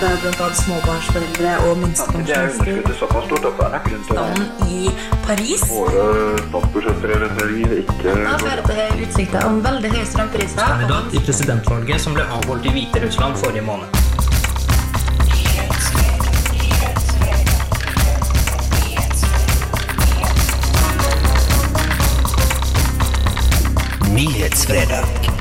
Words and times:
bl.a. 0.00 0.54
småbarnsforeldre 0.54 1.52
og 1.68 1.78
minstepensjonister. 1.78 2.64
er 3.66 4.34
i 4.68 4.90
Paris. 5.26 5.62
våre 5.70 6.38
statsbudsjettprioriteringer 6.48 7.72
ikke 7.80 8.16
Da 8.26 8.34
fører 8.42 8.62
til 8.66 9.06
utsikter 9.06 9.46
om 9.48 9.62
veldig 9.64 9.92
høye 9.94 10.06
strømpriser. 10.12 10.60
Kandidat 10.60 11.14
i 11.16 11.22
presidentvalget 11.28 12.00
som 12.00 12.18
ble 12.18 12.26
avholdt 12.38 12.66
i 12.66 12.74
Hviterussland 12.76 13.40
forrige 13.40 13.62
måned. 13.62 13.88
Nyhetsfredag. 24.16 25.35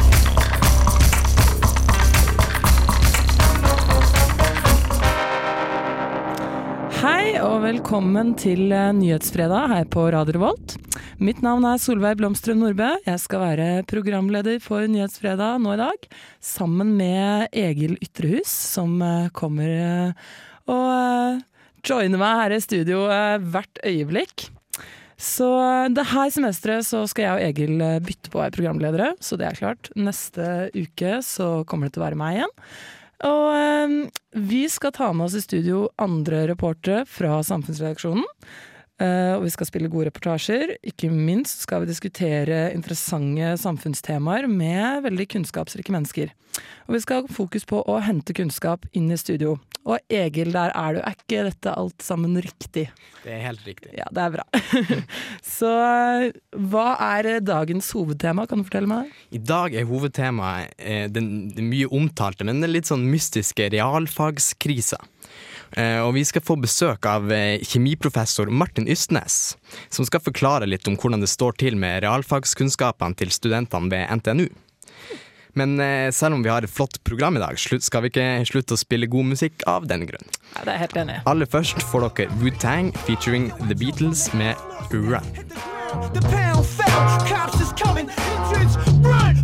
Og 7.45 7.59
velkommen 7.61 8.31
til 8.39 8.71
eh, 8.73 8.93
Nyhetsfredag 8.95 9.69
her 9.69 9.83
på 9.91 10.07
Radio 10.13 10.33
Revolt. 10.33 10.75
Mitt 11.21 11.43
navn 11.45 11.65
er 11.69 11.77
Solveig 11.81 12.17
Blomstrøm 12.17 12.57
Nordbø. 12.63 12.87
Jeg 13.05 13.21
skal 13.21 13.43
være 13.43 13.67
programleder 13.89 14.57
for 14.63 14.87
Nyhetsfredag 14.89 15.59
nå 15.61 15.75
i 15.75 15.81
dag, 15.83 16.07
sammen 16.41 16.95
med 16.97 17.53
Egil 17.53 17.99
Ytrehus, 18.01 18.49
som 18.49 18.97
eh, 19.05 19.29
kommer 19.37 19.69
eh, 19.69 20.25
og 20.73 21.85
joiner 21.85 22.23
meg 22.23 22.41
her 22.41 22.55
i 22.55 22.61
studio 22.65 23.05
hvert 23.05 23.83
øyeblikk. 23.85 24.47
Så 25.21 25.47
det 25.93 26.09
her 26.15 26.33
semesteret 26.33 26.87
så 26.87 27.03
skal 27.11 27.27
jeg 27.27 27.35
og 27.35 27.45
Egil 27.45 27.87
bytte 28.07 28.33
på 28.33 28.39
å 28.39 28.45
være 28.47 28.57
programledere, 28.57 29.13
så 29.21 29.37
det 29.37 29.51
er 29.51 29.59
klart. 29.59 29.93
Neste 29.93 30.71
uke 30.73 31.19
så 31.21 31.59
kommer 31.69 31.91
det 31.91 31.99
til 31.99 32.01
å 32.01 32.07
være 32.07 32.23
meg 32.25 32.39
igjen. 32.39 32.55
Og 33.23 33.49
eh, 33.55 33.97
vi 34.35 34.65
skal 34.69 34.91
ta 34.95 35.11
med 35.13 35.29
oss 35.29 35.37
i 35.39 35.43
studio 35.45 35.85
andre 36.01 36.45
reportere 36.51 37.05
fra 37.07 37.39
samfunnsredaksjonen. 37.45 38.25
Eh, 38.95 39.33
og 39.35 39.43
vi 39.43 39.51
skal 39.51 39.67
spille 39.67 39.91
gode 39.91 40.07
reportasjer. 40.07 40.77
Ikke 40.87 41.09
minst 41.11 41.65
skal 41.65 41.83
vi 41.83 41.91
diskutere 41.91 42.69
interessante 42.71 43.55
samfunnstemaer 43.59 44.47
med 44.47 45.03
veldig 45.09 45.27
kunnskapsrike 45.35 45.91
mennesker. 45.95 46.31
Og 46.87 46.95
vi 46.95 47.01
skal 47.03 47.23
ha 47.23 47.35
fokus 47.35 47.67
på 47.67 47.81
å 47.83 47.97
hente 48.05 48.35
kunnskap 48.37 48.85
inn 48.95 49.09
i 49.11 49.19
studio. 49.19 49.57
Og 49.85 49.99
Egil, 50.09 50.53
der 50.55 50.71
er 50.73 50.95
du. 50.95 50.99
Er 51.03 51.17
ikke 51.17 51.43
dette 51.49 51.73
alt 51.77 52.01
sammen 52.01 52.39
riktig? 52.41 52.87
Det 53.21 53.33
er 53.35 53.43
helt 53.43 53.65
riktig. 53.67 53.91
Ja, 53.99 54.07
det 54.15 54.23
er 54.23 54.31
bra. 54.37 54.45
Så 55.57 55.69
eh, 55.69 56.29
hva 56.71 56.87
er 57.19 57.43
dagens 57.45 57.91
hovedtema, 57.93 58.47
kan 58.49 58.63
du 58.63 58.65
fortelle 58.69 58.89
meg? 58.89 59.11
I 59.35 59.43
dag 59.43 59.75
er 59.75 59.85
hovedtemaet 59.89 60.73
eh, 60.79 61.05
den, 61.11 61.51
den 61.53 61.69
mye 61.69 61.91
omtalte, 61.91 62.47
men 62.47 62.63
den 62.63 62.73
litt 62.73 62.89
sånn 62.89 63.05
mystiske 63.11 63.67
realfagskrisa. 63.75 65.03
Eh, 65.73 65.99
og 66.03 66.13
vi 66.15 66.23
skal 66.27 66.43
få 66.45 66.57
besøk 66.61 67.07
av 67.09 67.31
eh, 67.33 67.63
kjemiprofessor 67.65 68.51
Martin 68.53 68.87
Ystnes, 68.91 69.55
som 69.89 70.07
skal 70.07 70.23
forklare 70.23 70.69
litt 70.69 70.87
om 70.87 70.97
hvordan 70.99 71.23
det 71.23 71.31
står 71.31 71.57
til 71.61 71.79
med 71.79 72.03
realfagskunnskapene 72.05 73.17
til 73.19 73.33
studentene 73.33 73.91
ved 73.91 74.21
NTNU. 74.21 74.47
Men 75.55 75.79
eh, 75.79 76.11
selv 76.11 76.35
om 76.35 76.43
vi 76.43 76.51
har 76.51 76.67
et 76.67 76.71
flott 76.71 76.99
program 77.07 77.37
i 77.39 77.43
dag, 77.43 77.59
skal 77.59 78.03
vi 78.03 78.11
ikke 78.11 78.27
slutte 78.47 78.75
å 78.75 78.79
spille 78.79 79.07
god 79.11 79.31
musikk 79.31 79.63
av 79.71 79.87
den 79.87 80.03
grunn. 80.09 80.33
Ja, 80.55 80.65
det 80.67 80.75
er 80.75 80.81
helt 80.83 80.99
enig. 80.99 81.21
Aller 81.31 81.47
først 81.47 81.79
får 81.91 82.09
dere 82.09 82.41
Wu-Tang 82.43 82.91
featuring 83.07 83.49
The 83.69 83.77
Beatles 83.79 84.27
med 84.35 84.59
Run. 84.91 85.31
The 86.13 86.21
pound 86.27 86.65
fell, 86.65 87.05
cops 87.29 87.61
is 87.63 87.71
coming, 87.79 88.09
run, 89.01 89.34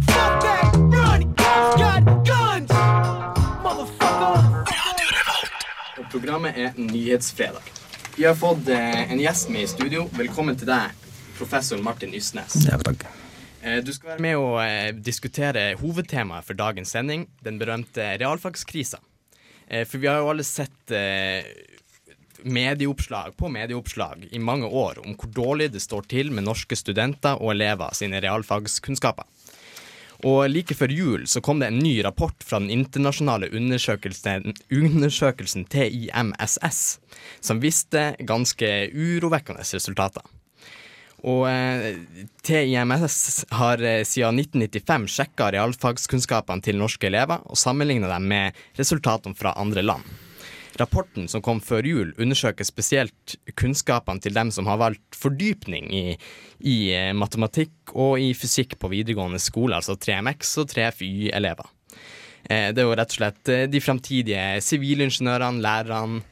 programmet 6.22 6.58
er 6.58 6.76
Nyhetsfredag. 6.78 7.66
Vi 8.16 8.26
har 8.28 8.36
fått 8.38 8.70
eh, 8.70 9.12
en 9.12 9.20
gjest 9.20 9.50
med 9.50 9.66
i 9.66 9.70
studio. 9.70 10.06
Velkommen 10.14 10.58
til 10.60 10.70
deg, 10.70 10.94
professor 11.40 11.82
Martin 11.82 12.14
Ysnes. 12.14 12.60
Eh, 12.68 13.80
du 13.82 13.90
skal 13.96 14.14
være 14.14 14.22
med 14.22 14.38
å 14.38 14.52
eh, 14.62 14.92
diskutere 14.94 15.72
hovedtemaet 15.82 16.46
for 16.46 16.60
dagens 16.60 16.94
sending, 16.94 17.26
den 17.42 17.58
berømte 17.62 18.12
realfagskrisa. 18.22 19.02
Eh, 19.66 19.88
for 19.90 19.98
vi 20.04 20.12
har 20.12 20.22
jo 20.22 20.30
alle 20.36 20.46
sett 20.46 20.94
eh, 20.94 21.42
medieoppslag 22.46 23.34
på 23.40 23.50
medieoppslag 23.54 24.28
i 24.30 24.42
mange 24.42 24.70
år 24.70 25.02
om 25.02 25.18
hvor 25.18 25.34
dårlig 25.34 25.72
det 25.74 25.82
står 25.82 26.06
til 26.12 26.30
med 26.36 26.46
norske 26.46 26.78
studenter 26.78 27.42
og 27.42 27.56
elever 27.56 27.98
sine 27.98 28.22
realfagskunnskaper. 28.22 29.26
Og 30.28 30.44
like 30.52 30.76
før 30.78 30.92
jul 30.94 31.24
så 31.30 31.42
kom 31.42 31.62
det 31.62 31.72
en 31.72 31.80
ny 31.82 31.96
rapport 32.06 32.44
fra 32.46 32.60
den 32.62 32.70
internasjonale 32.74 33.50
undersøkelsen, 33.58 34.54
undersøkelsen 34.70 35.66
TIMSS, 35.72 36.84
som 37.42 37.62
viste 37.64 38.12
ganske 38.30 38.70
urovekkende 38.94 39.66
resultater. 39.66 40.22
Og 41.22 41.46
eh, 41.50 42.00
TIMS 42.46 43.46
har 43.54 43.82
eh, 43.86 44.02
siden 44.08 44.42
1995 44.42 45.10
sjekka 45.18 45.52
realfagskunnskapene 45.54 46.66
til 46.66 46.80
norske 46.82 47.10
elever 47.10 47.44
og 47.46 47.60
sammenligna 47.62 48.10
dem 48.10 48.26
med 48.32 48.62
resultatene 48.80 49.38
fra 49.38 49.54
andre 49.62 49.86
land. 49.86 50.06
Rapporten 50.80 51.28
som 51.28 51.44
kom 51.44 51.60
før 51.64 51.88
jul, 51.88 52.14
undersøker 52.22 52.66
spesielt 52.68 53.36
kunnskapene 53.60 54.24
til 54.24 54.36
dem 54.36 54.54
som 54.56 54.70
har 54.72 54.80
valgt 54.80 55.18
fordypning 55.20 55.90
i, 55.92 56.04
i 56.64 56.76
eh, 56.96 57.12
matematikk 57.18 57.92
og 57.92 58.22
i 58.24 58.32
fysikk 58.38 58.78
på 58.80 58.92
videregående 58.94 59.42
skole, 59.42 59.76
altså 59.76 59.98
3MX 60.00 60.54
og 60.64 60.72
3FY-elever. 60.72 61.74
Eh, 62.48 62.72
det 62.72 62.84
er 62.84 62.88
jo 62.88 62.96
rett 62.96 63.12
og 63.12 63.20
slett 63.20 63.52
eh, 63.52 63.68
de 63.72 63.84
framtidige 63.84 64.48
sivilingeniørene, 64.64 65.64
lærerne, 65.66 66.24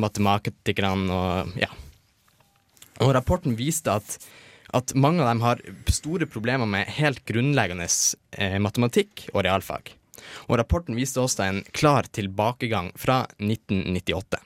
matematikerne 0.00 1.12
og 1.12 1.58
ja. 1.60 1.68
Og 3.04 3.10
rapporten 3.12 3.56
viste 3.58 3.92
at, 3.92 4.14
at 4.72 4.94
mange 4.96 5.20
av 5.20 5.28
dem 5.32 5.42
har 5.44 5.60
store 5.92 6.28
problemer 6.30 6.68
med 6.68 6.88
helt 7.00 7.20
grunnleggende 7.28 7.88
matematikk 8.64 9.26
og 9.34 9.42
realfag. 9.44 9.92
Og 10.48 10.58
rapporten 10.60 10.98
viste 10.98 11.22
også 11.22 11.46
en 11.46 11.62
klar 11.72 12.08
tilbakegang 12.12 12.92
fra 12.98 13.22
1998. 13.38 14.42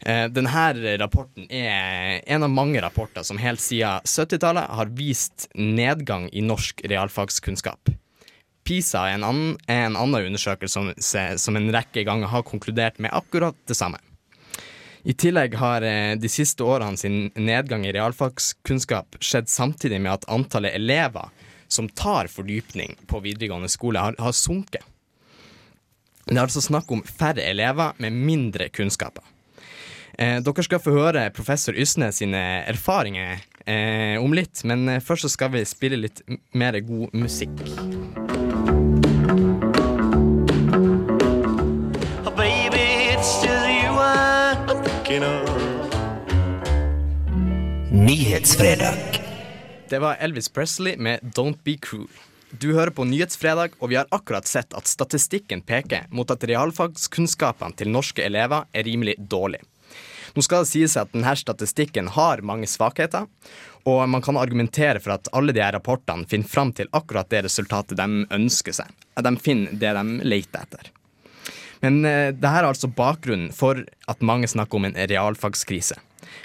Eh, 0.00 0.26
denne 0.32 0.96
rapporten 0.98 1.48
er 1.52 2.22
en 2.24 2.46
av 2.46 2.52
mange 2.52 2.80
rapporter 2.80 3.24
som 3.26 3.40
helt 3.40 3.60
siden 3.60 4.00
70-tallet 4.08 4.70
har 4.78 4.92
vist 4.96 5.48
nedgang 5.54 6.28
i 6.32 6.44
norsk 6.44 6.80
realfagskunnskap. 6.88 7.92
PISA 8.64 9.08
er 9.08 9.18
en 9.18 9.26
annen, 9.26 9.56
er 9.68 9.88
en 9.88 9.98
annen 9.98 10.30
undersøkelse 10.30 10.72
som, 10.72 10.92
som 11.36 11.58
en 11.58 11.72
rekke 11.74 12.04
ganger 12.06 12.32
har 12.32 12.46
konkludert 12.48 13.00
med 13.00 13.12
akkurat 13.12 13.56
det 13.68 13.76
samme. 13.76 14.00
I 15.02 15.14
tillegg 15.16 15.54
har 15.56 15.84
eh, 15.86 16.14
de 16.20 16.28
siste 16.28 16.64
årene 16.64 17.00
sin 17.00 17.30
nedgang 17.36 17.86
i 17.88 17.92
realfagskunnskap 17.96 19.16
skjedd 19.24 19.48
samtidig 19.48 20.00
med 20.00 20.12
at 20.18 20.26
antallet 20.32 20.76
elever 20.76 21.32
som 21.72 21.88
tar 21.88 22.30
fordypning 22.30 22.96
på 23.06 23.20
videregående 23.24 23.70
skole, 23.70 24.02
har, 24.02 24.16
har 24.18 24.32
sunket. 24.36 24.84
Det 26.26 26.36
er 26.36 26.44
altså 26.44 26.62
snakk 26.62 26.90
om 26.92 27.02
færre 27.02 27.42
elever 27.42 27.96
med 27.98 28.14
mindre 28.14 28.68
kunnskaper. 28.70 29.24
Eh, 30.18 30.38
dere 30.44 30.66
skal 30.66 30.82
få 30.82 30.92
høre 30.94 31.30
professor 31.34 31.74
Ysnes 31.74 32.20
sine 32.20 32.40
erfaringer 32.68 33.40
eh, 33.64 34.18
om 34.20 34.34
litt, 34.36 34.62
men 34.68 34.88
eh, 34.88 35.02
først 35.02 35.26
så 35.26 35.32
skal 35.32 35.54
vi 35.54 35.64
spille 35.66 35.98
litt 36.02 36.22
mer 36.52 36.78
god 36.84 37.14
musikk. 37.16 37.54
Oh, 42.26 42.34
baby, 42.36 42.84
it's 43.14 43.40
just 43.42 43.66
you 43.66 43.96
I'm. 43.96 45.60
Nyhetsfredag. 47.90 49.29
Det 49.90 49.98
var 49.98 50.16
Elvis 50.20 50.48
Presley 50.48 50.96
med 50.96 51.20
Don't 51.20 51.58
Be 51.64 51.74
Cruel. 51.82 52.06
Du 52.50 52.68
hører 52.74 52.92
på 52.94 53.02
Nyhetsfredag, 53.04 53.72
og 53.82 53.90
vi 53.90 53.96
har 53.98 54.06
akkurat 54.14 54.46
sett 54.46 54.74
at 54.78 54.86
statistikken 54.86 55.64
peker 55.66 56.04
mot 56.14 56.30
at 56.30 56.44
realfagskunnskapene 56.46 57.74
til 57.74 57.90
norske 57.90 58.22
elever 58.22 58.68
er 58.70 58.86
rimelig 58.86 59.16
dårlig. 59.18 59.58
Nå 60.36 60.44
skal 60.46 60.62
det 60.62 60.70
sies 60.70 60.94
at 60.94 61.10
denne 61.10 61.32
statistikken 61.34 62.12
har 62.14 62.44
mange 62.46 62.68
svakheter, 62.70 63.26
og 63.82 64.04
man 64.12 64.22
kan 64.22 64.38
argumentere 64.38 65.02
for 65.02 65.16
at 65.16 65.26
alle 65.34 65.56
de 65.56 65.64
her 65.64 65.74
rapportene 65.74 66.28
finner 66.30 66.52
fram 66.52 66.70
til 66.70 66.90
akkurat 66.94 67.32
det 67.34 67.42
resultatet 67.48 67.98
de 67.98 68.28
ønsker 68.30 68.76
seg. 68.78 68.94
At 69.18 69.26
de 69.26 69.34
finner 69.42 69.74
det 69.74 69.90
de 69.98 70.20
leter 70.22 70.68
etter. 70.68 70.92
Men 71.82 72.04
eh, 72.04 72.28
dette 72.30 72.54
er 72.60 72.70
altså 72.70 72.92
bakgrunnen 72.94 73.50
for 73.50 73.82
at 74.06 74.22
mange 74.22 74.46
snakker 74.54 74.78
om 74.78 74.86
en 74.86 75.02
realfagskrise. 75.10 75.98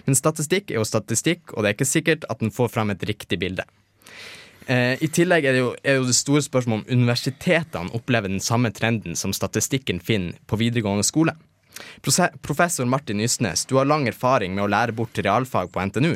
Men 0.05 0.17
statistikk 0.17 0.71
er 0.71 0.79
jo 0.81 0.87
statistikk, 0.87 1.53
og 1.53 1.63
det 1.63 1.71
er 1.71 1.77
ikke 1.77 1.89
sikkert 1.89 2.27
at 2.29 2.43
den 2.43 2.53
får 2.53 2.71
fram 2.73 2.93
et 2.93 3.03
riktig 3.07 3.39
bilde. 3.41 3.65
Eh, 4.67 4.97
I 5.03 5.09
tillegg 5.13 5.45
er 5.45 5.53
det, 5.53 5.61
jo, 5.61 5.73
er 5.85 6.01
det 6.01 6.15
store 6.17 6.41
spørsmålet 6.45 6.87
om 6.87 7.01
universitetene 7.01 7.93
opplever 7.97 8.31
den 8.31 8.41
samme 8.41 8.71
trenden 8.73 9.17
som 9.19 9.33
statistikken 9.35 10.01
finner 10.01 10.39
på 10.49 10.57
videregående 10.61 11.05
skole. 11.05 11.35
Professor 12.41 12.87
Martin 12.87 13.19
Ysnes, 13.21 13.65
du 13.67 13.75
har 13.75 13.85
lang 13.85 14.07
erfaring 14.07 14.55
med 14.55 14.63
å 14.63 14.71
lære 14.71 14.95
bort 14.95 15.19
realfag 15.19 15.73
på 15.73 15.83
NTNU. 15.89 16.15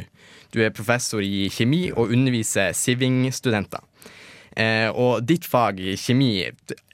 Du 0.56 0.62
er 0.64 0.74
professor 0.74 1.22
i 1.22 1.50
kjemi 1.54 1.90
og 1.92 2.14
underviser 2.16 2.72
Siving-studenter. 2.74 3.84
Eh, 4.56 4.88
og 4.90 5.22
ditt 5.28 5.46
fag, 5.46 5.78
kjemi, 6.00 6.32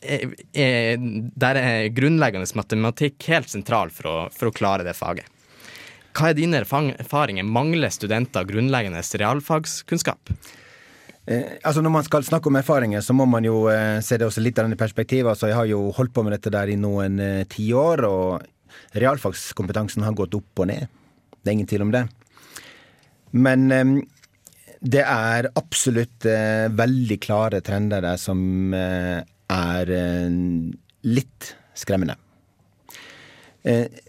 er, 0.03 1.05
der 1.45 1.61
er 1.61 1.93
grunnleggende 1.95 2.49
matematikk 2.57 3.29
helt 3.31 3.49
sentral 3.53 3.93
for 3.95 4.09
å, 4.11 4.17
for 4.33 4.49
å 4.49 4.55
klare 4.55 4.85
det 4.85 4.97
faget. 4.97 5.29
Hva 6.15 6.31
er 6.31 6.37
dine 6.37 6.61
erfaringer? 6.61 7.43
Mangler 7.43 7.91
studenter 7.91 8.47
grunnleggende 8.47 9.01
realfagskunnskap? 9.19 10.31
Eh, 11.27 11.57
altså 11.63 11.81
Når 11.81 11.91
man 11.91 12.05
skal 12.07 12.23
snakke 12.23 12.47
om 12.47 12.55
erfaringer, 12.55 13.01
så 13.01 13.13
må 13.13 13.25
man 13.27 13.43
jo 13.43 13.65
eh, 13.67 13.99
se 13.99 14.17
det 14.17 14.27
også 14.27 14.43
litt 14.43 14.59
av 14.59 14.69
denne 14.69 14.79
perspektivet. 14.79 15.27
Altså, 15.27 15.49
jeg 15.49 15.57
har 15.59 15.67
jo 15.67 15.89
holdt 15.97 16.13
på 16.15 16.23
med 16.23 16.37
dette 16.37 16.53
der 16.53 16.71
i 16.71 16.79
noen 16.79 17.19
eh, 17.19 17.43
tiår, 17.51 18.05
og 18.07 18.95
realfagskompetansen 18.95 20.05
har 20.05 20.15
gått 20.15 20.37
opp 20.39 20.63
og 20.63 20.69
ned. 20.71 20.87
Det 21.41 21.51
er 21.51 21.57
ingen 21.57 21.69
tvil 21.69 21.87
om 21.87 21.91
det. 21.95 22.05
Men 23.35 23.67
eh, 23.75 23.95
det 24.85 25.03
er 25.03 25.51
absolutt 25.57 26.29
eh, 26.29 26.71
veldig 26.71 27.19
klare 27.25 27.59
trender 27.65 28.05
der 28.05 28.21
som 28.21 28.71
eh, 28.77 29.19
er 29.51 29.95
litt 31.05 31.51
skremmende. 31.75 32.15
Eh, 33.65 34.04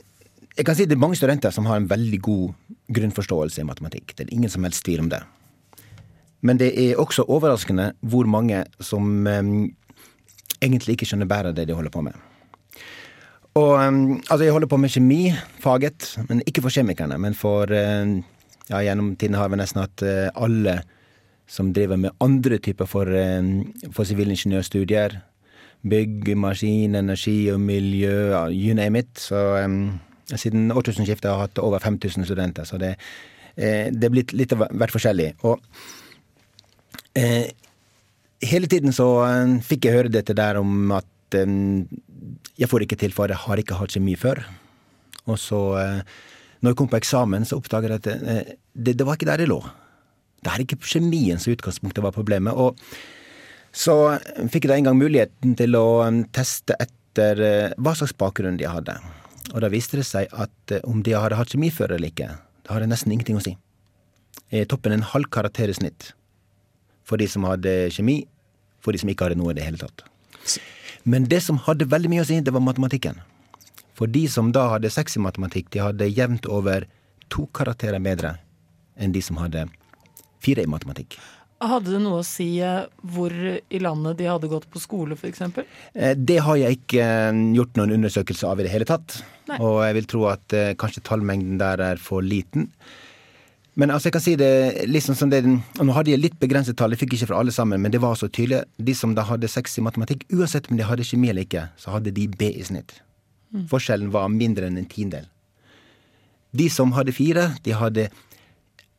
jeg 0.56 0.64
kan 0.64 0.76
si 0.76 0.86
Det 0.86 0.96
er 0.96 1.02
mange 1.02 1.18
studenter 1.18 1.52
som 1.52 1.66
har 1.68 1.80
en 1.80 1.88
veldig 1.90 2.20
god 2.24 2.52
grunnforståelse 2.96 3.60
i 3.60 3.66
matematikk. 3.68 4.14
Det 4.16 4.26
er 4.26 4.34
ingen 4.34 4.50
som 4.50 4.64
helst 4.64 4.84
tvil 4.84 5.02
om 5.04 5.10
det. 5.12 5.20
Men 6.40 6.60
det 6.60 6.70
er 6.78 7.00
også 7.00 7.26
overraskende 7.28 7.92
hvor 8.00 8.28
mange 8.28 8.64
som 8.80 9.26
um, 9.26 9.52
egentlig 10.62 10.96
ikke 10.96 11.08
skjønner 11.08 11.28
bare 11.28 11.52
det 11.52 11.66
de 11.68 11.76
holder 11.76 11.92
på 11.92 12.04
med. 12.06 12.16
Og 13.56 13.72
um, 13.80 14.22
altså, 14.30 14.44
jeg 14.44 14.52
holder 14.52 14.68
på 14.68 14.76
med 14.80 14.92
kjemifaget, 14.92 16.10
men 16.28 16.42
ikke 16.46 16.62
for 16.62 16.72
kjemikerne. 16.72 17.18
Men 17.18 17.34
for 17.34 17.72
eh, 17.72 18.20
ja, 18.68 18.82
gjennom 18.84 19.16
tiden 19.16 19.36
har 19.36 19.48
vi 19.48 19.60
nesten 19.60 19.82
hatt 19.82 20.04
uh, 20.04 20.28
alle 20.34 20.80
som 21.48 21.72
driver 21.72 21.96
med 21.96 22.16
andre 22.20 22.58
typer 22.58 22.88
for, 22.90 23.06
for 23.94 24.04
sivilingeniørstudier. 24.04 25.20
Bygg, 25.86 26.32
maskin, 26.36 26.96
energi 26.98 27.46
og 27.52 27.60
miljø, 27.60 28.34
you 28.50 28.74
name 28.74 28.98
it. 28.98 29.12
Så 29.20 29.42
eh, 29.60 29.68
siden 30.34 30.72
årtusenskiftet 30.74 31.30
har 31.30 31.44
hatt 31.44 31.60
over 31.62 31.82
5000 31.82 32.26
studenter, 32.26 32.66
så 32.66 32.78
det, 32.82 32.96
eh, 33.54 33.92
det 33.92 34.08
er 34.08 34.14
blitt 34.14 34.34
litt 34.34 34.52
av 34.56 34.66
hvert 34.70 34.94
forskjellig. 34.94 35.32
Og 35.46 35.60
eh, 37.14 37.52
hele 38.42 38.70
tiden 38.70 38.94
så 38.96 39.08
eh, 39.26 39.56
fikk 39.64 39.86
jeg 39.86 39.98
høre 39.98 40.12
dette 40.12 40.34
der 40.36 40.58
om 40.60 40.90
at 40.96 41.38
eh, 41.38 41.56
jeg 42.58 42.70
får 42.70 42.86
ikke 42.86 42.98
til, 43.00 43.14
for 43.14 43.30
jeg 43.30 43.44
har 43.46 43.62
ikke 43.62 43.78
hatt 43.78 43.94
kjemi 43.94 44.16
før. 44.18 44.42
Og 45.26 45.38
så, 45.38 45.60
eh, 45.80 46.00
når 46.60 46.72
jeg 46.72 46.80
kom 46.80 46.90
på 46.90 47.00
eksamen, 47.00 47.46
så 47.46 47.60
oppdaget 47.60 47.92
jeg 47.92 48.02
at 48.02 48.08
eh, 48.14 48.54
det, 48.74 48.96
det 48.98 49.06
var 49.06 49.18
ikke 49.18 49.30
der 49.30 49.44
det 49.44 49.50
lå. 49.50 49.60
Det 50.42 50.52
er 50.52 50.62
ikke 50.62 50.82
kjemien 50.82 51.38
som 51.42 51.54
utgangspunktet 51.54 52.02
var 52.04 52.14
problemet. 52.14 52.54
Og 52.54 52.78
så 53.76 54.16
fikk 54.50 54.66
jeg 54.66 54.72
da 54.72 54.80
en 54.80 54.90
gang 54.90 54.98
muligheten 54.98 55.54
til 55.58 55.76
å 55.76 55.86
teste 56.34 56.76
etter 56.80 57.40
hva 57.80 57.92
slags 57.96 58.14
bakgrunn 58.16 58.58
de 58.60 58.68
hadde. 58.68 58.94
Og 59.54 59.62
da 59.62 59.70
viste 59.72 60.00
det 60.00 60.06
seg 60.08 60.30
at 60.34 60.74
eh, 60.74 60.82
om 60.88 61.02
de 61.06 61.14
hadde 61.14 61.38
hatt 61.38 61.52
kjemifører 61.54 61.96
eller 61.98 62.12
ikke, 62.12 62.32
det 62.66 62.74
hadde 62.74 62.90
nesten 62.90 63.14
ingenting 63.14 63.38
å 63.38 63.44
si. 63.44 63.54
I 64.54 64.64
toppen 64.68 64.94
en 64.94 65.06
halv 65.06 65.30
karakter 65.32 65.70
i 65.70 65.76
snitt 65.76 66.12
for 67.06 67.20
de 67.20 67.28
som 67.30 67.46
hadde 67.46 67.86
kjemi, 67.94 68.24
for 68.82 68.94
de 68.94 69.00
som 69.02 69.10
ikke 69.10 69.28
hadde 69.28 69.38
noe 69.38 69.54
i 69.54 69.58
det 69.58 69.66
hele 69.66 69.78
tatt. 69.78 70.06
Men 71.06 71.28
det 71.30 71.38
som 71.44 71.60
hadde 71.62 71.86
veldig 71.90 72.10
mye 72.10 72.24
å 72.24 72.26
si, 72.26 72.40
det 72.42 72.54
var 72.54 72.64
matematikken. 72.66 73.20
For 73.96 74.10
de 74.10 74.24
som 74.30 74.50
da 74.52 74.66
hadde 74.74 74.90
seks 74.92 75.16
i 75.16 75.22
matematikk, 75.22 75.70
de 75.72 75.84
hadde 75.84 76.10
jevnt 76.10 76.48
over 76.50 76.88
to 77.32 77.46
karakterer 77.54 78.02
bedre 78.02 78.36
enn 78.98 79.14
de 79.14 79.22
som 79.22 79.38
hadde 79.38 79.68
fire 80.42 80.66
i 80.66 80.70
matematikk. 80.70 81.16
Hadde 81.64 81.94
det 81.94 82.02
noe 82.04 82.20
å 82.20 82.26
si 82.26 82.58
eh, 82.60 82.84
hvor 83.14 83.32
i 83.32 83.78
landet 83.80 84.18
de 84.18 84.26
hadde 84.28 84.50
gått 84.50 84.66
på 84.68 84.80
skole, 84.82 85.16
f.eks.? 85.16 85.40
Eh, 85.94 86.12
Det 86.12 86.36
har 86.44 86.58
jeg 86.60 86.80
ikke 86.82 87.00
eh, 87.00 87.40
gjort 87.56 87.78
noen 87.80 87.94
undersøkelse 87.96 88.50
av 88.50 88.60
i 88.60 88.66
det 88.66 88.74
hele 88.74 88.88
tatt. 88.88 89.22
Nei. 89.48 89.56
Og 89.64 89.80
jeg 89.86 89.96
vil 89.96 90.08
tro 90.10 90.26
at 90.28 90.56
kanskje 90.76 91.04
tallmengden 91.06 91.56
der 91.62 91.80
er 91.80 92.02
for 92.02 92.20
liten. 92.24 92.68
Men 93.76 93.92
altså, 93.92 94.08
jeg 94.08 94.16
kan 94.16 94.24
si 94.24 94.34
det 94.40 94.86
liksom 94.88 95.16
som 95.16 95.30
det 95.32 95.42
og 95.44 95.84
Nå 95.84 95.92
hadde 95.92 96.12
jeg 96.14 96.22
litt 96.22 96.36
begrenset 96.40 96.78
tall, 96.80 96.94
jeg 96.94 97.02
fikk 97.02 97.16
ikke 97.16 97.28
fra 97.30 97.40
alle 97.42 97.52
sammen, 97.52 97.80
men 97.80 97.92
det 97.92 98.00
var 98.04 98.16
så 98.16 98.28
tydelig. 98.28 98.62
De 98.76 98.94
som 98.96 99.12
da 99.16 99.24
hadde 99.28 99.48
seks 99.52 99.76
i 99.78 99.84
matematikk, 99.84 100.24
uansett 100.32 100.70
om 100.72 100.80
de 100.80 100.86
hadde 100.88 101.04
kjemi 101.04 101.30
eller 101.32 101.44
ikke, 101.44 101.66
så 101.80 101.92
hadde 101.94 102.12
de 102.16 102.24
B 102.28 102.48
i 102.56 102.64
snitt. 102.64 102.98
Forskjellen 103.70 104.10
var 104.12 104.28
mindre 104.32 104.68
enn 104.68 104.80
en 104.80 104.88
tiendedel. 104.88 105.28
De 106.56 106.68
som 106.72 106.92
hadde 106.96 107.12
fire, 107.16 107.50
de 107.64 107.76
hadde 107.76 108.08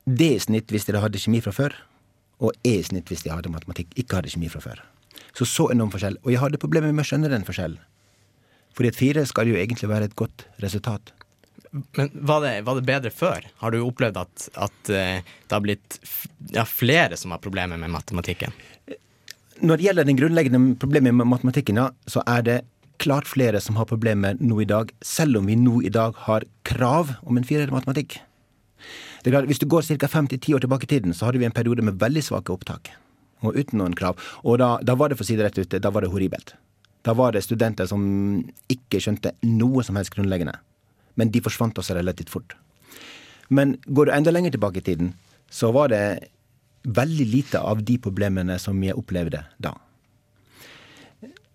D 0.06 0.31
i 0.36 0.39
snitt 0.42 0.69
hvis 0.71 0.86
de 0.88 1.01
hadde 1.01 1.21
kjemi 1.21 1.42
fra 1.44 1.54
før, 1.54 1.74
og 2.43 2.53
E 2.67 2.77
i 2.79 2.85
snitt 2.85 3.09
hvis 3.11 3.25
de 3.25 3.33
hadde 3.33 3.51
matematikk, 3.51 3.93
ikke 3.97 4.19
hadde 4.19 4.31
kjemi 4.33 4.49
fra 4.53 4.61
før. 4.63 4.81
Så 5.37 5.47
så 5.49 5.67
enorm 5.73 5.91
forskjell. 5.93 6.19
Og 6.23 6.33
jeg 6.33 6.41
hadde 6.41 6.61
problemer 6.61 6.93
med 6.93 7.05
å 7.05 7.09
skjønne 7.09 7.31
den 7.31 7.45
forskjellen. 7.47 7.79
Fordi 8.77 8.91
at 8.93 8.97
fire 8.99 9.23
skal 9.25 9.49
jo 9.49 9.57
egentlig 9.57 9.89
være 9.89 10.09
et 10.09 10.17
godt 10.17 10.45
resultat. 10.61 11.13
Men 11.97 12.11
var 12.13 12.43
det, 12.45 12.53
var 12.65 12.77
det 12.77 12.85
bedre 12.87 13.11
før? 13.13 13.45
Har 13.61 13.73
du 13.73 13.81
opplevd 13.81 14.19
at, 14.21 14.47
at 14.55 14.91
eh, 14.93 15.25
det 15.25 15.53
har 15.53 15.63
blitt 15.65 15.97
ja, 16.53 16.63
flere 16.65 17.17
som 17.19 17.33
har 17.33 17.41
problemer 17.43 17.79
med 17.81 17.91
matematikken? 17.93 18.53
Når 19.65 19.79
det 19.79 19.87
gjelder 19.87 20.07
den 20.07 20.19
grunnleggende 20.19 20.77
problemet 20.79 21.17
med 21.17 21.29
matematikken, 21.29 21.81
ja, 21.81 21.89
så 22.09 22.23
er 22.29 22.45
det 22.45 22.57
klart 23.01 23.29
flere 23.29 23.61
som 23.61 23.77
har 23.77 23.89
problemer 23.89 24.37
nå 24.39 24.61
i 24.61 24.69
dag, 24.69 24.93
selv 25.05 25.41
om 25.41 25.49
vi 25.49 25.57
nå 25.59 25.81
i 25.85 25.93
dag 25.93 26.17
har 26.27 26.45
krav 26.65 27.17
om 27.25 27.37
en 27.37 27.45
firer 27.45 27.69
i 27.69 27.73
matematikk. 27.73 28.19
Klart, 29.27 29.45
Hvis 29.45 29.59
du 29.59 29.68
går 29.68 29.81
ca. 29.81 30.07
fem 30.07 30.27
til 30.27 30.39
ti 30.39 30.53
år 30.53 30.63
tilbake 30.63 30.83
i 30.83 30.88
tiden, 30.88 31.13
så 31.13 31.25
hadde 31.25 31.39
vi 31.39 31.45
en 31.45 31.51
periode 31.51 31.81
med 31.81 32.00
veldig 32.00 32.24
svake 32.24 32.53
opptak. 32.53 32.91
Og 33.41 33.56
uten 33.56 33.77
noen 33.77 33.94
krav. 33.94 34.18
Og 34.44 34.57
da, 34.57 34.77
da 34.81 34.95
var 34.95 35.09
det 35.09 35.18
for 35.18 35.25
å 35.25 35.27
si 35.27 35.35
det 35.35 35.45
rett 35.45 35.57
ut, 35.57 35.81
da 35.81 35.89
var 35.89 36.01
det 36.01 36.12
horribelt. 36.12 36.56
Da 37.03 37.13
var 37.13 37.31
det 37.31 37.44
studenter 37.44 37.88
som 37.88 38.01
ikke 38.71 39.01
skjønte 39.03 39.33
noe 39.44 39.83
som 39.83 39.95
helst 40.00 40.15
grunnleggende. 40.15 40.56
Men 41.15 41.31
de 41.31 41.41
forsvant 41.41 41.77
også 41.77 41.97
relativt 41.97 42.31
fort. 42.31 42.56
Men 43.50 43.77
går 43.88 44.07
du 44.07 44.12
enda 44.15 44.31
lenger 44.31 44.56
tilbake 44.56 44.81
i 44.81 44.88
tiden, 44.88 45.13
så 45.50 45.71
var 45.71 45.91
det 45.91 46.30
veldig 46.88 47.27
lite 47.27 47.59
av 47.59 47.83
de 47.83 47.97
problemene 48.00 48.57
som 48.59 48.80
jeg 48.83 48.95
opplevde 48.95 49.44
da. 49.59 49.73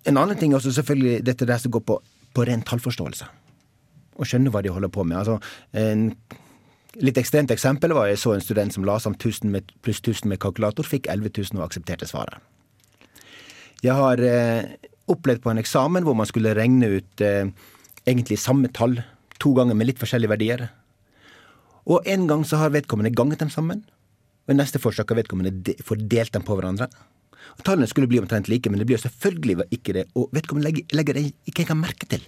En 0.08 0.18
annen 0.18 0.36
ting 0.38 0.52
er 0.52 0.58
også 0.58 0.72
selvfølgelig 0.76 1.22
dette 1.24 1.46
der 1.46 1.60
som 1.62 1.72
går 1.72 1.84
på, 1.86 1.98
på 2.34 2.46
ren 2.48 2.64
tallforståelse. 2.66 3.28
Å 4.18 4.28
skjønne 4.28 4.50
hva 4.52 4.64
de 4.64 4.72
holder 4.72 4.90
på 4.92 5.04
med. 5.06 5.20
Altså, 5.20 5.38
en 5.72 6.10
litt 7.00 7.18
ekstremt 7.20 7.52
eksempel 7.54 7.94
var 7.96 8.10
jeg 8.10 8.20
så 8.20 8.34
en 8.34 8.44
student 8.44 8.74
som 8.74 8.84
la 8.84 8.98
sammen 9.00 9.18
1000 9.18 9.52
med, 9.52 9.72
pluss 9.84 10.02
1000 10.02 10.28
med 10.32 10.40
kalkulator, 10.42 10.86
fikk 10.86 11.08
11 11.12 11.32
000 11.54 11.60
og 11.60 11.68
aksepterte 11.68 12.08
svaret. 12.08 12.42
Jeg 13.82 13.96
har 13.98 14.20
eh, 14.22 14.74
opplevd 15.10 15.42
på 15.42 15.50
en 15.50 15.60
eksamen 15.62 16.04
hvor 16.06 16.16
man 16.18 16.28
skulle 16.28 16.54
regne 16.54 16.90
ut 16.98 17.24
eh, 17.24 17.48
egentlig 18.06 18.38
samme 18.38 18.70
tall 18.74 19.00
to 19.42 19.54
ganger 19.56 19.78
med 19.78 19.88
litt 19.88 20.02
forskjellige 20.02 20.34
verdier. 20.34 20.68
Og 21.90 22.06
en 22.06 22.28
gang 22.30 22.44
så 22.46 22.60
har 22.60 22.74
vedkommende 22.74 23.14
ganget 23.14 23.42
dem 23.42 23.50
sammen, 23.50 23.82
og 24.46 24.54
i 24.54 24.58
neste 24.58 24.78
forsøk 24.82 25.10
har 25.10 25.18
vedkommende 25.22 25.54
de 25.66 25.74
fordelt 25.82 26.34
dem 26.34 26.44
på 26.46 26.54
hverandre. 26.58 26.90
Og 27.58 27.64
Tallene 27.66 27.88
skulle 27.90 28.08
bli 28.10 28.20
omtrent 28.22 28.48
like, 28.50 28.70
men 28.70 28.78
det 28.78 28.86
blir 28.86 29.00
jo 29.00 29.06
selvfølgelig 29.06 29.66
ikke 29.74 29.96
det, 29.96 30.06
og 30.14 30.30
vedkommende 30.34 30.68
legger, 30.68 30.94
legger 30.94 31.18
det 31.18 31.24
ikke 31.50 31.66
engang 31.66 31.82
merke 31.82 32.08
til. 32.10 32.22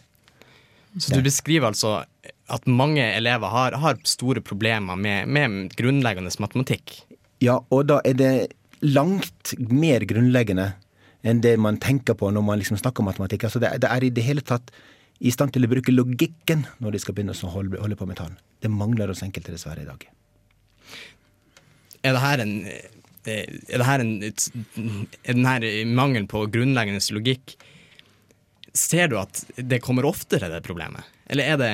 Så 0.99 1.15
du 1.15 1.23
beskriver 1.27 1.71
altså 1.71 2.03
at 2.53 2.67
mange 2.69 3.05
elever 3.17 3.49
har, 3.49 3.77
har 3.81 4.01
store 4.05 4.43
problemer 4.45 4.99
med, 5.01 5.29
med 5.29 5.77
grunnleggende 5.79 6.33
matematikk. 6.43 6.99
Ja, 7.45 7.59
og 7.73 7.87
da 7.89 8.01
er 8.05 8.17
det 8.19 8.33
langt 8.85 9.55
mer 9.71 10.05
grunnleggende 10.09 10.75
enn 11.25 11.41
det 11.41 11.55
man 11.61 11.79
tenker 11.81 12.17
på 12.21 12.29
når 12.33 12.45
man 12.45 12.61
liksom 12.61 12.77
snakker 12.81 13.01
om 13.01 13.09
matematikk. 13.09 13.47
Altså 13.49 13.63
det, 13.63 13.73
det 13.81 13.89
er 13.89 14.05
i 14.05 14.13
det 14.13 14.27
hele 14.27 14.45
tatt 14.45 14.75
i 15.25 15.33
stand 15.33 15.55
til 15.55 15.65
å 15.65 15.71
bruke 15.71 15.95
logikken 15.95 16.67
når 16.85 16.97
de 16.97 17.01
skal 17.01 17.17
begynne 17.17 17.37
å 17.37 17.53
holde, 17.55 17.81
holde 17.81 17.97
på 17.97 18.09
med 18.09 18.19
tall. 18.21 18.35
Det 18.61 18.73
mangler 18.73 19.09
hos 19.09 19.25
enkelte 19.25 19.55
dessverre 19.55 19.85
i 19.85 19.89
dag. 19.89 20.05
Er 22.05 22.13
det 22.13 22.25
her 22.25 22.45
en 22.45 22.55
er 23.25 23.79
det 23.81 23.87
her 23.89 24.03
en, 24.03 24.11
er 24.21 25.33
den 25.33 25.47
her 25.49 25.65
mangelen 25.89 26.27
på 26.29 26.43
grunnleggende 26.53 27.01
logikk 27.17 27.55
Ser 28.75 29.07
du 29.09 29.15
at 29.21 29.45
det 29.55 29.79
kommer 29.85 30.05
oftere, 30.05 30.51
det 30.51 30.65
problemet? 30.67 31.07
Eller 31.31 31.53
er 31.53 31.59
det 31.61 31.69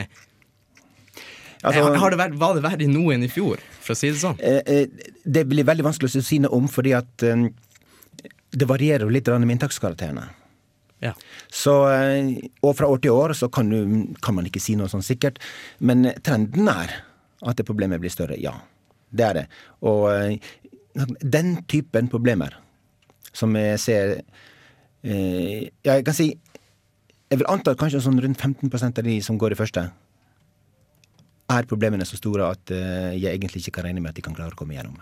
Altså- 1.63 1.83
har, 1.83 1.97
har 2.01 2.11
det 2.11 2.19
vært, 2.19 2.39
Var 2.41 2.55
det 2.55 2.63
verre 2.65 2.87
nå 2.89 3.13
enn 3.13 3.25
i 3.25 3.29
fjor, 3.29 3.61
for 3.81 3.93
å 3.93 3.97
si 3.97 4.09
det 4.11 4.21
sånn? 4.21 4.39
Eh, 4.41 4.63
eh, 4.67 4.87
Det 5.27 5.47
blir 5.49 5.65
veldig 5.65 5.85
vanskelig 5.85 6.09
å 6.17 6.25
si 6.25 6.39
noe 6.39 6.55
om, 6.57 6.69
fordi 6.69 6.95
at 6.97 7.23
eh, 7.23 7.49
det 8.51 8.67
varierer 8.67 9.05
jo 9.05 9.13
litt 9.13 9.29
med 9.29 9.51
inntakskarakterene. 9.51 10.29
Ja. 11.01 11.13
Så, 11.49 11.75
eh, 11.93 12.49
og 12.63 12.77
fra 12.77 12.89
år 12.89 13.01
til 13.01 13.11
år 13.11 13.35
så 13.37 13.51
kan, 13.53 13.69
du, 13.69 14.15
kan 14.23 14.35
man 14.35 14.47
ikke 14.49 14.61
si 14.61 14.75
noe 14.77 14.89
sånn 14.89 15.05
sikkert. 15.05 15.39
Men 15.81 16.13
trenden 16.23 16.69
er 16.69 17.05
at 17.43 17.57
det 17.57 17.67
problemet 17.69 18.01
blir 18.01 18.13
større. 18.13 18.37
Ja, 18.41 18.55
det 19.13 19.25
er 19.25 19.35
det. 19.35 19.47
Og 19.83 20.11
eh, 20.13 20.39
den 21.21 21.59
typen 21.71 22.09
problemer 22.13 22.57
som 23.33 23.55
jeg 23.57 23.79
ser 23.79 24.15
eh, 25.05 25.69
jeg 25.87 26.05
kan 26.05 26.17
si 26.17 26.33
Jeg 27.31 27.39
vil 27.39 27.47
anta 27.47 27.77
kanskje 27.79 28.01
sånn 28.03 28.19
rundt 28.19 28.41
15 28.43 28.99
av 28.99 29.05
de 29.07 29.21
som 29.23 29.37
går 29.39 29.53
i 29.55 29.59
første, 29.61 29.85
er 31.51 31.69
problemene 31.71 32.07
så 32.09 32.19
store 32.19 32.51
at 32.55 32.75
eh, 32.75 33.17
jeg 33.19 33.33
egentlig 33.35 33.65
ikke 33.65 33.79
kan 33.81 33.91
regne 33.91 34.03
med 34.03 34.13
at 34.13 34.21
de 34.21 34.27
kan 34.27 34.37
klare 34.37 34.55
å 34.55 34.61
komme 34.61 34.77
gjennom. 34.77 35.01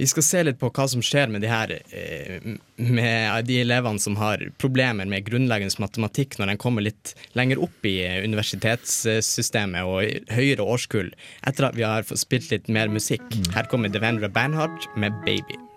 Vi 0.00 0.06
skal 0.08 0.24
se 0.24 0.42
litt 0.46 0.56
på 0.60 0.70
hva 0.72 0.86
som 0.88 1.02
skjer 1.04 1.28
med 1.28 1.42
de 1.44 1.50
her 1.50 1.72
eh, 1.76 2.52
med 2.80 3.48
de 3.48 3.58
elevene 3.60 4.00
som 4.00 4.16
har 4.16 4.46
problemer 4.62 5.08
med 5.10 5.26
grunnleggende 5.26 5.82
matematikk 5.82 6.38
når 6.40 6.52
de 6.52 6.58
kommer 6.62 6.86
litt 6.86 7.14
lenger 7.36 7.60
opp 7.66 7.88
i 7.88 7.98
eh, 8.06 8.20
universitetssystemet 8.24 9.84
og 9.84 10.30
høyere 10.32 10.64
årskull, 10.76 11.12
etter 11.44 11.68
at 11.68 11.76
vi 11.76 11.84
har 11.84 12.06
spilt 12.16 12.48
litt 12.54 12.70
mer 12.72 12.88
musikk. 12.92 13.26
Her 13.52 13.68
kommer 13.68 13.92
Devendra 13.92 14.32
Bernhard 14.32 14.88
med 14.96 15.12
'Baby'. 15.26 15.69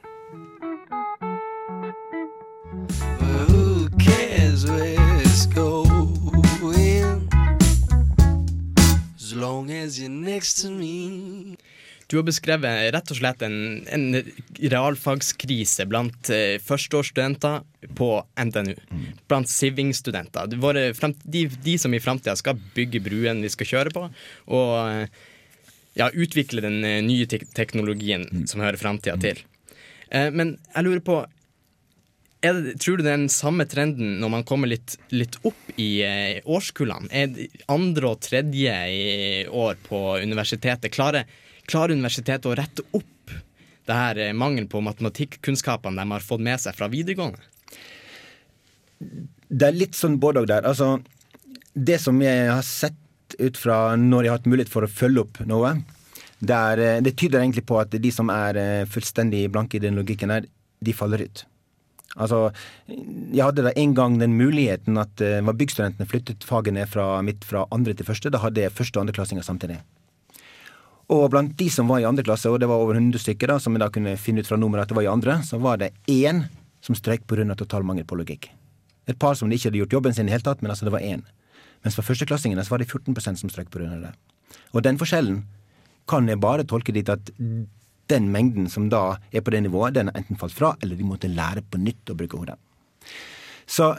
As 9.83 9.99
you're 9.99 10.09
next 10.09 10.61
to 10.61 10.71
me. 10.71 11.57
Du 12.07 12.17
har 12.19 12.23
beskrevet 12.27 12.93
rett 12.93 13.11
og 13.11 13.17
slett 13.17 13.41
en, 13.43 13.55
en 13.91 14.05
realfagskrise 14.71 15.87
blant 15.89 16.29
eh, 16.31 16.55
førsteårsstudenter 16.63 17.63
på 17.97 18.09
NTNU. 18.37 18.75
Blant 19.27 19.49
Siving-studenter. 19.49 20.51
De, 20.53 21.43
de 21.67 21.75
som 21.81 21.95
i 21.95 22.01
framtida 22.03 22.35
skal 22.39 22.59
bygge 22.75 23.01
bruen 23.03 23.43
vi 23.43 23.51
skal 23.51 23.71
kjøre 23.71 23.95
på, 23.95 24.05
og 24.55 24.73
eh, 24.83 25.23
ja, 25.99 26.09
utvikle 26.13 26.63
den 26.63 26.83
eh, 26.87 27.01
nye 27.05 27.27
tek 27.29 27.47
teknologien 27.57 28.27
som 28.47 28.63
hører 28.63 28.79
framtida 28.79 29.17
til. 29.19 29.41
Eh, 30.09 30.29
men 30.31 30.57
jeg 30.69 30.87
lurer 30.87 31.03
på 31.03 31.19
det, 32.43 32.75
Tror 32.83 32.97
du 32.97 33.05
det 33.05 33.11
er 33.13 33.21
den 33.21 33.31
samme 33.31 33.65
trenden 33.69 34.17
når 34.19 34.31
man 34.33 34.45
kommer 34.47 34.67
litt, 34.67 34.97
litt 35.15 35.37
opp 35.47 35.77
i 35.79 36.03
eh, 36.03 36.41
årskullene? 36.43 37.07
Er 37.15 37.69
andre 37.71 38.11
og 38.11 38.23
tredje 38.25 38.73
i 38.91 39.45
år 39.47 39.79
på 39.87 40.01
universitetet 40.23 40.91
Klarer, 40.93 41.29
klarer 41.69 41.95
universitetet 41.95 42.49
å 42.49 42.55
rette 42.59 42.83
opp 42.91 43.35
det 43.87 43.95
her 43.95 44.19
eh, 44.19 44.35
mangelen 44.35 44.67
på 44.71 44.83
matematikkunnskapene 44.83 46.03
de 46.03 46.15
har 46.15 46.25
fått 46.25 46.43
med 46.43 46.59
seg 46.63 46.75
fra 46.75 46.89
videregående? 46.91 47.39
Det 48.99 49.69
er 49.69 49.79
litt 49.79 49.95
sånn 49.95 50.19
både 50.19 50.43
og 50.43 50.51
der. 50.51 50.67
Altså, 50.67 50.97
det 51.73 51.99
som 52.01 52.19
jeg 52.23 52.47
har 52.49 52.63
sett 52.67 52.99
ut 53.39 53.57
fra 53.57 53.95
når 53.99 54.25
jeg 54.25 54.31
har 54.33 54.39
hatt 54.39 54.51
mulighet 54.51 54.71
for 54.71 54.85
å 54.85 54.91
følge 54.91 55.23
opp 55.23 55.39
noe, 55.47 55.77
det, 56.43 56.59
er, 56.59 56.83
eh, 56.83 56.99
det 57.05 57.15
tyder 57.15 57.39
egentlig 57.39 57.65
på 57.71 57.79
at 57.79 57.95
de 57.95 58.11
som 58.11 58.31
er 58.33 58.83
fullstendig 58.91 59.45
blanke 59.51 59.79
i 59.79 59.83
den 59.83 59.99
logikken 59.99 60.35
her, 60.35 60.47
de 60.83 60.95
faller 60.95 61.23
ut. 61.23 61.45
Altså, 62.13 62.51
jeg 62.87 63.41
hadde 63.41 63.65
da 63.65 63.73
en 63.79 63.93
gang 63.97 64.19
den 64.21 64.35
muligheten 64.37 64.99
at 65.01 65.21
uh, 65.23 65.39
var 65.47 65.57
byggstudentene 65.57 66.05
flyttet 66.09 66.45
fagene 66.45 66.85
fra 66.89 67.07
mitt 67.25 67.45
fra 67.47 67.65
andre 67.73 67.95
til 67.97 68.05
første. 68.05 68.29
Da 68.33 68.41
hadde 68.43 68.61
jeg 68.61 68.75
første- 68.75 68.99
og 68.99 69.07
andreklassinger 69.07 69.45
samtidig. 69.45 69.79
Og 71.13 71.25
blant 71.33 71.55
de 71.59 71.69
som 71.73 71.89
var 71.89 71.99
i 71.99 72.07
andre 72.07 72.23
klasse, 72.23 72.49
og 72.49 72.59
det 72.61 72.69
var 72.69 72.81
over 72.81 72.95
100 72.95 73.19
stykker, 73.19 73.49
da, 73.49 73.57
som 73.59 73.73
jeg 73.75 73.81
da 73.83 73.89
kunne 73.93 74.17
finne 74.17 74.43
ut 74.43 74.49
fra 74.49 74.57
nummeret 74.57 74.85
at 74.85 74.93
det 74.93 74.97
var 74.97 75.07
i 75.07 75.11
andre, 75.11 75.39
så 75.43 75.59
var 75.61 75.81
det 75.81 75.91
én 76.07 76.45
som 76.81 76.95
strøyk 76.95 77.25
pga. 77.27 77.55
total 77.55 77.83
mangel 77.83 78.05
på 78.05 78.15
logikk. 78.15 78.49
Et 79.07 79.19
par 79.19 79.35
som 79.35 79.51
ikke 79.51 79.69
hadde 79.69 79.81
gjort 79.81 79.93
jobben 79.93 80.13
sin 80.13 80.25
i 80.25 80.31
det 80.31 80.37
hele 80.37 80.47
tatt, 80.47 80.61
men 80.61 80.71
altså 80.71 80.85
det 80.85 80.93
var 80.93 81.01
én. 81.01 81.23
Mens 81.83 81.95
for 81.95 82.03
førsteklassingene 82.07 82.63
så 82.63 82.71
var 82.71 82.79
det 82.79 82.87
14% 82.87 83.35
som 83.35 83.49
strøk 83.49 83.69
pga. 83.69 83.99
det. 83.99 84.13
Og 84.73 84.83
den 84.83 84.97
forskjellen 84.97 85.43
kan 86.07 86.27
jeg 86.27 86.39
bare 86.39 86.63
tolke 86.63 86.93
dit 86.93 87.09
at 87.09 87.31
den 88.11 88.31
mengden 88.31 88.69
som 88.69 88.89
da 88.91 89.17
er 89.31 89.43
på 89.43 89.53
det 89.53 89.63
nivået, 89.65 89.95
den 89.95 90.09
har 90.09 90.19
enten 90.19 90.39
falt 90.39 90.55
fra, 90.55 90.73
eller 90.81 90.99
de 90.99 91.07
måtte 91.07 91.31
lære 91.31 91.63
på 91.63 91.79
nytt 91.81 92.11
å 92.11 92.17
bruke 92.19 92.39
hodet. 92.39 92.57
Så 93.65 93.93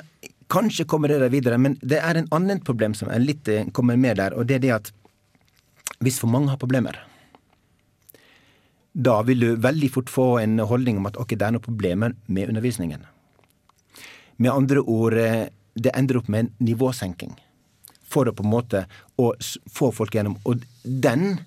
kanskje 0.52 0.86
kommer 0.88 1.08
det 1.08 1.22
der 1.22 1.32
videre, 1.32 1.58
men 1.58 1.78
det 1.80 2.02
er 2.02 2.20
en 2.20 2.28
annen 2.34 2.60
problem 2.64 2.94
som 2.94 3.10
er 3.10 3.22
litt, 3.22 3.48
eh, 3.48 3.66
kommer 3.72 3.96
med 3.96 4.16
der, 4.16 4.36
og 4.36 4.46
det 4.46 4.56
er 4.56 4.64
det 4.66 4.74
at 4.74 4.92
hvis 6.00 6.18
for 6.20 6.28
mange 6.28 6.50
har 6.52 6.60
problemer, 6.60 6.98
da 8.94 9.22
vil 9.22 9.40
du 9.40 9.56
veldig 9.56 9.90
fort 9.90 10.10
få 10.10 10.38
en 10.38 10.58
holdning 10.58 10.98
om 10.98 11.06
at 11.06 11.16
ok, 11.16 11.34
det 11.34 11.42
er 11.42 11.54
noen 11.56 11.64
problemer 11.64 12.14
med 12.26 12.48
undervisningen. 12.48 13.06
Med 14.36 14.52
andre 14.52 14.80
ord, 14.80 15.14
eh, 15.14 15.48
det 15.74 15.90
ender 15.94 16.18
opp 16.18 16.28
med 16.28 16.44
en 16.44 16.52
nivåsenking. 16.60 17.34
For 18.04 18.28
å 18.28 18.34
på 18.34 18.44
en 18.44 18.50
måte 18.50 18.86
å 19.18 19.32
få 19.70 19.90
folk 19.94 20.14
gjennom. 20.14 20.36
Og 20.44 20.62
den 20.84 21.40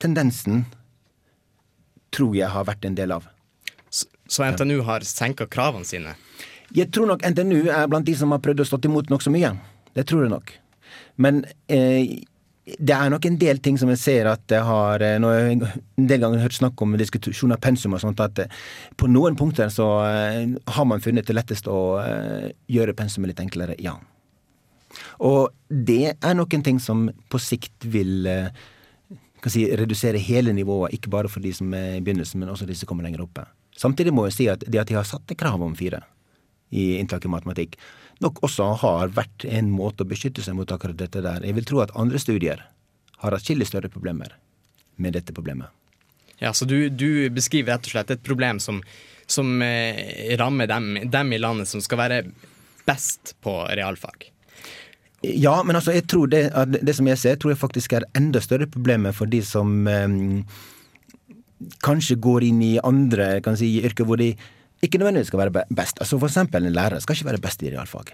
tendensen 0.00 0.64
tror 2.14 2.36
jeg 2.36 2.50
har 2.52 2.66
vært 2.68 2.88
en 2.88 2.98
del 2.98 3.14
av. 3.14 3.28
Så, 3.92 4.08
så 4.28 4.46
NTNU 4.48 4.80
har 4.88 5.04
senka 5.08 5.48
kravene 5.50 5.88
sine. 5.88 6.16
Jeg 6.72 6.88
tror 6.94 7.10
nok 7.10 7.24
NTNU 7.24 7.68
er 7.68 7.88
blant 7.90 8.08
de 8.08 8.16
som 8.16 8.32
har 8.32 8.42
prøvd 8.44 8.64
å 8.64 8.68
stå 8.68 8.80
imot 8.88 9.12
nokså 9.12 9.32
mye. 9.32 9.54
Det 9.96 10.06
tror 10.08 10.24
jeg 10.24 10.32
nok. 10.32 10.52
Men 11.20 11.42
eh, 11.72 12.22
det 12.62 12.94
er 12.94 13.10
nok 13.10 13.26
en 13.26 13.36
del 13.40 13.58
ting 13.62 13.76
som 13.80 13.90
jeg 13.90 14.00
ser 14.00 14.28
at 14.30 14.52
jeg 14.52 14.62
har 14.64 15.02
nå 15.20 15.30
har 15.32 15.40
jeg 15.40 15.56
en 15.58 16.08
del 16.08 16.22
ganger 16.22 16.44
hørt 16.44 16.56
snakk 16.56 16.84
om 16.84 16.94
diskusjon 16.98 17.54
av 17.54 17.60
pensum 17.62 17.96
og 17.96 18.02
sånt, 18.04 18.22
at 18.22 18.44
eh, 18.44 18.60
på 18.96 19.10
noen 19.10 19.36
punkter 19.38 19.72
så 19.72 19.88
eh, 20.06 20.54
har 20.76 20.88
man 20.88 21.02
funnet 21.02 21.26
det 21.26 21.36
lettest 21.36 21.68
å 21.70 21.80
eh, 22.04 22.52
gjøre 22.70 22.96
pensumet 22.96 23.32
litt 23.32 23.42
enklere, 23.42 23.76
ja. 23.82 23.96
Og 25.24 25.50
det 25.68 26.14
er 26.14 26.36
nok 26.36 26.54
en 26.54 26.64
ting 26.64 26.78
som 26.82 27.08
på 27.32 27.40
sikt 27.42 27.88
vil 27.90 28.28
eh, 28.30 28.52
si, 29.50 29.64
redusere 29.76 30.20
hele 30.22 30.52
nivået, 30.54 30.92
ikke 30.94 31.10
bare 31.10 31.30
for 31.32 31.42
de 31.42 31.50
som 31.56 31.72
er 31.74 31.96
i 31.96 32.04
begynnelsen, 32.04 32.38
men 32.40 32.52
også 32.52 32.68
de 32.68 32.76
som 32.78 32.86
kommer 32.86 33.02
lenger 33.02 33.24
oppe. 33.24 33.42
Samtidig 33.76 34.12
må 34.14 34.28
jeg 34.28 34.36
si 34.36 34.48
at 34.52 34.62
det 34.68 34.78
at 34.78 34.90
de 34.90 34.94
har 34.94 35.08
satt 35.08 35.32
et 35.32 35.38
krav 35.38 35.62
om 35.62 35.74
fire 35.74 36.02
i 36.70 36.98
inntak 37.00 37.24
i 37.26 37.32
matematikk, 37.32 37.76
nok 38.22 38.38
også 38.46 38.68
har 38.84 39.12
vært 39.12 39.46
en 39.48 39.70
måte 39.74 40.04
å 40.04 40.08
beskytte 40.08 40.44
seg 40.44 40.56
mot 40.56 40.70
akkurat 40.72 40.96
dette 40.96 41.24
der. 41.24 41.44
Jeg 41.44 41.56
vil 41.58 41.66
tro 41.68 41.82
at 41.82 41.92
andre 41.98 42.20
studier 42.22 42.62
har 43.22 43.36
atskillig 43.36 43.68
større 43.68 43.90
problemer 43.92 44.36
med 44.96 45.16
dette 45.18 45.34
problemet. 45.34 45.68
Ja, 46.38 46.52
Så 46.52 46.64
du, 46.66 46.88
du 46.88 47.30
beskriver 47.30 47.76
rett 47.76 47.86
og 47.86 47.92
slett 47.94 48.10
et 48.10 48.24
problem 48.26 48.58
som, 48.60 48.80
som 49.30 49.62
eh, 49.62 50.34
rammer 50.40 50.66
dem, 50.66 50.96
dem 51.10 51.32
i 51.32 51.38
landet 51.38 51.70
som 51.70 51.82
skal 51.84 52.00
være 52.00 52.22
best 52.88 53.36
på 53.44 53.60
realfag. 53.70 54.31
Ja, 55.22 55.60
men 55.62 55.78
altså, 55.78 55.92
jeg 55.94 56.08
tror 56.10 56.26
det, 56.26 56.50
det 56.82 56.94
som 56.98 57.06
jeg 57.06 57.18
ser, 57.18 57.36
tror 57.38 57.52
jeg 57.52 57.60
faktisk 57.60 57.92
er 57.94 58.08
enda 58.18 58.40
større 58.42 58.66
problemet 58.66 59.14
for 59.14 59.30
de 59.30 59.38
som 59.46 59.86
eh, 59.86 60.16
kanskje 61.84 62.18
går 62.22 62.48
inn 62.48 62.62
i 62.66 62.72
andre 62.82 63.36
kan 63.44 63.56
si, 63.58 63.76
yrker 63.86 64.08
hvor 64.08 64.18
de 64.18 64.32
ikke 64.82 64.98
nødvendigvis 64.98 65.30
skal 65.30 65.44
være 65.44 65.64
best. 65.70 66.00
Altså 66.02 66.18
For 66.18 66.26
eksempel 66.26 66.66
en 66.66 66.74
lærer 66.74 66.98
skal 67.00 67.16
ikke 67.16 67.30
være 67.30 67.42
best 67.44 67.62
i 67.62 67.70
realfag. 67.70 68.10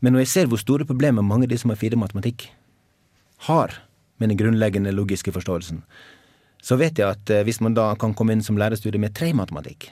Men 0.00 0.14
når 0.14 0.24
jeg 0.24 0.32
ser 0.32 0.50
hvor 0.50 0.60
store 0.62 0.86
problemer 0.86 1.26
mange 1.26 1.48
av 1.48 1.52
de 1.52 1.58
som 1.58 1.72
har 1.72 1.80
fire 1.80 1.98
matematikk, 1.98 2.46
har 3.50 3.74
med 4.20 4.30
den 4.30 4.38
grunnleggende 4.38 4.92
logiske 4.94 5.32
forståelsen, 5.32 5.82
så 6.62 6.76
vet 6.76 6.98
jeg 7.00 7.08
at 7.08 7.32
eh, 7.32 7.42
hvis 7.46 7.60
man 7.64 7.74
da 7.74 7.94
kan 7.98 8.14
komme 8.14 8.36
inn 8.36 8.44
som 8.44 8.58
lærerstudie 8.60 9.00
med 9.00 9.16
tre 9.16 9.32
matematikk, 9.34 9.88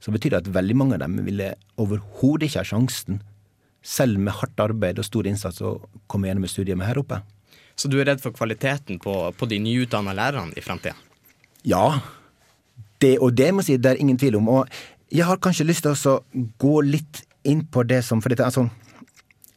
så 0.00 0.12
betyr 0.12 0.36
det 0.36 0.42
at 0.44 0.54
veldig 0.54 0.76
mange 0.76 0.96
av 0.96 1.02
dem 1.02 1.18
ville 1.24 1.54
overhodet 1.80 2.48
ikke 2.48 2.62
ha 2.62 2.68
sjansen, 2.68 3.20
selv 3.82 4.20
med 4.20 4.36
hardt 4.40 4.60
arbeid 4.60 4.98
og 5.00 5.06
stor 5.06 5.28
innsats, 5.28 5.60
å 5.62 5.78
komme 6.10 6.28
gjennom 6.28 6.46
et 6.46 6.52
studium 6.52 6.82
her 6.84 7.00
oppe. 7.00 7.20
Så 7.80 7.88
du 7.88 7.96
er 8.00 8.10
redd 8.10 8.20
for 8.20 8.34
kvaliteten 8.36 9.00
på, 9.00 9.14
på 9.32 9.48
de 9.48 9.58
nyutdanna 9.62 10.12
lærerne 10.16 10.56
i 10.56 10.64
framtida? 10.64 10.96
Ja, 11.64 12.00
det, 13.00 13.16
og 13.18 13.32
det 13.36 13.48
må 13.54 13.64
jeg 13.64 13.70
si, 13.70 13.78
det 13.80 13.94
er 13.94 14.02
ingen 14.02 14.18
tvil 14.20 14.36
om. 14.40 14.50
Og 14.52 14.68
jeg 15.12 15.26
har 15.26 15.40
kanskje 15.42 15.68
lyst 15.68 15.86
til 15.86 15.96
å 16.12 16.18
gå 16.60 16.74
litt 16.86 17.22
inn 17.48 17.64
på 17.72 17.86
det 17.88 18.02
som 18.04 18.20
For 18.20 18.28
dette 18.28 18.44
sånn 18.52 18.68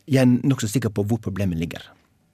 Jeg 0.07 0.21
er 0.21 0.29
nokså 0.47 0.69
sikker 0.71 0.91
på 0.95 1.03
hvor 1.07 1.19
problemet 1.23 1.59
ligger. 1.59 1.83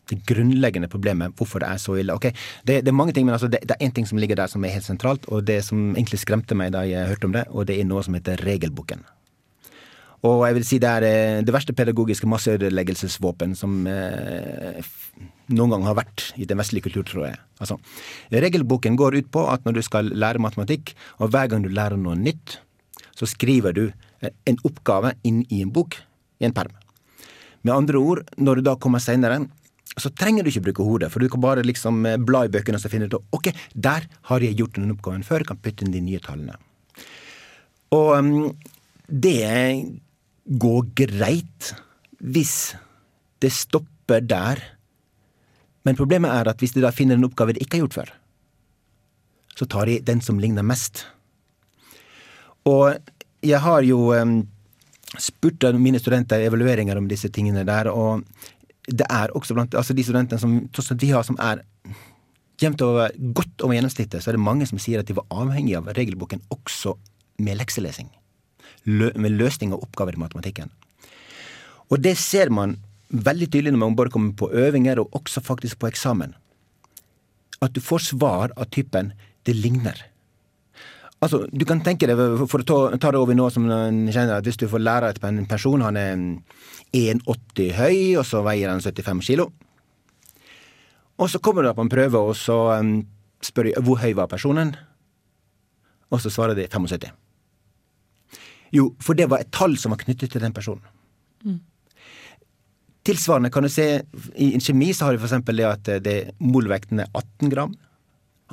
Det 0.10 0.19
grunnleggende 0.29 0.89
problemet, 0.89 1.34
hvorfor 1.38 1.62
det 1.62 1.69
er 1.69 1.81
så 1.81 1.98
ille. 2.01 2.13
Okay, 2.17 2.34
Det, 2.65 2.79
det 2.86 2.89
er 2.89 2.98
mange 2.98 3.13
ting, 3.13 3.25
men 3.25 3.36
altså 3.36 3.50
det, 3.50 3.62
det 3.65 3.75
er 3.75 3.86
én 3.86 3.93
ting 3.93 4.08
som 4.10 4.17
ligger 4.17 4.38
der 4.38 4.50
som 4.50 4.63
er 4.65 4.74
helt 4.74 4.86
sentralt, 4.86 5.25
og 5.29 5.46
det 5.46 5.60
som 5.65 5.91
egentlig 5.91 6.22
skremte 6.22 6.58
meg 6.58 6.74
da 6.74 6.81
jeg 6.86 7.10
hørte 7.12 7.29
om 7.29 7.36
det, 7.36 7.46
og 7.50 7.67
det 7.69 7.77
er 7.77 7.86
noe 7.86 8.01
som 8.05 8.17
heter 8.17 8.41
regelboken. 8.46 9.05
Og 10.27 10.41
jeg 10.43 10.55
vil 10.57 10.65
si 10.67 10.79
det 10.83 10.89
er 10.89 11.05
eh, 11.07 11.41
det 11.47 11.53
verste 11.55 11.75
pedagogiske 11.75 12.27
masseødeleggelsesvåpen 12.27 13.53
som 13.55 13.85
eh, 13.88 14.81
noen 15.55 15.73
gang 15.73 15.85
har 15.88 15.95
vært 16.01 16.25
i 16.35 16.47
den 16.49 16.59
vestlige 16.59 16.89
kultur, 16.89 17.05
tror 17.07 17.29
jeg. 17.29 17.39
Altså, 17.63 17.77
regelboken 18.33 18.97
går 18.99 19.19
ut 19.21 19.29
på 19.31 19.45
at 19.51 19.63
når 19.65 19.79
du 19.79 19.83
skal 19.85 20.11
lære 20.11 20.41
matematikk, 20.43 20.91
og 21.23 21.31
hver 21.31 21.47
gang 21.51 21.63
du 21.63 21.71
lærer 21.71 21.99
noe 21.99 22.17
nytt, 22.19 22.59
så 23.15 23.27
skriver 23.29 23.75
du 23.75 23.85
eh, 23.88 24.33
en 24.49 24.59
oppgave 24.67 25.15
inn 25.27 25.45
i 25.47 25.63
en 25.63 25.71
bok, 25.75 25.95
i 26.39 26.47
en 26.49 26.55
perm. 26.55 26.75
Med 27.63 27.75
andre 27.75 27.99
ord, 27.99 28.23
når 28.39 28.59
du 28.59 28.67
da 28.69 28.75
kommer 28.79 29.03
seinere, 29.03 29.41
så 29.99 30.11
trenger 30.15 30.45
du 30.45 30.51
ikke 30.51 30.67
bruke 30.69 30.85
hodet, 30.85 31.09
for 31.11 31.23
du 31.23 31.31
kan 31.31 31.43
bare 31.43 31.65
liksom 31.65 32.03
eh, 32.07 32.19
bla 32.19 32.45
i 32.45 32.51
bøkene 32.51 32.79
og 32.79 32.83
så 32.83 32.91
finne 32.91 33.07
ut 33.09 33.17
ok, 33.35 33.51
der 33.73 34.07
har 34.29 34.43
jeg 34.43 34.59
gjort 34.59 34.75
den 34.77 34.93
oppgaven 34.93 35.25
før, 35.27 35.47
kan 35.47 35.59
putte 35.59 35.85
inn 35.85 35.95
de 35.95 36.03
nye 36.03 36.21
tallene. 36.23 36.59
Og 37.95 38.11
um, 38.19 38.51
det 39.09 39.41
går 40.50 40.89
greit 40.98 41.74
hvis 42.20 42.75
det 43.39 43.51
stopper 43.53 44.24
der. 44.25 44.62
Men 45.86 45.98
problemet 46.00 46.32
er 46.34 46.50
at 46.50 46.60
hvis 46.60 46.74
de 46.75 46.84
da 46.84 46.91
finner 46.96 47.20
en 47.20 47.27
oppgave 47.29 47.56
de 47.56 47.63
ikke 47.63 47.77
har 47.77 47.86
gjort 47.86 48.00
før, 48.01 48.13
så 49.56 49.68
tar 49.68 49.89
de 49.89 50.00
den 50.06 50.22
som 50.24 50.39
ligner 50.39 50.65
mest. 50.65 51.06
Og 52.68 52.96
jeg 53.44 53.60
har 53.63 53.84
jo 53.88 54.12
spurt 55.20 55.63
mine 55.79 56.00
studenter 56.00 56.44
evalueringer 56.46 56.98
om 56.98 57.08
disse 57.10 57.29
tingene 57.34 57.65
der, 57.68 57.89
og 57.91 58.24
det 58.89 59.08
er 59.10 59.32
også 59.36 59.53
blant 59.53 59.75
altså 59.75 59.94
de 59.94 60.03
studentene 60.03 60.39
som, 60.41 60.60
tross 60.74 60.91
alt 60.91 61.01
vi 61.01 61.12
har, 61.13 61.24
som 61.24 61.38
er 61.39 61.63
jevnt 62.60 62.82
over, 62.82 63.10
godt 63.34 63.63
over 63.63 63.77
gjennomsnittet, 63.77 64.24
så 64.24 64.32
er 64.32 64.38
det 64.38 64.44
mange 64.44 64.68
som 64.68 64.82
sier 64.82 65.00
at 65.00 65.08
de 65.08 65.15
var 65.15 65.27
avhengig 65.32 65.77
av 65.79 65.88
regelboken 65.96 66.41
også 66.51 66.98
med 67.39 67.60
lekselesing. 67.62 68.10
Med 68.86 69.31
løsning 69.36 69.74
av 69.74 69.83
oppgaver 69.83 70.15
i 70.15 70.21
matematikken. 70.21 70.71
Og 71.89 72.00
det 72.01 72.15
ser 72.17 72.51
man 72.53 72.77
veldig 73.09 73.50
tydelig 73.50 73.74
når 73.74 73.81
man 73.81 73.98
både 73.98 74.13
kommer 74.13 74.36
på 74.38 74.51
øvinger, 74.53 75.01
og 75.01 75.15
også 75.17 75.41
faktisk 75.41 75.79
på 75.81 75.89
eksamen. 75.89 76.36
At 77.62 77.74
du 77.74 77.81
får 77.81 78.13
svar 78.13 78.53
av 78.55 78.69
typen 78.69 79.13
'det 79.43 79.55
ligner'. 79.55 80.03
Altså, 81.19 81.48
du 81.51 81.65
kan 81.65 81.81
tenke 81.81 82.07
deg, 82.07 82.15
For 82.48 82.63
å 82.63 82.98
ta, 82.98 83.12
det 83.12 83.19
over 83.19 83.36
nå 83.36 83.50
som 83.51 83.69
en 83.69 84.07
kjenner, 84.07 84.38
at 84.38 84.43
hvis 84.48 84.57
du 84.57 84.67
får 84.67 84.79
lære 84.79 85.09
et 85.09 85.24
en 85.24 85.45
person 85.45 85.81
Han 85.81 85.98
er 85.98 86.15
1,80 86.93 87.74
høy, 87.74 88.17
og 88.17 88.25
så 88.25 88.41
veier 88.41 88.69
han 88.69 88.79
75 88.79 89.21
kilo. 89.21 89.51
Og 91.19 91.29
så 91.29 91.39
kommer 91.39 91.63
du 91.63 91.74
på 91.74 91.81
en 91.81 91.89
prøve, 91.89 92.17
og 92.17 92.36
så 92.36 92.79
spør 93.43 93.63
de 93.63 93.81
hvor 93.81 94.00
høy 94.00 94.13
var 94.15 94.27
personen. 94.27 94.75
Og 96.09 96.21
så 96.21 96.29
svarer 96.29 96.55
de 96.55 96.67
75. 96.67 97.12
Jo, 98.75 98.91
for 99.01 99.17
det 99.17 99.29
var 99.31 99.43
et 99.43 99.51
tall 99.55 99.77
som 99.81 99.93
var 99.95 100.01
knyttet 100.03 100.31
til 100.33 100.43
den 100.43 100.55
personen. 100.55 100.85
Tilsvarende 103.07 103.49
kan 103.49 103.63
du 103.63 103.71
se 103.71 103.85
i 104.35 104.51
en 104.53 104.61
kjemi 104.61 104.91
så 104.93 105.07
har 105.07 105.15
du 105.15 105.23
eksempel 105.23 105.61
det 105.61 105.65
at 105.65 105.91
det, 106.03 106.17
molvekten 106.43 106.99
er 107.01 107.07
18 107.15 107.49
gram. 107.53 107.71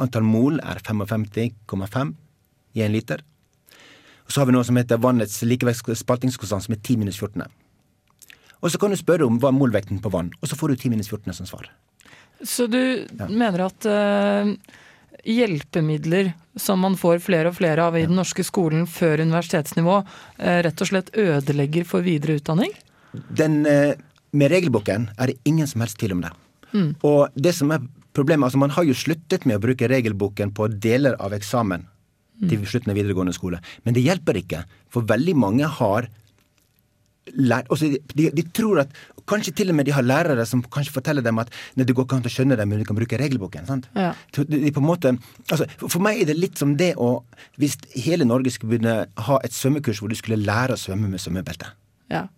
Antall 0.01 0.25
mol 0.25 0.61
er 0.63 0.81
55,5 0.87 2.15
i 2.77 2.85
en 2.85 2.95
liter. 2.95 3.25
Og 4.27 4.33
så 4.33 4.41
har 4.41 4.49
vi 4.49 4.55
noe 4.57 4.67
som 4.67 4.79
heter 4.79 5.01
vannets 5.03 5.43
likevektsspaltingskonstant, 5.47 6.67
som 6.67 6.75
er 6.75 6.81
10 6.81 7.03
minus 7.03 7.19
14. 7.21 7.45
Og 8.63 8.73
så 8.73 8.81
kan 8.81 8.91
du 8.91 8.99
spørre 8.99 9.27
om 9.27 9.39
hva 9.43 9.53
er 9.53 9.59
molvekten 9.59 10.01
på 10.03 10.11
vann, 10.15 10.33
og 10.41 10.51
så 10.51 10.59
får 10.59 10.73
du 10.73 10.77
10 10.77 10.95
minus 10.95 11.11
14 11.13 11.37
som 11.37 11.51
svar. 11.51 11.69
Så 12.43 12.67
du 12.69 12.81
mener 13.29 13.67
at 13.67 13.87
eh, 13.89 14.51
hjelpemidler 15.27 16.33
som 16.57 16.81
man 16.81 16.97
får 16.97 17.21
flere 17.25 17.51
og 17.51 17.59
flere 17.59 17.85
av 17.89 17.99
i 17.99 18.07
den 18.07 18.17
norske 18.17 18.45
skolen 18.47 18.87
før 18.89 19.25
universitetsnivå, 19.27 19.99
eh, 20.39 20.63
rett 20.67 20.81
og 20.81 20.91
slett 20.91 21.13
ødelegger 21.13 21.85
for 21.85 22.07
videre 22.07 22.39
utdanning? 22.39 22.73
Den, 23.13 23.67
eh, 23.67 23.95
med 24.33 24.51
regelboken 24.51 25.11
er 25.19 25.27
det 25.27 25.39
ingen 25.45 25.67
som 25.67 25.81
helst 25.81 25.99
tvil 25.99 26.13
om 26.13 26.23
det. 26.23 26.33
Og 27.03 27.29
det 27.35 27.55
som 27.55 27.71
er 27.73 27.81
problemet, 28.13 28.45
altså 28.45 28.59
man 28.59 28.71
har 28.71 28.85
jo 28.85 28.93
sluttet 28.93 29.47
med 29.47 29.57
å 29.57 29.63
bruke 29.63 29.89
regelboken 29.89 30.53
på 30.53 30.69
deler 30.81 31.17
av 31.21 31.33
eksamen 31.33 31.87
til 32.49 32.67
slutten 32.69 32.93
av 32.93 32.99
videregående 32.99 33.33
skole. 33.33 33.61
Men 33.85 33.95
det 33.95 34.05
hjelper 34.05 34.37
ikke, 34.43 34.65
for 34.93 35.03
veldig 35.09 35.35
mange 35.35 35.69
har 35.79 36.09
lært 37.35 37.71
altså 37.73 37.89
de, 37.91 38.31
de, 38.31 38.43
tror 38.55 38.85
at 38.85 38.93
Kanskje 39.27 39.57
til 39.59 39.73
og 39.73 39.75
med 39.75 39.89
de 39.89 39.91
har 39.91 40.05
lærere 40.07 40.45
som 40.47 40.61
kanskje 40.63 40.93
forteller 40.95 41.25
dem 41.27 41.41
at 41.43 41.49
nei, 41.75 41.83
det 41.83 41.97
går 41.99 42.05
ikke 42.07 42.19
an 42.21 42.29
å 42.29 42.31
skjønne 42.31 42.55
dem, 42.61 42.69
men 42.71 42.79
du 42.79 42.87
kan 42.87 42.95
bruke 42.95 43.19
regelboken. 43.19 43.67
sant? 43.67 43.89
Ja. 43.99 44.13
De, 44.37 44.45
de 44.47 44.71
måte, 44.79 45.11
altså, 45.51 45.67
for- 45.83 46.05
meg 46.05 46.21
er 46.23 46.29
det 46.31 46.37
litt 46.39 46.63
som 46.63 46.77
det 46.79 46.93
å 46.95 47.25
Hvis 47.59 47.75
hele 48.05 48.23
Norge 48.25 48.53
skulle 48.55 48.77
begynne 48.77 49.09
ha 49.27 49.39
et 49.43 49.51
svømmekurs 49.57 49.99
hvor 49.99 50.13
du 50.13 50.15
skulle 50.15 50.39
lære 50.39 50.77
å 50.77 50.79
svømme 50.79 51.11
med 51.11 51.19
svømmebelte. 51.19 51.73
Ja. 52.13 52.29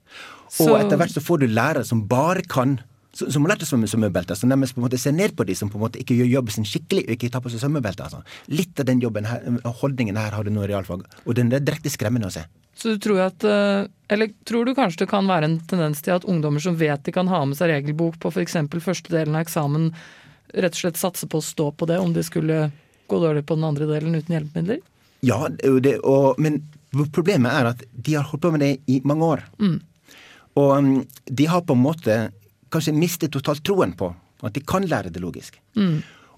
Og 0.64 0.78
etter 0.78 0.96
hvert 0.96 1.12
så 1.12 1.20
får 1.20 1.42
du 1.42 1.46
lærere 1.52 1.84
som 1.84 2.06
bare 2.08 2.40
kan 2.48 2.78
som 3.18 3.30
som 3.32 3.44
har 3.44 3.54
lært 3.54 3.64
å 3.64 3.68
svømme 3.68 3.86
med 3.86 3.90
svømmebelte, 3.92 4.36
som 4.36 4.48
nærmest 4.48 4.76
på 4.76 4.80
en 4.80 4.86
måte 4.86 4.98
ser 5.00 5.12
ned 5.16 5.34
på 5.36 5.44
de 5.48 5.54
som 5.58 5.70
på 5.72 5.78
en 5.78 5.84
måte 5.86 5.98
ikke 5.98 6.14
gjør 6.14 6.28
jobben 6.38 6.54
sin 6.54 6.66
skikkelig 6.68 7.06
og 7.06 7.14
ikke 7.16 7.30
tar 7.34 7.42
på 7.42 7.50
seg 7.50 7.62
svømmebelte. 7.64 8.04
Altså. 8.04 8.20
Litt 8.52 8.78
av 8.78 8.86
den 8.86 9.00
jobben 9.02 9.26
her, 9.26 9.42
holdningen 9.80 10.16
her 10.20 10.36
har 10.36 10.44
du 10.44 10.52
nå 10.54 10.64
i 10.64 10.70
realfag, 10.70 11.02
og 11.24 11.34
den 11.34 11.52
er 11.52 11.64
direkte 11.64 11.90
skremmende 11.90 12.30
å 12.30 12.34
se. 12.36 12.44
Så 12.78 12.94
du 12.94 12.98
tror 13.02 13.24
at 13.24 13.44
eh, 13.44 13.88
Eller 14.08 14.30
tror 14.46 14.64
du 14.64 14.74
kanskje 14.74 15.02
det 15.02 15.10
kan 15.10 15.26
være 15.28 15.48
en 15.48 15.58
tendens 15.68 16.02
til 16.04 16.14
at 16.14 16.26
ungdommer 16.28 16.62
som 16.62 16.78
vet 16.78 17.02
de 17.04 17.14
kan 17.14 17.28
ha 17.28 17.42
med 17.44 17.58
seg 17.58 17.72
regelbok 17.72 18.20
på 18.22 18.30
f.eks. 18.30 18.56
første 18.80 19.12
delen 19.12 19.36
av 19.36 19.44
eksamen, 19.44 19.90
rett 20.54 20.76
og 20.76 20.82
slett 20.82 21.00
satser 21.00 21.28
på 21.28 21.42
å 21.42 21.44
stå 21.44 21.72
på 21.76 21.88
det 21.90 21.98
om 22.00 22.14
de 22.14 22.24
skulle 22.24 22.68
gå 23.08 23.20
dårlig 23.20 23.44
på 23.48 23.58
den 23.58 23.66
andre 23.68 23.88
delen 23.90 24.16
uten 24.16 24.36
hjelpemidler? 24.36 24.80
Ja, 25.26 25.48
det 25.50 25.98
og, 26.06 26.38
men 26.38 26.62
problemet 27.12 27.52
er 27.52 27.72
at 27.72 27.84
de 27.92 28.14
har 28.14 28.28
holdt 28.30 28.44
på 28.46 28.52
med 28.54 28.62
det 28.62 28.72
i 28.86 29.00
mange 29.04 29.26
år. 29.26 29.44
Og 30.56 30.72
um, 30.78 30.92
de 31.26 31.48
har 31.50 31.64
på 31.66 31.74
en 31.74 31.82
måte 31.82 32.18
kanskje 32.72 32.94
mistet 32.96 33.34
totalt 33.34 33.64
troen 33.66 33.96
på 33.98 34.12
at 34.46 34.54
de 34.54 34.62
kan 34.62 34.86
lære 34.86 35.10
det 35.12 35.20
logisk. 35.20 35.58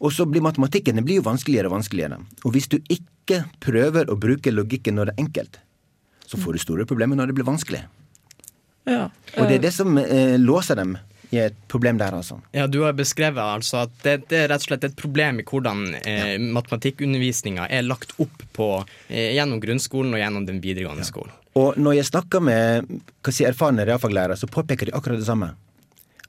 Og 0.01 0.15
så 0.17 0.25
blir 0.27 0.43
matematikken 0.43 0.97
det 0.97 1.05
blir 1.05 1.21
jo 1.21 1.27
vanskeligere 1.27 1.69
og 1.69 1.77
vanskeligere. 1.77 2.19
Og 2.43 2.55
hvis 2.55 2.71
du 2.73 2.79
ikke 2.89 3.45
prøver 3.61 4.09
å 4.11 4.19
bruke 4.19 4.55
logikken 4.55 4.97
når 4.97 5.11
det 5.11 5.15
er 5.15 5.27
enkelt, 5.27 5.61
så 6.31 6.39
får 6.39 6.55
du 6.57 6.63
store 6.63 6.87
problemer 6.87 7.19
når 7.19 7.31
det 7.33 7.39
blir 7.41 7.49
vanskelig. 7.49 7.83
Ja. 8.89 9.09
Og 9.37 9.47
det 9.51 9.59
er 9.59 9.65
det 9.67 9.73
som 9.77 9.99
eh, 10.01 10.37
låser 10.41 10.79
dem 10.79 10.95
i 11.31 11.39
et 11.39 11.55
problem 11.71 11.99
der, 12.01 12.15
altså. 12.17 12.41
Ja, 12.57 12.65
Du 12.67 12.81
har 12.83 12.95
beskrevet 12.99 13.39
altså 13.39 13.85
at 13.85 13.93
det, 14.03 14.15
det 14.31 14.39
er 14.45 14.49
rett 14.51 14.65
og 14.65 14.71
slett 14.73 14.87
et 14.89 14.97
problem 14.99 15.39
i 15.39 15.45
hvordan 15.47 15.85
eh, 16.01 16.33
matematikkundervisninga 16.43 17.69
er 17.71 17.85
lagt 17.87 18.17
opp 18.23 18.43
på, 18.57 18.71
eh, 19.09 19.29
gjennom 19.37 19.61
grunnskolen 19.63 20.15
og 20.17 20.23
gjennom 20.23 20.47
den 20.49 20.59
videregående 20.65 21.07
skolen. 21.07 21.35
Og 21.59 21.79
når 21.79 21.99
jeg 22.01 22.09
snakker 22.11 22.43
med 22.47 22.91
hva 23.23 23.35
si, 23.35 23.45
erfarne 23.47 23.87
realfaglærere, 23.87 24.39
så 24.39 24.51
påpeker 24.51 24.91
de 24.91 24.97
akkurat 24.99 25.19
det 25.23 25.27
samme. 25.29 25.53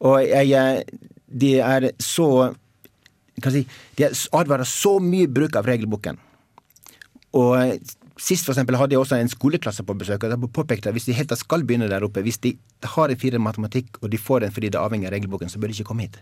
Og 0.01 0.19
jeg, 0.25 0.49
jeg, 0.49 0.85
de 1.45 1.51
er 1.61 1.89
så 2.01 2.27
hva 3.41 3.51
si, 3.53 3.63
De 3.97 4.05
er- 4.05 4.17
advarer 4.37 4.67
så 4.69 4.99
mye 5.01 5.29
bruk 5.33 5.55
av 5.57 5.65
regelboken. 5.69 6.17
Og 7.37 7.55
eh, 7.57 7.75
Sist 8.21 8.45
for 8.45 8.53
eksempel, 8.53 8.77
hadde 8.77 8.93
jeg 8.93 9.01
også 9.01 9.17
en 9.17 9.31
skoleklasse 9.31 9.83
på 9.85 9.95
besøk. 9.97 10.23
og 10.23 10.29
jeg 10.29 10.51
påpekte 10.53 10.89
at 10.89 10.93
Hvis 10.93 11.09
de 11.09 11.13
helt 11.17 11.33
skal 11.37 11.63
begynne 11.63 11.89
der 11.89 12.03
oppe, 12.05 12.21
hvis 12.21 12.37
de 12.37 12.57
har 12.83 13.09
en 13.09 13.17
fire 13.17 13.39
matematikk, 13.39 13.97
og 14.01 14.11
de 14.11 14.17
får 14.17 14.41
den 14.41 14.51
fordi 14.51 14.69
det 14.69 14.77
er 14.77 14.85
avhengig 14.85 15.07
av 15.07 15.13
regelboken, 15.13 15.49
så 15.49 15.59
bør 15.59 15.67
de 15.67 15.73
ikke 15.73 15.89
komme 15.89 16.05
hit. 16.05 16.19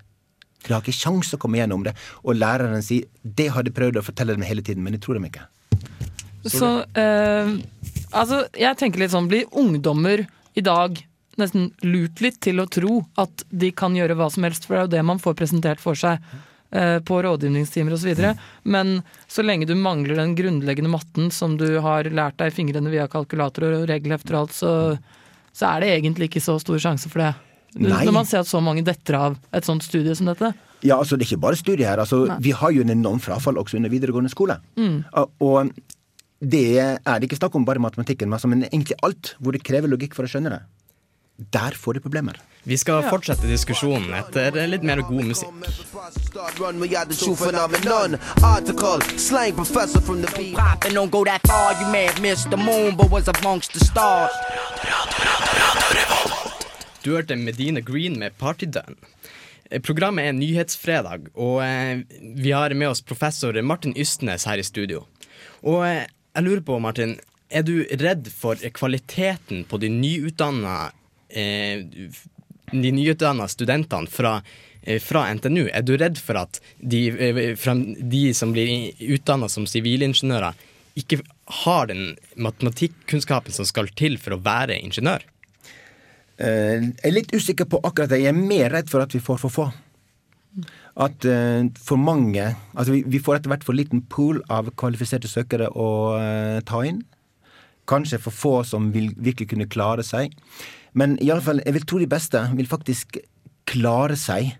De 0.63 0.73
har 0.73 0.81
ikke 0.81 0.95
sjanse 0.95 1.35
å 1.35 1.39
komme 1.39 1.59
gjennom 1.59 1.83
det. 1.83 1.95
Og 2.23 2.35
læreren 2.35 2.83
sier 2.83 3.07
det 3.23 3.49
har 3.51 3.63
de 3.63 3.71
prøvd 3.75 3.99
å 3.99 4.05
fortelle 4.05 4.35
dem 4.35 4.47
hele 4.47 4.63
tiden, 4.63 4.83
men 4.83 4.95
de 4.95 4.99
tror 5.03 5.19
dem 5.19 5.27
ikke. 5.27 5.43
Så 6.47 6.71
eh, 6.95 7.51
altså, 8.15 8.45
jeg 8.55 8.79
tenker 8.79 9.03
litt 9.03 9.11
sånn, 9.11 9.27
blir 9.27 9.49
ungdommer 9.51 10.23
i 10.55 10.63
dag 10.63 11.01
nesten 11.39 11.69
lurt 11.85 12.19
litt 12.23 12.39
til 12.43 12.59
å 12.59 12.67
tro 12.67 12.99
at 13.19 13.43
de 13.49 13.71
kan 13.75 13.95
gjøre 13.95 14.17
hva 14.19 14.27
som 14.31 14.45
helst, 14.47 14.67
for 14.67 14.75
det 14.75 14.79
er 14.79 14.87
jo 14.87 14.95
det 14.97 15.03
man 15.07 15.21
får 15.23 15.37
presentert 15.39 15.83
for 15.83 15.99
seg 15.99 16.19
på 16.69 17.19
rådgivningstimer 17.25 17.95
osv. 17.95 18.11
Men 18.63 18.99
så 19.25 19.41
lenge 19.45 19.65
du 19.65 19.73
mangler 19.73 20.19
den 20.19 20.35
grunnleggende 20.37 20.91
matten 20.93 21.31
som 21.33 21.55
du 21.57 21.65
har 21.81 22.05
lært 22.13 22.37
deg 22.37 22.51
i 22.51 22.55
fingrene 22.55 22.91
via 22.93 23.07
kalkulator 23.09 23.65
og 23.73 23.87
regelhefter 23.89 24.37
og 24.37 24.43
alt, 24.43 24.53
så, 24.53 24.73
så 25.49 25.71
er 25.73 25.81
det 25.81 25.93
egentlig 25.95 26.29
ikke 26.29 26.43
så 26.45 26.59
stor 26.61 26.77
sjanse 26.83 27.09
for 27.09 27.25
det. 27.25 27.31
Nei. 27.77 28.03
Når 28.05 28.15
man 28.15 28.25
ser 28.29 28.41
at 28.43 28.49
så 28.49 28.61
mange 28.63 28.83
detter 28.85 29.17
av 29.17 29.37
et 29.53 29.65
sånt 29.65 29.85
studie 29.85 30.15
som 30.17 30.29
dette. 30.29 30.53
Ja, 30.85 30.97
altså 30.97 31.17
Det 31.17 31.25
er 31.25 31.33
ikke 31.33 31.43
bare 31.43 31.59
studie 31.59 31.87
her. 31.87 31.99
altså 31.99 32.23
Vi 32.41 32.53
har 32.55 32.71
jo 32.71 32.81
en 32.85 32.93
enorm 32.93 33.19
frafall 33.21 33.59
også 33.59 33.77
under 33.77 33.91
videregående 33.91 34.31
skole. 34.31 34.59
Og, 35.13 35.33
og 35.43 35.73
det 36.39 36.79
er 36.79 37.19
det 37.19 37.27
ikke 37.27 37.41
snakk 37.41 37.55
om 37.59 37.65
bare 37.67 37.83
matematikken, 37.83 38.31
men 38.31 38.63
egentlig 38.69 38.95
alt 39.03 39.33
hvor 39.39 39.55
det 39.55 39.63
krever 39.67 39.91
logikk 39.91 40.15
for 40.15 40.23
å 40.23 40.31
skjønne 40.31 40.53
det. 40.53 40.61
Der 41.51 41.75
får 41.75 41.97
du 41.97 42.05
problemer. 42.05 42.39
Vi 42.63 42.77
skal 42.77 43.03
fortsette 43.07 43.47
diskusjonen 43.47 44.11
etter 44.13 44.55
litt 44.67 44.83
mer 44.83 44.99
god 45.07 45.25
musikk. 45.31 45.69
Start 46.25 46.59
run, 46.59 46.79
we 46.79 46.87
got 46.87 47.07
the 47.09 47.15
true 47.15 47.35
phenomenon. 47.35 48.17
Article, 48.43 48.99
slang 49.17 49.55
professor 49.55 50.01
from 50.01 50.21
the 50.21 50.31
beat. 50.37 50.55
Poppin', 50.55 50.93
don't 50.93 51.11
go 51.11 51.23
that 51.23 51.41
far. 51.47 51.73
You 51.81 51.87
may 51.91 52.05
have 52.05 52.21
missed 52.21 52.49
the 52.51 52.57
moon, 52.57 52.95
but 52.97 53.09
was 53.11 53.27
amongst 53.27 53.73
the 53.73 53.79
stars. 53.79 54.31
Du 57.03 57.11
hørte 57.15 57.35
Medina 57.35 57.79
Green 57.79 58.19
med 58.19 58.37
Party 58.37 58.65
Done. 58.65 58.95
Programmet 59.83 60.25
er 60.27 60.33
Nyhetsfredag, 60.33 61.29
og 61.37 61.61
eh, 61.63 62.01
vi 62.35 62.51
har 62.51 62.73
med 62.73 62.89
oss 62.89 63.01
professor 63.01 63.61
Martin 63.61 63.93
Ystnes 63.97 64.45
her 64.49 64.57
i 64.57 64.65
studio. 64.65 65.05
Og 65.63 65.85
eh, 65.87 66.07
jeg 66.35 66.43
lurer 66.43 66.63
på, 66.65 66.79
Martin, 66.79 67.19
er 67.49 67.63
du 67.63 67.85
redd 68.01 68.27
for 68.33 68.59
kvaliteten 68.73 69.63
på 69.69 69.77
de 69.77 69.89
nyutdanna 69.93 70.91
eh, 71.29 71.85
de 72.71 72.91
nyutdanna 72.91 73.47
studentene 73.47 74.09
fra, 74.09 74.41
eh, 74.83 74.99
fra 74.99 75.27
NTNU? 75.33 75.69
Er 75.73 75.81
du 75.81 75.97
redd 75.97 76.17
for 76.17 76.37
at 76.37 76.59
de, 76.79 77.07
eh, 77.09 77.55
de 78.01 78.33
som 78.33 78.53
blir 78.53 78.93
utdanna 78.99 79.49
som 79.49 79.65
sivilingeniører, 79.65 80.53
ikke 80.95 81.21
har 81.63 81.87
den 81.87 82.17
matematikkunnskapen 82.35 83.51
som 83.51 83.65
skal 83.65 83.87
til 83.95 84.17
for 84.17 84.31
å 84.31 84.41
være 84.41 84.81
ingeniør? 84.81 85.21
Eh, 86.39 86.79
Jeg 86.79 87.03
er 87.03 87.11
litt 87.11 87.31
usikker 87.31 87.65
på 87.65 87.81
akkurat 87.81 88.09
det. 88.09 88.21
Jeg 88.21 88.33
er 88.33 88.47
mer 88.47 88.69
redd 88.69 88.89
for 88.89 89.01
at 89.01 89.11
vi 89.11 89.19
får 89.19 89.39
for 89.39 89.49
få. 89.49 89.73
At 90.97 91.21
for 91.77 91.95
mange 91.95 92.55
Altså 92.75 93.03
vi, 93.07 93.19
får 93.19 93.35
etter 93.37 93.49
hvert 93.49 93.63
for 93.63 93.73
liten 93.73 94.01
pool 94.01 94.41
av 94.49 94.65
kvalifiserte 94.75 95.29
søkere 95.29 95.69
å 95.69 96.63
ta 96.65 96.81
inn. 96.81 97.05
Kanskje 97.87 98.19
for 98.19 98.31
få 98.31 98.65
som 98.65 98.91
vil 98.91 99.13
virkelig 99.15 99.49
kunne 99.49 99.69
klare 99.69 100.03
seg. 100.03 100.33
Men 100.93 101.17
i 101.21 101.29
alle 101.29 101.43
fall, 101.45 101.61
jeg 101.65 101.75
vil 101.75 101.85
tro 101.85 101.99
de 102.01 102.09
beste 102.09 102.41
vil 102.57 102.69
faktisk 102.69 103.19
klare 103.69 104.17
seg 104.17 104.55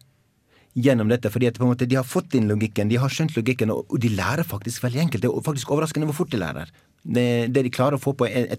gjennom 0.77 1.09
dette. 1.09 1.29
fordi 1.29 1.47
at 1.49 1.57
på 1.57 1.65
en 1.65 1.71
måte 1.73 1.87
de 1.89 1.97
har 1.97 2.07
fått 2.07 2.35
inn 2.37 2.47
logikken, 2.47 2.89
de 2.89 2.99
har 3.01 3.09
skjønt 3.09 3.35
logikken, 3.35 3.71
og 3.71 3.97
de 3.99 4.09
lærer 4.09 4.43
faktisk 4.43 4.83
veldig 4.83 5.01
enkelt. 5.05 5.23
Det 5.23 5.31
er 5.31 5.47
faktisk 5.47 5.71
overraskende 5.71 6.09
hvor 6.09 6.21
fort 6.21 6.31
de 6.31 6.41
lærer. 6.41 6.69
Det, 7.03 7.53
det 7.53 7.63
de 7.65 7.73
klarer 7.73 7.97
å 7.97 8.01
få 8.01 8.13
på 8.13 8.27
et, 8.27 8.51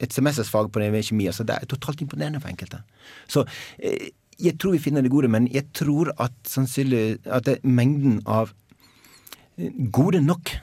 et, 0.00 0.12
semestersfag 0.12 0.72
på 0.72 0.80
det 0.80 1.04
kjemi, 1.04 1.28
altså 1.28 1.44
det 1.44 1.54
er 1.54 1.68
totalt 1.70 2.00
imponerende 2.02 2.40
for 2.40 2.50
enkelte. 2.50 2.82
Så 3.30 3.44
eh, 3.78 4.10
jeg 4.42 4.58
tror 4.58 4.74
vi 4.74 4.82
finner 4.82 5.04
det 5.04 5.12
gode, 5.12 5.30
men 5.30 5.46
jeg 5.52 5.68
tror 5.76 6.10
at 6.18 6.34
sannsynlig 6.48 7.20
at 7.26 7.46
det, 7.46 7.60
mengden 7.62 8.22
av 8.26 8.54
gode 9.92 10.22
nok 10.24 10.56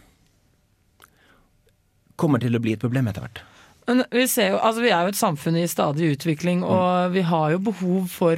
kommer 2.19 2.41
til 2.41 2.57
å 2.57 2.61
bli 2.63 2.73
et 2.75 2.81
problem 2.81 3.07
etter 3.07 3.23
hvert. 3.23 3.43
Men 3.89 4.03
vi, 4.13 4.27
ser 4.29 4.53
jo, 4.53 4.59
altså 4.61 4.83
vi 4.85 4.91
er 4.93 5.07
jo 5.07 5.13
et 5.15 5.17
samfunn 5.17 5.57
i 5.57 5.69
stadig 5.69 6.11
utvikling, 6.13 6.61
og 6.61 7.09
vi 7.15 7.23
har 7.25 7.55
jo 7.55 7.63
behov 7.71 8.03
for 8.13 8.37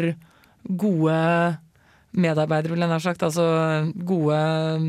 gode 0.63 1.17
medarbeidere, 2.15 2.75
vil 2.75 2.85
jeg 2.85 2.91
nær 2.91 3.03
sagt. 3.03 3.25
Altså 3.27 3.43
gode 4.07 4.39
mm, 4.79 4.87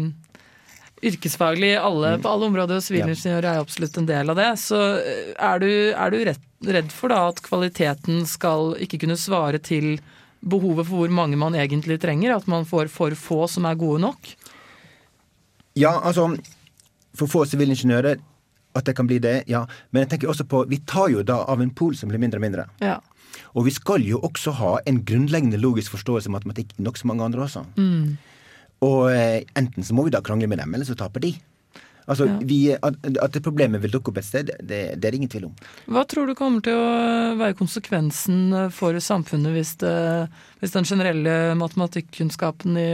yrkesfaglig 1.10 1.74
alle, 1.80 2.14
på 2.22 2.30
alle 2.30 2.48
områder, 2.52 2.78
og 2.78 2.86
sivilingeniører 2.86 3.50
er 3.50 3.62
absolutt 3.62 3.98
en 3.98 4.08
del 4.08 4.30
av 4.30 4.38
det. 4.38 4.48
Så 4.62 4.80
eh, 5.00 5.34
er 5.34 5.62
du, 5.62 5.70
er 5.90 6.14
du 6.14 6.18
redd, 6.30 6.48
redd 6.78 6.94
for 6.94 7.10
da 7.10 7.24
at 7.32 7.42
kvaliteten 7.42 8.22
skal 8.30 8.76
ikke 8.86 9.02
kunne 9.02 9.18
svare 9.18 9.58
til 9.62 9.96
behovet 10.42 10.86
for 10.88 11.02
hvor 11.02 11.14
mange 11.14 11.38
man 11.38 11.58
egentlig 11.58 11.98
trenger? 12.02 12.36
At 12.36 12.46
man 12.50 12.66
får 12.68 12.90
for 12.94 13.18
få 13.18 13.44
som 13.50 13.66
er 13.66 13.78
gode 13.78 14.02
nok? 14.06 14.34
Ja, 15.78 15.96
altså 16.02 16.34
For 17.16 17.28
få 17.28 17.42
sivilingeniører, 17.44 18.22
at 18.74 18.86
det 18.88 18.94
kan 18.96 19.08
bli 19.08 19.18
det, 19.22 19.42
ja. 19.50 19.64
Men 19.90 20.04
jeg 20.04 20.14
tenker 20.14 20.32
også 20.32 20.46
på 20.48 20.64
Vi 20.70 20.78
tar 20.88 21.10
jo 21.12 21.22
da 21.26 21.42
av 21.48 21.60
en 21.60 21.70
pol 21.76 21.96
som 21.98 22.08
blir 22.12 22.20
mindre 22.22 22.40
og 22.40 22.46
mindre. 22.46 22.66
Ja. 22.80 22.98
Og 23.56 23.66
vi 23.68 23.74
skal 23.74 24.04
jo 24.06 24.20
også 24.24 24.54
ha 24.58 24.74
en 24.88 25.02
grunnleggende 25.08 25.60
logisk 25.60 25.94
forståelse 25.96 26.30
av 26.30 26.36
matematikk, 26.38 26.74
nokså 26.80 27.08
mange 27.08 27.24
andre 27.24 27.44
også. 27.46 27.64
Mm. 27.76 28.16
Og 28.82 29.00
eh, 29.12 29.40
enten 29.58 29.84
så 29.86 29.94
må 29.96 30.06
vi 30.06 30.14
da 30.14 30.22
krangle 30.24 30.48
med 30.50 30.60
dem, 30.62 30.74
eller 30.74 30.88
så 30.88 30.96
taper 30.98 31.24
de. 31.24 31.34
Altså, 32.10 32.26
Ja. 32.26 32.38
vi, 32.42 32.72
at, 32.74 32.96
at 33.22 33.32
det 33.36 33.42
problemet 33.44 33.82
vil 33.82 33.92
dukke 33.94 34.10
opp 34.10 34.18
et 34.18 34.26
sted, 34.26 34.50
det, 34.58 34.80
det 34.98 35.06
er 35.06 35.12
det 35.14 35.18
ingen 35.20 35.30
tvil 35.30 35.44
om. 35.50 35.52
Hva 35.86 36.02
tror 36.08 36.26
du 36.26 36.34
kommer 36.34 36.64
til 36.64 36.74
å 36.74 37.36
være 37.38 37.54
konsekvensen 37.58 38.50
for 38.74 38.98
samfunnet 38.98 39.54
hvis, 39.54 39.76
det, 39.82 39.94
hvis 40.60 40.74
den 40.74 40.88
generelle 40.88 41.54
matematikkunnskapen 41.60 42.80
i 42.80 42.88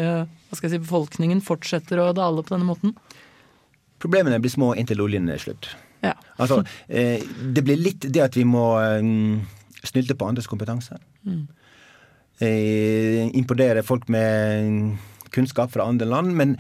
si, 0.53 0.77
befolkningen 0.77 1.41
fortsetter 1.45 2.03
å 2.03 2.13
dale 2.17 2.45
på 2.45 2.53
denne 2.53 2.69
måten? 2.69 2.93
Problemene 3.99 4.41
blir 4.43 4.53
små 4.53 4.73
inntil 4.79 5.03
oljen 5.05 5.29
er 5.33 5.43
slutt. 5.43 5.71
Ja. 6.05 6.15
Altså, 6.39 6.63
eh, 6.87 7.23
det 7.55 7.65
blir 7.67 7.81
litt 7.81 8.07
det 8.07 8.23
at 8.23 8.37
vi 8.39 8.47
må 8.47 8.67
eh, 8.81 9.09
snylte 9.83 10.17
på 10.19 10.29
andres 10.29 10.51
kompetanse. 10.51 10.99
Mm. 11.27 11.47
Eh, 12.39 13.25
imponere 13.35 13.83
folk 13.83 14.07
med 14.09 14.95
kunnskap 15.35 15.73
fra 15.75 15.89
andre 15.91 16.07
land. 16.07 16.35
Men 16.39 16.55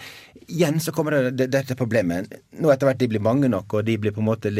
igjen 0.48 0.80
så 0.80 0.92
kommer 0.92 1.14
det, 1.18 1.30
det, 1.38 1.48
dette 1.52 1.76
problemet. 1.78 2.32
Nå 2.58 2.72
etter 2.72 2.88
hvert 2.88 3.00
de 3.00 3.10
blir 3.12 3.24
mange 3.24 3.50
nok, 3.52 3.78
og 3.78 3.86
de 3.86 3.98
blir 4.00 4.14
på 4.16 4.22
en 4.22 4.30
måte 4.30 4.52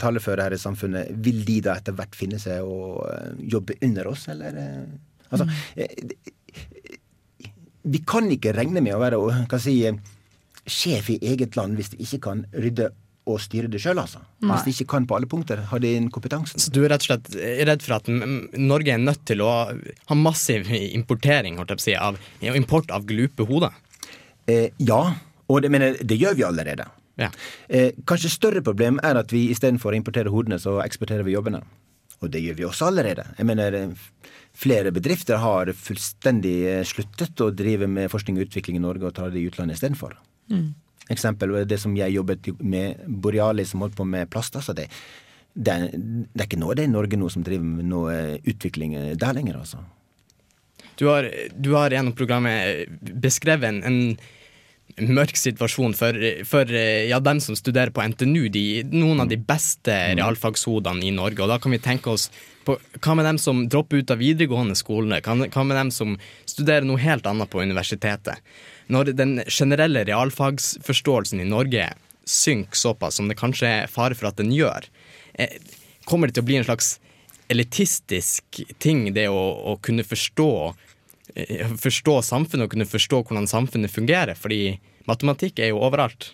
taleføre 0.00 0.48
her 0.48 0.56
i 0.56 0.60
samfunnet, 0.60 1.12
vil 1.22 1.44
de 1.46 1.60
da 1.68 1.76
etter 1.78 1.96
hvert 1.96 2.16
finne 2.18 2.40
seg 2.42 2.64
å 2.64 3.04
eh, 3.10 3.34
jobbe 3.54 3.78
under 3.86 4.10
oss, 4.10 4.26
eller? 4.32 4.58
Altså, 5.30 5.46
eh, 5.76 5.92
vi 7.86 8.02
kan 8.02 8.26
ikke 8.32 8.54
regne 8.56 8.82
med 8.82 8.96
å 8.96 9.02
være 9.02 9.18
å, 9.20 9.30
kan 9.50 9.62
si, 9.62 9.78
sjef 10.66 11.10
i 11.14 11.18
eget 11.22 11.56
land 11.58 11.78
hvis 11.78 11.92
de 11.94 12.00
ikke 12.02 12.22
kan 12.28 12.46
rydde 12.54 12.90
og 13.26 13.40
styre 13.42 13.66
det 13.70 13.80
sjøl, 13.82 13.98
altså. 13.98 14.20
Nei. 14.38 14.54
Hvis 14.54 14.66
de 14.66 14.72
ikke 14.76 14.92
kan 14.92 15.06
på 15.10 15.16
alle 15.16 15.26
punkter, 15.30 15.64
har 15.70 15.80
de 15.82 15.90
den 15.96 16.10
kompetansen. 16.14 16.62
Så 16.62 16.70
du 16.70 16.84
er 16.84 16.92
rett 16.92 17.02
og 17.02 17.08
slett 17.08 17.32
redd 17.66 17.82
for 17.82 17.96
at 17.96 18.10
Norge 18.10 18.92
er 18.94 19.02
nødt 19.02 19.24
til 19.26 19.42
å 19.42 19.50
ha 19.74 20.18
massiv 20.18 20.70
importering 20.70 21.58
holdt 21.58 21.74
jeg 21.74 21.80
på 21.80 21.84
å 21.84 21.86
si, 21.88 21.96
av 21.98 22.60
import 22.60 22.94
av 22.94 23.08
glupe 23.08 23.48
hoder? 23.48 23.74
Eh, 24.46 24.70
ja, 24.78 25.00
og 25.50 25.64
det, 25.64 25.72
mener, 25.74 25.98
det 25.98 26.20
gjør 26.20 26.38
vi 26.38 26.46
allerede. 26.46 26.86
Ja. 27.18 27.32
Eh, 27.66 27.98
kanskje 28.06 28.30
større 28.30 28.62
problem 28.62 29.02
er 29.02 29.18
at 29.18 29.34
vi 29.34 29.48
istedenfor 29.50 29.90
å 29.90 29.98
importere 29.98 30.30
hodene, 30.30 30.60
så 30.62 30.78
eksporterer 30.84 31.26
vi 31.26 31.34
jobbene. 31.34 31.64
Og 32.22 32.30
det 32.30 32.44
gjør 32.44 32.60
vi 32.60 32.68
også 32.68 32.92
allerede. 32.92 33.26
Jeg 33.36 33.48
mener, 33.50 33.80
Flere 34.56 34.88
bedrifter 34.94 35.36
har 35.42 35.68
fullstendig 35.76 36.54
eh, 36.64 36.84
sluttet 36.88 37.42
å 37.44 37.50
drive 37.52 37.88
med 37.92 38.08
forskning 38.08 38.38
og 38.38 38.46
utvikling 38.46 38.78
i 38.78 38.84
Norge 38.86 39.10
og 39.10 39.16
tar 39.18 39.34
det 39.34 39.42
i 39.42 39.50
utlandet 39.50 39.76
istedenfor. 39.76 40.14
Mm. 40.52 40.74
Eksempel 41.12 41.54
det 41.70 41.78
som 41.78 41.94
jeg 41.96 42.16
jobbet 42.16 42.48
med 42.60 43.02
Borealis, 43.06 43.70
som 43.72 43.84
holdt 43.84 43.96
på 43.98 44.06
med 44.08 44.30
plast. 44.30 44.56
altså 44.56 44.74
det, 44.74 44.88
det, 45.54 45.72
er, 45.72 45.92
det 45.92 46.42
er 46.42 46.48
ikke 46.48 46.60
noe 46.60 46.74
det 46.74 46.86
er 46.86 46.92
Norge 46.92 47.18
nå 47.18 47.28
som 47.32 47.44
driver 47.46 47.64
med 47.64 47.86
noe 47.90 48.14
eh, 48.14 48.40
utvikling 48.50 48.96
eh, 48.98 49.12
der 49.18 49.36
lenger, 49.38 49.60
altså. 49.62 49.84
Du 50.96 51.06
har, 51.10 51.28
du 51.52 51.74
har 51.76 51.92
gjennom 51.92 52.16
programmet 52.16 52.88
beskrevet 53.20 53.68
en, 53.68 53.82
en 53.84 53.98
mørk 54.96 55.36
situasjon 55.36 55.94
for, 55.96 56.16
for 56.48 56.70
ja, 56.72 57.18
dem 57.20 57.40
som 57.44 57.56
studerer 57.58 57.92
på 57.92 58.04
NTNU, 58.12 58.46
de, 58.52 58.64
noen 58.94 59.20
av 59.24 59.28
de 59.28 59.36
beste 59.36 59.92
realfagshodene 60.16 61.04
i 61.04 61.12
Norge. 61.14 61.42
Og 61.44 61.50
da 61.52 61.58
kan 61.60 61.74
vi 61.74 61.82
tenke 61.82 62.14
oss 62.14 62.30
på 62.66 62.78
hva 62.78 63.16
med 63.18 63.28
dem 63.28 63.38
som 63.40 63.66
dropper 63.70 64.00
ut 64.00 64.14
av 64.14 64.22
videregående 64.22 64.76
skolene? 64.78 65.20
Hva 65.22 65.64
med 65.66 65.76
dem 65.76 65.92
som 65.94 66.16
studerer 66.48 66.86
noe 66.88 67.02
helt 67.02 67.28
annet 67.28 67.52
på 67.52 67.62
universitetet? 67.62 68.40
Når 68.92 69.12
den 69.18 69.40
generelle 69.50 70.04
realfagsforståelsen 70.08 71.42
i 71.42 71.48
Norge 71.50 71.90
synker 72.26 72.78
såpass 72.78 73.18
som 73.20 73.28
det 73.30 73.38
kanskje 73.38 73.68
er 73.82 73.90
fare 73.90 74.16
for 74.18 74.30
at 74.30 74.40
den 74.40 74.52
gjør, 74.54 74.88
eh, 75.38 75.58
kommer 76.06 76.30
det 76.30 76.38
til 76.38 76.46
å 76.46 76.50
bli 76.50 76.58
en 76.60 76.66
slags 76.66 76.96
elitistisk 77.52 78.62
ting, 78.82 79.12
det 79.14 79.28
å, 79.30 79.42
å 79.70 79.76
kunne 79.82 80.06
forstå 80.06 80.52
eh, 80.70 80.85
forstå 81.82 82.18
samfunnet 82.24 82.66
og 82.66 82.72
kunne 82.72 82.88
forstå 82.88 83.22
hvordan 83.26 83.48
samfunnet 83.50 83.92
fungerer, 83.92 84.36
fordi 84.38 84.78
matematikk 85.08 85.60
er 85.60 85.72
jo 85.72 85.82
overalt. 85.84 86.32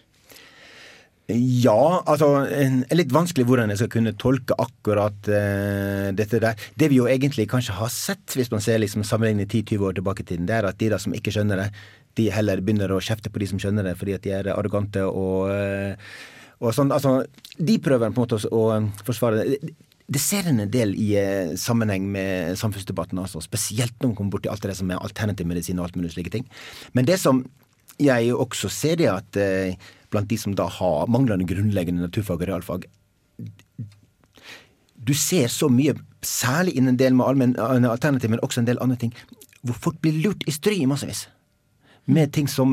Ja, 1.32 2.02
altså 2.02 2.28
det 2.50 2.90
er 2.90 2.98
litt 2.98 3.12
vanskelig 3.14 3.46
hvordan 3.46 3.70
jeg 3.70 3.80
skal 3.80 3.90
kunne 3.92 4.12
tolke 4.20 4.56
akkurat 4.58 5.30
uh, 5.30 6.10
dette 6.18 6.40
der. 6.42 6.58
Det 6.76 6.90
vi 6.90 6.98
jo 6.98 7.06
egentlig 7.08 7.46
kanskje 7.50 7.76
har 7.78 7.92
sett, 7.94 8.34
hvis 8.36 8.50
man 8.52 8.64
ser 8.64 8.82
liksom 8.82 9.04
sammenlignet 9.06 9.52
10-20 9.54 9.86
år 9.86 9.96
tilbake 9.96 10.26
i 10.26 10.28
tiden, 10.32 10.48
det 10.50 10.58
er 10.58 10.68
at 10.68 10.80
de 10.82 10.90
da 10.92 10.98
som 11.00 11.14
ikke 11.16 11.32
skjønner 11.34 11.62
det, 11.62 11.68
de 12.18 12.28
heller 12.34 12.60
begynner 12.60 12.92
å 12.92 13.00
kjefte 13.00 13.32
på 13.32 13.40
de 13.40 13.48
som 13.48 13.62
skjønner 13.62 13.86
det, 13.86 13.94
fordi 14.00 14.16
at 14.18 14.26
de 14.26 14.34
er 14.36 14.50
arrogante 14.52 15.06
og, 15.06 15.48
eh, 15.54 15.94
og 16.60 16.74
sånn. 16.76 16.92
Altså, 16.92 17.22
de 17.56 17.78
prøver 17.80 18.12
på 18.12 18.20
en 18.20 18.26
måte 18.26 18.42
å 18.52 18.66
forsvare 19.06 19.40
det. 19.40 19.72
Det 20.12 20.20
ser 20.20 20.48
en 20.50 20.60
del 20.72 20.94
i 20.98 21.12
eh, 21.16 21.54
sammenheng 21.56 22.04
med 22.12 22.58
samfunnsdebatten, 22.60 23.20
altså, 23.22 23.40
spesielt 23.44 23.94
når 24.00 24.10
man 24.10 24.16
kommer 24.18 24.34
borti 24.34 24.50
alt 24.52 24.64
det 24.66 24.76
som 24.76 24.90
er 24.90 25.00
alternativ 25.00 25.48
medisin 25.48 25.80
og 25.80 25.88
alt 25.88 25.98
mulig 25.98 26.12
slike 26.12 26.32
ting. 26.34 26.48
Men 26.92 27.08
det 27.08 27.18
som 27.22 27.44
jeg 28.02 28.32
også 28.34 28.70
ser, 28.72 28.98
det 29.00 29.08
at 29.12 29.38
eh, 29.40 29.76
blant 30.12 30.28
de 30.28 30.38
som 30.40 30.56
da 30.58 30.66
har 30.68 31.08
manglende 31.12 31.46
grunnleggende 31.48 32.04
naturfag 32.04 32.42
og 32.42 32.50
realfag, 32.50 32.88
du 35.02 35.14
ser 35.18 35.48
så 35.50 35.68
mye, 35.72 35.96
særlig 36.22 36.76
innen 36.76 36.94
en 36.94 37.00
del 37.00 37.16
med 37.18 37.26
allmenn 37.26 37.56
eh, 37.58 37.90
alternativ, 37.90 38.30
men 38.30 38.42
også 38.42 38.62
en 38.62 38.68
del 38.68 38.80
andre 38.84 39.00
ting, 39.00 39.14
hvor 39.62 39.78
folk 39.88 40.00
blir 40.02 40.20
lurt 40.22 40.44
i 40.46 40.54
stry 40.54 40.82
massevis. 40.90 41.26
Med 42.06 42.32
ting 42.34 42.48
som 42.50 42.72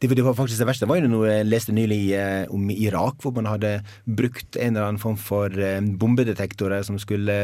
det, 0.00 0.10
det 0.12 0.24
var 0.26 0.34
faktisk 0.38 0.58
det 0.60 0.66
verste. 0.68 0.84
Det 0.86 0.90
var 0.92 1.00
jo 1.00 1.08
noe 1.12 1.30
jeg 1.30 1.46
leste 1.48 1.72
nylig 1.76 2.00
eh, 2.18 2.44
om 2.52 2.68
Irak, 2.74 3.20
hvor 3.22 3.34
man 3.36 3.48
hadde 3.50 3.78
brukt 4.06 4.56
en 4.58 4.76
eller 4.76 4.88
annen 4.90 5.02
form 5.02 5.16
for 5.16 5.48
eh, 5.56 5.80
bombedetektorer 5.80 6.84
som 6.86 6.98
skulle 7.02 7.38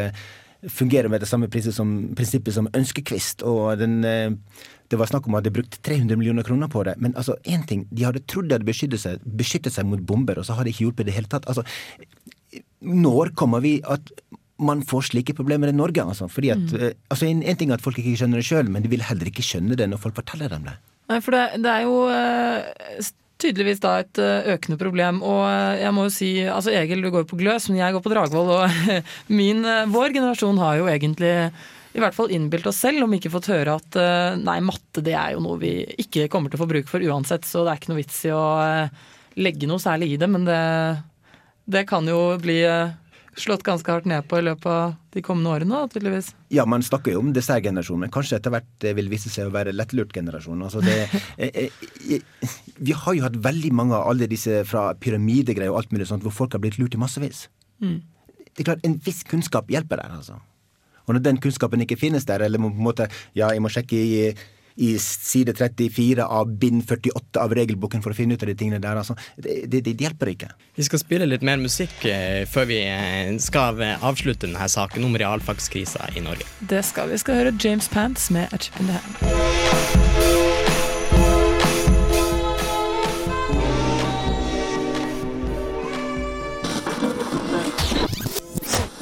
fungere 0.66 1.06
med 1.08 1.20
det 1.22 1.28
samme 1.30 1.46
som, 1.70 1.92
prinsippet 2.18 2.54
som 2.56 2.66
ønskekvist. 2.74 3.44
Og 3.46 3.78
den, 3.78 4.00
eh, 4.04 4.32
det 4.90 4.98
var 4.98 5.06
snakk 5.06 5.28
om 5.28 5.36
at 5.38 5.44
de 5.46 5.52
brukte 5.54 5.78
300 5.86 6.16
millioner 6.18 6.42
kroner 6.42 6.68
på 6.72 6.82
det. 6.84 6.96
Men 6.98 7.14
altså, 7.14 7.36
én 7.46 7.64
ting, 7.66 7.86
de 7.90 8.04
hadde 8.08 8.24
trodd 8.26 8.48
de 8.50 8.56
hadde 8.56 8.66
beskyttet 8.66 9.00
seg, 9.00 9.22
beskyttet 9.38 9.72
seg 9.76 9.86
mot 9.86 10.00
bomber, 10.00 10.38
og 10.40 10.44
så 10.48 10.56
har 10.58 10.64
det 10.66 10.74
ikke 10.74 10.88
hjulpet 10.88 11.06
i 11.06 11.10
det 11.12 11.18
hele 11.20 11.30
tatt. 11.30 11.46
Altså, 11.46 11.62
når 12.82 13.34
kommer 13.38 13.62
vi 13.62 13.78
at 13.86 14.10
man 14.58 14.82
får 14.82 15.12
slike 15.12 15.36
problemer 15.38 15.70
i 15.70 15.76
Norge? 15.76 16.02
Altså, 16.02 16.26
fordi 16.28 16.50
at, 16.50 16.58
Mm. 16.58 16.80
eh, 16.82 16.92
altså 17.10 17.26
en, 17.28 17.42
en 17.42 17.56
ting 17.56 17.70
er 17.70 17.74
at 17.74 17.84
folk 17.84 17.98
ikke 17.98 18.16
skjønner 18.18 18.40
det 18.42 18.46
sjøl, 18.48 18.68
men 18.68 18.82
de 18.82 18.88
vil 18.90 19.02
heller 19.06 19.26
ikke 19.30 19.44
skjønne 19.46 19.76
det 19.78 19.88
når 19.88 19.98
folk 20.02 20.16
forteller 20.18 20.48
dem 20.48 20.64
det. 20.64 20.74
Nei, 21.08 21.22
for 21.24 21.34
det, 21.34 21.44
det 21.64 21.72
er 21.72 21.86
jo 21.86 21.94
eh, 22.12 23.08
tydeligvis 23.40 23.80
da 23.80 23.94
et 24.02 24.20
eh, 24.20 24.52
økende 24.54 24.78
problem. 24.80 25.22
Og 25.24 25.42
eh, 25.48 25.80
jeg 25.82 25.94
må 25.96 26.04
jo 26.06 26.12
si, 26.12 26.30
altså 26.44 26.74
Egil 26.76 27.04
du 27.04 27.10
går 27.14 27.24
på 27.28 27.38
Gløs, 27.40 27.70
men 27.70 27.80
jeg 27.80 27.96
går 27.96 28.04
på 28.04 28.12
Dragvoll. 28.12 28.52
Og 28.58 29.02
min, 29.40 29.64
vår 29.94 30.14
generasjon 30.18 30.60
har 30.60 30.80
jo 30.80 30.88
egentlig 30.92 31.34
i 31.96 32.02
hvert 32.02 32.14
fall 32.14 32.30
innbilt 32.30 32.68
oss 32.68 32.82
selv, 32.84 33.02
om 33.02 33.10
vi 33.10 33.18
ikke 33.18 33.32
fått 33.32 33.48
høre 33.50 33.78
at 33.80 33.96
nei, 34.38 34.58
matte 34.62 35.00
det 35.02 35.14
er 35.18 35.32
jo 35.34 35.40
noe 35.42 35.56
vi 35.58 35.72
ikke 35.98 36.28
kommer 36.30 36.52
til 36.52 36.60
å 36.60 36.62
få 36.62 36.68
bruk 36.70 36.86
for 36.86 37.02
uansett, 37.02 37.48
så 37.48 37.64
det 37.64 37.72
er 37.72 37.80
ikke 37.80 37.90
noe 37.90 37.98
vits 38.02 38.18
i 38.28 38.34
å 38.36 38.44
legge 39.40 39.66
noe 39.66 39.82
særlig 39.82 40.12
i 40.12 40.18
det. 40.20 40.28
Men 40.30 40.44
det, 40.46 40.60
det 41.66 41.82
kan 41.88 42.06
jo 42.06 42.20
bli 42.44 42.60
slått 43.42 43.64
ganske 43.66 43.92
hardt 43.92 44.08
ned 44.08 44.26
på 44.28 44.40
i 44.40 44.44
løpet 44.46 44.68
av 44.70 44.94
de 45.14 45.22
kommende 45.24 45.52
årene, 45.54 45.80
tydeligvis. 45.92 46.32
Ja, 46.54 46.64
man 46.68 46.84
snakker 46.84 47.14
jo 47.14 47.22
om 47.22 47.30
dessertgenerasjonen, 47.36 48.06
men 48.06 48.12
kanskje 48.14 48.38
etter 48.38 48.52
hvert 48.54 48.88
vil 48.98 49.10
vise 49.12 49.32
seg 49.32 49.48
å 49.48 49.54
være 49.54 49.74
lettlurt 49.76 50.12
generasjon. 50.14 50.64
Altså 50.66 50.82
det, 50.84 50.98
eh, 51.42 51.68
eh, 51.68 52.52
vi 52.78 52.96
har 52.96 53.16
jo 53.16 53.24
hatt 53.26 53.40
veldig 53.48 53.72
mange 53.76 53.96
av 53.98 54.10
alle 54.10 54.28
disse 54.30 54.62
fra 54.68 54.90
pyramidegreier 55.00 55.72
og 55.72 55.82
alt 55.82 55.94
mulig 55.94 56.10
sånt, 56.10 56.26
hvor 56.26 56.34
folk 56.34 56.56
har 56.56 56.62
blitt 56.64 56.78
lurt 56.80 56.98
i 56.98 57.02
massevis. 57.02 57.46
Mm. 57.84 58.00
Det 58.48 58.64
er 58.64 58.70
klart, 58.72 58.86
En 58.86 58.98
viss 59.04 59.24
kunnskap 59.26 59.70
hjelper 59.70 60.02
der, 60.02 60.14
altså. 60.18 60.40
Og 61.08 61.16
når 61.16 61.24
den 61.24 61.40
kunnskapen 61.40 61.82
ikke 61.84 61.98
finnes 61.98 62.26
der, 62.28 62.44
eller 62.44 62.60
på 62.60 62.70
en 62.72 62.84
måte 62.84 63.08
Ja, 63.34 63.48
jeg 63.48 63.62
må 63.64 63.70
sjekke 63.72 63.96
i, 63.96 64.32
i 64.78 64.98
side 64.98 65.54
34 65.58 66.26
av 66.26 66.58
bind 66.58 66.84
48 66.88 67.40
av 67.42 67.54
regelboken 67.54 68.02
for 68.02 68.14
å 68.14 68.18
finne 68.18 68.34
ut 68.38 68.42
av 68.42 68.50
de 68.50 68.54
tingene 68.58 68.78
der. 68.82 69.00
Altså. 69.00 69.16
Det, 69.36 69.66
det, 69.66 69.82
det, 69.88 69.96
hjelper 69.98 70.30
ikke. 70.34 70.52
Vi 70.78 70.86
skal 70.86 71.02
spille 71.02 71.26
litt 71.26 71.42
mer 71.46 71.58
musikk 71.58 72.04
eh, 72.06 72.44
før 72.46 72.68
vi 72.70 72.78
eh, 72.86 73.34
skal 73.42 73.82
eh, 73.82 74.06
avslutte 74.06 74.46
denne 74.46 74.68
saken 74.70 75.08
om 75.08 75.18
realfagskrisa 75.18 76.12
i 76.14 76.22
Norge. 76.22 76.46
Det 76.60 76.84
skal 76.86 77.10
vi. 77.10 77.18
Vi 77.18 77.24
skal 77.24 77.40
høre 77.42 77.56
James 77.58 77.90
Pants 77.90 78.30
med 78.30 78.54
A 78.54 78.58
Chip 78.62 78.78
in 78.78 78.86
the 78.86 78.92
Hand. 78.94 79.16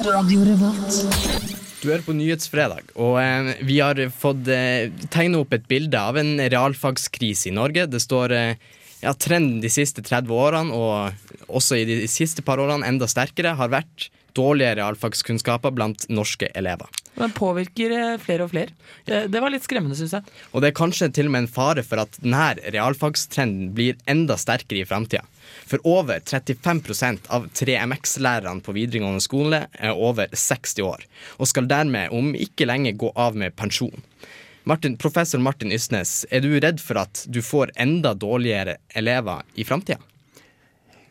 Radio 0.07 0.43
Revolt. 0.43 1.56
Du 1.87 1.93
hører 1.93 2.03
på 2.03 2.17
Nyhetsfredag, 2.19 2.89
og 2.99 3.13
eh, 3.21 3.61
vi 3.63 3.77
har 3.79 3.95
fått 4.11 4.49
eh, 4.51 4.89
tegne 5.07 5.39
opp 5.39 5.53
et 5.55 5.69
bilde 5.71 5.95
av 5.95 6.17
en 6.19 6.33
realfagskrise 6.51 7.47
i 7.47 7.53
Norge. 7.55 7.85
Det 7.87 8.01
står 8.03 8.33
eh, 8.35 8.65
ja, 8.99 9.13
trenden 9.15 9.61
de 9.63 9.71
siste 9.71 10.03
30 10.03 10.33
årene, 10.35 10.75
og 10.75 11.47
også 11.47 11.77
i 11.79 11.85
de 11.87 11.95
siste 12.11 12.43
par 12.43 12.59
årene 12.59 12.83
enda 12.91 13.07
sterkere, 13.07 13.55
har 13.55 13.71
vært 13.71 14.09
dårlige 14.35 14.75
realfagskunnskaper 14.81 15.71
blant 15.79 16.03
norske 16.11 16.51
elever. 16.59 16.91
Den 17.15 17.31
påvirker 17.39 17.95
eh, 17.95 18.19
flere 18.19 18.49
og 18.49 18.51
flere. 18.51 18.75
Det, 19.07 19.23
det 19.31 19.45
var 19.45 19.55
litt 19.55 19.63
skremmende, 19.63 19.95
syns 19.95 20.19
jeg. 20.19 20.37
Og 20.51 20.65
det 20.65 20.73
er 20.73 20.77
kanskje 20.83 21.07
til 21.15 21.31
og 21.31 21.37
med 21.37 21.45
en 21.45 21.51
fare 21.55 21.87
for 21.87 22.03
at 22.03 22.19
denne 22.19 22.49
realfagstrenden 22.67 23.71
blir 23.79 23.95
enda 24.11 24.35
sterkere 24.35 24.83
i 24.83 24.89
framtida. 24.91 25.23
For 25.67 25.83
over 25.83 26.21
35% 26.23 27.27
av 27.27 27.49
3MX-lærerne 27.51 28.63
på 28.63 28.75
videregående 28.77 29.23
skole 29.23 29.65
er 29.71 29.95
over 29.95 30.31
60 30.31 30.83
år, 30.87 31.03
og 31.37 31.49
skal 31.51 31.67
dermed 31.67 32.13
om 32.15 32.31
ikke 32.37 32.69
lenge 32.69 32.95
gå 32.95 33.11
av 33.19 33.35
med 33.35 33.55
pensjon. 33.59 34.03
Martin, 34.67 34.97
professor 34.99 35.39
Martin 35.39 35.71
Ysnes, 35.71 36.25
er 36.31 36.43
du 36.43 36.53
redd 36.59 36.79
for 36.83 36.99
at 36.99 37.25
du 37.31 37.41
får 37.43 37.71
enda 37.79 38.13
dårligere 38.15 38.77
elever 38.95 39.43
i 39.55 39.63
framtida? 39.67 39.99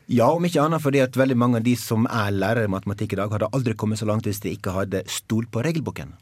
Ja, 0.06 0.28
om 0.30 0.44
ikke 0.46 0.62
annet 0.62 0.84
fordi 0.84 1.00
at 1.02 1.16
veldig 1.18 1.36
mange 1.40 1.58
av 1.58 1.64
de 1.66 1.72
som 1.80 2.04
er 2.06 2.36
lærere 2.36 2.68
i 2.68 2.70
matematikk 2.70 3.16
i 3.16 3.18
dag, 3.18 3.32
hadde 3.32 3.48
aldri 3.56 3.74
kommet 3.74 3.98
så 4.00 4.06
langt 4.08 4.28
hvis 4.28 4.40
de 4.44 4.52
ikke 4.54 4.74
hadde 4.76 5.02
stolt 5.10 5.50
på 5.52 5.64
regelboken. 5.66 6.14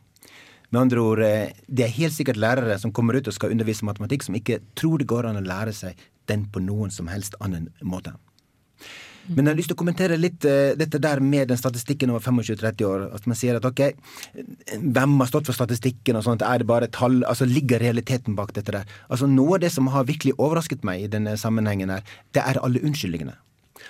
Med 0.73 0.81
andre 0.81 1.03
ord, 1.03 1.23
eh, 1.23 1.53
det 1.69 1.85
er 1.85 1.99
helt 1.99 2.15
sikkert 2.17 2.41
lærere 2.41 2.79
som 2.81 2.91
kommer 2.95 3.19
ut 3.19 3.29
og 3.29 3.37
skal 3.37 3.53
undervise 3.53 3.87
matematikk, 3.87 4.25
som 4.27 4.35
ikke 4.35 4.63
tror 4.75 4.99
det 4.99 5.11
går 5.11 5.29
an 5.29 5.39
å 5.39 5.45
lære 5.45 5.75
seg 5.77 6.01
den 6.31 6.47
på 6.51 6.63
noen 6.65 6.93
som 6.95 7.11
helst 7.13 7.37
annen 7.45 7.71
måte. 7.83 8.15
Men 9.25 9.47
jeg 9.47 9.55
har 9.55 9.57
lyst 9.57 9.71
til 9.73 9.77
å 9.77 9.81
kommentere 9.81 10.19
litt 10.21 10.45
uh, 10.45 10.75
dette 10.77 11.01
der 11.01 11.21
med 11.25 11.49
den 11.49 11.57
statistikken 11.57 12.13
over 12.13 12.21
25-30 12.21 12.85
år. 12.85 13.05
At 13.17 13.29
man 13.31 13.39
sier 13.39 13.57
at 13.57 13.65
ok, 13.65 13.81
hvem 14.83 15.15
har 15.23 15.31
stått 15.31 15.49
for 15.49 15.57
statistikken 15.57 16.19
og 16.19 16.27
sånt, 16.27 16.45
er 16.45 16.61
det 16.61 16.69
bare 16.69 16.91
tall? 16.93 17.23
Altså 17.29 17.49
ligger 17.49 17.81
realiteten 17.81 18.37
bak 18.37 18.53
dette 18.57 18.75
der? 18.75 18.91
Altså 19.09 19.29
Noe 19.31 19.57
av 19.57 19.65
det 19.65 19.73
som 19.73 19.89
har 19.95 20.09
virkelig 20.09 20.37
overrasket 20.37 20.85
meg 20.85 21.07
i 21.07 21.13
denne 21.13 21.39
sammenhengen 21.41 21.95
her, 21.95 22.05
det 22.37 22.45
er 22.45 22.61
alle 22.61 22.83
unnskyldningene. 22.85 23.39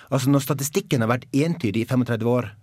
Altså 0.09 0.31
Når 0.31 0.45
statistikken 0.45 1.03
har 1.03 1.11
vært 1.11 1.27
entydig 1.35 1.83
i 1.83 1.89
35 1.89 2.31
år, 2.31 2.53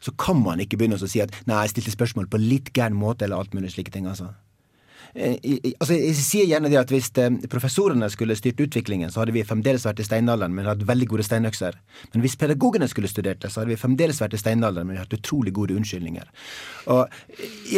så 0.00 0.12
kan 0.20 0.40
man 0.40 0.60
ikke 0.62 0.78
begynne 0.80 0.96
å 0.96 1.08
si 1.08 1.20
at 1.24 1.34
nei, 1.48 1.64
jeg 1.64 1.76
stilte 1.76 1.96
spørsmål 1.96 2.28
på 2.32 2.40
litt 2.40 2.72
gæren 2.76 2.96
måte, 2.96 3.26
eller 3.26 3.40
alt 3.40 3.56
mulig 3.56 3.74
slike 3.74 3.92
ting. 3.92 4.08
altså. 4.08 4.32
Eh, 5.14 5.36
altså, 5.80 5.94
jeg 5.94 6.14
sier 6.18 6.48
gjerne 6.48 6.70
det 6.72 6.78
at 6.80 6.92
Hvis 6.92 7.10
eh, 7.22 7.30
professorene 7.52 8.08
skulle 8.12 8.36
styrt 8.38 8.60
utviklingen, 8.62 9.12
så 9.12 9.22
hadde 9.22 9.34
vi 9.36 9.44
fremdeles 9.46 9.86
vært 9.86 10.02
i 10.02 10.06
steinalderen, 10.06 10.54
men 10.56 10.68
hatt 10.68 10.84
veldig 10.88 11.08
gode 11.12 11.26
steinøkser. 11.26 11.78
Men 12.14 12.24
hvis 12.24 12.36
pedagogene 12.40 12.88
skulle 12.90 13.10
studert 13.10 13.42
det, 13.44 13.52
så 13.52 13.62
hadde 13.62 13.74
vi 13.74 13.80
fremdeles 13.80 14.20
vært 14.22 14.36
i 14.36 14.40
steinalderen, 14.40 14.88
men 14.88 15.00
hatt 15.00 15.16
utrolig 15.16 15.54
gode 15.56 15.76
unnskyldninger. 15.76 16.30
Og 16.92 17.06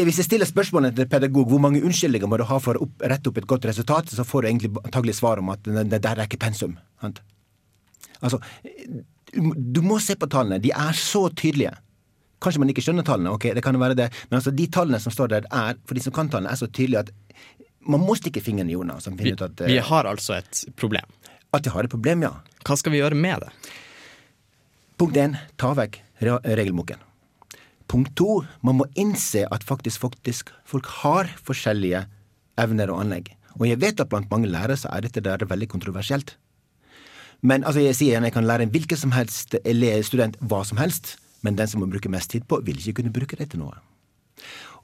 Hvis 0.08 0.22
jeg 0.22 0.28
stiller 0.28 0.48
spørsmålet 0.48 0.96
til 0.96 1.06
en 1.06 1.12
pedagog 1.12 1.50
hvor 1.50 1.62
mange 1.62 1.82
unnskyldninger 1.84 2.30
må 2.30 2.38
du 2.40 2.46
ha 2.48 2.60
for 2.62 2.78
å 2.78 2.86
opp, 2.86 3.02
rette 3.10 3.30
opp 3.30 3.42
et 3.42 3.50
godt 3.50 3.68
resultat, 3.70 4.10
så 4.12 4.26
får 4.26 4.42
du 4.42 4.48
egentlig 4.48 4.72
antagelig 4.84 5.18
svar 5.20 5.42
om 5.42 5.52
at 5.54 5.64
det, 5.64 6.02
der 6.02 6.14
er 6.16 6.26
ikke 6.26 6.40
pensum. 6.42 6.78
Sant? 7.02 7.20
Altså, 8.22 8.40
du 9.34 9.80
må 9.84 9.98
se 10.02 10.16
på 10.18 10.28
tallene. 10.30 10.60
De 10.62 10.72
er 10.74 10.96
så 10.96 11.28
tydelige. 11.28 11.74
Kanskje 12.40 12.60
man 12.62 12.70
ikke 12.70 12.82
skjønner 12.86 13.02
tallene, 13.06 13.32
ok, 13.34 13.48
det 13.56 13.62
kan 13.66 13.74
jo 13.74 13.80
være 13.82 13.96
det, 13.98 14.08
men 14.30 14.38
altså 14.38 14.52
de 14.54 14.66
tallene 14.70 15.00
som 15.02 15.10
står 15.14 15.28
der, 15.32 15.46
er, 15.50 15.74
for 15.88 15.94
de 15.98 16.02
som 16.04 16.12
kan 16.14 16.28
tallene, 16.30 16.52
er 16.54 16.60
så 16.60 16.68
tydelige 16.70 17.00
at 17.08 17.10
man 17.88 18.00
må 18.04 18.14
stikke 18.18 18.42
fingeren 18.44 18.68
i 18.70 18.76
jorda. 18.76 18.98
Som 19.00 19.16
finner 19.18 19.32
Vi, 19.32 19.38
ut 19.38 19.42
at, 19.48 19.60
eh, 19.64 19.72
vi 19.72 19.78
har 19.88 20.04
altså 20.06 20.36
et 20.38 20.64
problem. 20.76 21.06
at 21.52 21.64
vi 21.64 21.70
har 21.74 21.84
et 21.84 21.90
problem, 21.90 22.22
ja. 22.22 22.30
Hva 22.64 22.76
skal 22.76 22.92
vi 22.92 22.98
gjøre 23.00 23.16
med 23.16 23.40
det? 23.40 23.50
Punkt 24.98 25.16
én, 25.16 25.36
ta 25.56 25.72
vekk 25.78 26.00
re- 26.20 26.40
regelboken. 26.58 26.98
Punkt 27.88 28.14
to, 28.18 28.42
man 28.62 28.76
må 28.76 28.84
innse 29.00 29.46
at 29.50 29.64
faktisk, 29.64 30.00
faktisk 30.02 30.50
folk 30.68 30.86
har 31.02 31.30
forskjellige 31.46 32.04
evner 32.60 32.90
og 32.92 33.00
anlegg. 33.04 33.30
Og 33.58 33.66
jeg 33.70 33.80
vet 33.80 34.00
at 34.02 34.10
blant 34.10 34.28
mange 34.30 34.50
lærere 34.50 34.76
så 34.76 34.90
er 34.92 35.06
dette 35.06 35.22
der 35.24 35.38
veldig 35.48 35.68
kontroversielt. 35.72 36.34
Men 37.42 37.62
altså, 37.64 37.80
jeg 37.80 37.94
sier 37.96 38.12
igjen, 38.12 38.26
jeg 38.26 38.34
kan 38.34 38.44
lære 38.46 38.66
en 38.66 38.70
hvilken 38.74 38.98
som 38.98 39.12
helst 39.14 39.54
ele- 39.64 40.02
student 40.04 40.36
hva 40.42 40.64
som 40.66 40.76
helst, 40.78 41.16
men 41.42 41.58
den 41.58 41.70
som 41.70 41.82
må 41.82 41.88
bruke 41.90 42.10
mest 42.12 42.32
tid 42.34 42.46
på, 42.48 42.60
vil 42.66 42.80
ikke 42.80 43.00
kunne 43.00 43.14
bruke 43.14 43.38
det 43.38 43.50
til 43.52 43.62
noe. 43.62 43.78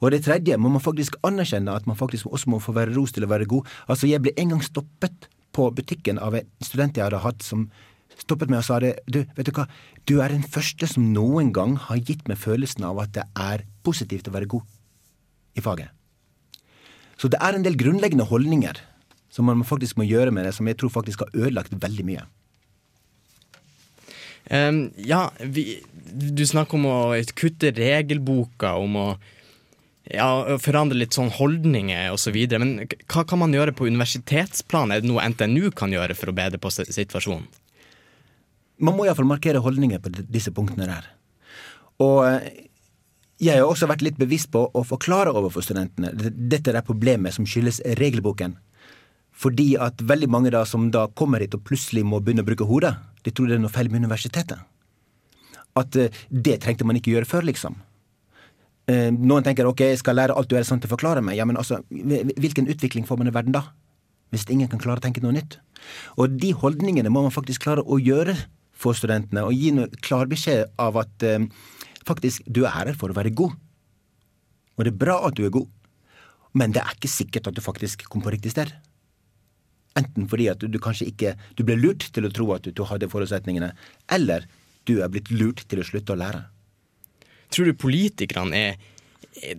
Og 0.03 0.11
det 0.11 0.25
tredje, 0.25 0.57
må 0.59 0.69
man 0.71 0.83
faktisk 0.83 1.15
anerkjenne 1.23 1.73
at 1.75 1.87
man 1.87 1.97
faktisk 1.99 2.27
også 2.27 2.51
må 2.51 2.59
få 2.59 2.75
være 2.75 2.95
ros 2.95 3.15
til 3.15 3.25
å 3.25 3.31
være 3.31 3.47
god. 3.49 3.67
Altså, 3.87 4.09
jeg 4.09 4.23
ble 4.23 4.33
en 4.37 4.55
gang 4.55 4.63
stoppet 4.63 5.29
på 5.55 5.69
butikken 5.71 6.19
av 6.19 6.35
en 6.35 6.47
student 6.63 6.97
jeg 6.97 7.07
hadde 7.07 7.23
hatt, 7.23 7.43
som 7.43 7.69
stoppet 8.19 8.51
meg 8.51 8.61
og 8.61 8.67
sa 8.67 8.79
det, 8.83 8.95
du, 9.07 9.21
vet 9.37 9.47
du 9.47 9.53
hva, 9.55 9.67
du 10.07 10.17
er 10.23 10.33
den 10.33 10.43
første 10.43 10.87
som 10.91 11.07
noen 11.15 11.51
gang 11.55 11.77
har 11.87 12.01
gitt 12.03 12.27
meg 12.29 12.39
følelsen 12.39 12.85
av 12.87 12.99
at 13.03 13.15
det 13.15 13.25
er 13.39 13.63
positivt 13.87 14.27
å 14.29 14.35
være 14.35 14.51
god 14.51 14.67
i 15.55 15.63
faget. 15.63 15.91
Så 17.15 17.31
det 17.31 17.39
er 17.43 17.55
en 17.55 17.63
del 17.63 17.79
grunnleggende 17.79 18.27
holdninger 18.27 18.81
som 19.31 19.47
man 19.47 19.63
faktisk 19.67 19.99
må 19.99 20.07
gjøre 20.07 20.31
med 20.35 20.47
det, 20.47 20.53
som 20.55 20.67
jeg 20.67 20.77
tror 20.79 20.91
faktisk 20.91 21.23
har 21.23 21.35
ødelagt 21.35 21.75
veldig 21.75 22.07
mye. 22.07 22.23
Ehm, 24.53 24.89
ja, 24.97 25.29
vi, 25.39 25.79
du 26.13 26.45
snakker 26.45 26.77
om 26.77 26.87
å 26.89 26.99
kutte 27.37 27.73
regelboka, 27.75 28.75
om 28.77 28.99
å 28.99 29.07
ja, 30.11 30.57
forandre 30.61 30.99
litt 30.99 31.15
sånn 31.17 31.31
holdninger 31.33 32.13
osv. 32.13 32.37
Men 32.61 32.75
hva 33.09 33.25
kan 33.27 33.41
man 33.41 33.55
gjøre 33.55 33.73
på 33.75 33.87
universitetsplan? 33.89 34.93
Er 34.93 35.01
det 35.01 35.09
noe 35.09 35.25
NTNU 35.33 35.71
kan 35.77 35.93
gjøre 35.93 36.17
for 36.17 36.31
å 36.31 36.37
bedre 36.37 36.61
på 36.61 36.71
situasjonen? 36.73 37.47
Man 38.85 38.97
må 38.97 39.05
iallfall 39.07 39.27
markere 39.29 39.63
holdninger 39.63 40.01
på 40.03 40.11
disse 40.27 40.51
punktene 40.53 40.89
der. 40.89 41.07
Og 42.03 42.25
eh, 42.27 42.65
jeg 43.39 43.59
har 43.59 43.67
også 43.67 43.87
vært 43.87 44.03
litt 44.03 44.19
bevisst 44.19 44.51
på 44.51 44.65
å 44.67 44.83
forklare 44.87 45.33
overfor 45.35 45.63
studentene 45.63 46.11
dette 46.15 46.73
der 46.73 46.83
problemet 46.85 47.35
som 47.35 47.47
skyldes 47.47 47.81
regelboken. 47.99 48.57
Fordi 49.35 49.73
at 49.81 49.99
veldig 49.99 50.29
mange 50.31 50.53
da 50.53 50.63
som 50.67 50.87
da 50.93 51.05
kommer 51.11 51.43
hit 51.43 51.57
og 51.57 51.65
plutselig 51.67 52.05
må 52.07 52.21
begynne 52.23 52.45
å 52.45 52.47
bruke 52.47 52.67
hodet, 52.69 52.93
de 53.25 53.33
tror 53.33 53.49
det 53.49 53.57
er 53.57 53.63
noe 53.65 53.73
feil 53.73 53.89
med 53.91 54.05
universitetet. 54.05 54.61
At 55.75 55.97
eh, 55.99 56.23
det 56.31 56.61
trengte 56.63 56.87
man 56.87 56.99
ikke 56.99 57.11
gjøre 57.11 57.27
før, 57.27 57.47
liksom. 57.49 57.75
Eh, 58.87 59.09
Noen 59.11 59.43
tenker 59.43 59.67
ok, 59.67 59.83
jeg 59.91 60.01
skal 60.01 60.15
lære 60.19 60.35
alt 60.37 60.51
du 60.51 60.55
er 60.55 60.67
sant 60.67 60.83
til 60.83 60.91
å 60.91 60.95
forklare 60.95 61.23
meg. 61.25 61.35
Ja, 61.39 61.47
men 61.47 61.59
altså, 61.59 61.81
hvilken 61.91 62.69
utvikling 62.71 63.07
får 63.07 63.19
man 63.19 63.31
i 63.31 63.35
verden 63.35 63.55
da? 63.55 63.65
Hvis 64.33 64.47
ingen 64.51 64.69
kan 64.71 64.81
klare 64.81 65.01
å 65.01 65.05
tenke 65.05 65.23
noe 65.23 65.35
nytt. 65.35 65.59
Og 66.21 66.37
de 66.39 66.53
holdningene 66.55 67.11
må 67.13 67.25
man 67.25 67.33
faktisk 67.33 67.65
klare 67.65 67.83
å 67.83 67.99
gjøre 68.01 68.37
for 68.75 68.97
studentene, 68.97 69.45
og 69.47 69.55
gi 69.55 69.71
noe 69.71 69.87
klar 70.03 70.27
beskjed 70.31 70.67
av 70.81 70.99
at 71.01 71.27
eh, 71.27 71.47
faktisk, 72.07 72.47
du 72.47 72.63
er 72.65 72.75
her 72.75 72.95
for 72.99 73.11
å 73.11 73.17
være 73.17 73.35
god. 73.35 73.55
Og 74.75 74.83
det 74.83 74.91
er 74.91 75.03
bra 75.05 75.21
at 75.27 75.37
du 75.37 75.45
er 75.47 75.53
god, 75.55 75.69
men 76.55 76.73
det 76.75 76.83
er 76.83 76.95
ikke 76.95 77.11
sikkert 77.11 77.49
at 77.49 77.55
du 77.55 77.63
faktisk 77.63 78.07
kom 78.11 78.23
på 78.23 78.31
riktig 78.33 78.53
sted. 78.53 78.71
Enten 79.95 80.27
fordi 80.27 80.49
at 80.51 80.59
du, 80.59 80.67
du 80.67 80.79
kanskje 80.83 81.07
ikke 81.07 81.35
Du 81.55 81.63
ble 81.63 81.77
lurt 81.79 82.09
til 82.15 82.25
å 82.27 82.31
tro 82.35 82.49
at 82.55 82.65
du, 82.67 82.71
du 82.75 82.83
hadde 82.89 83.07
forutsetningene, 83.11 83.71
eller 84.11 84.43
du 84.85 84.97
er 85.01 85.09
blitt 85.09 85.31
lurt 85.33 85.63
til 85.71 85.79
å 85.81 85.85
slutte 85.87 86.13
å 86.13 86.19
lære. 86.19 86.43
Tror 87.49 87.65
du 87.71 87.73
politikerne 87.79 88.59
er, 88.59 88.75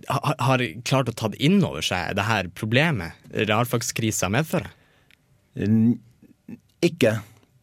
har- 0.07 0.37
har 0.39 0.63
klart 0.87 1.09
å 1.11 1.15
ta 1.19 1.27
inn 1.43 1.57
over 1.65 1.83
seg 1.83 2.13
det 2.15 2.23
her 2.29 2.47
problemet 2.55 3.17
realfagskrisa 3.49 4.29
medfører? 4.31 4.69
Ikke 6.85 7.17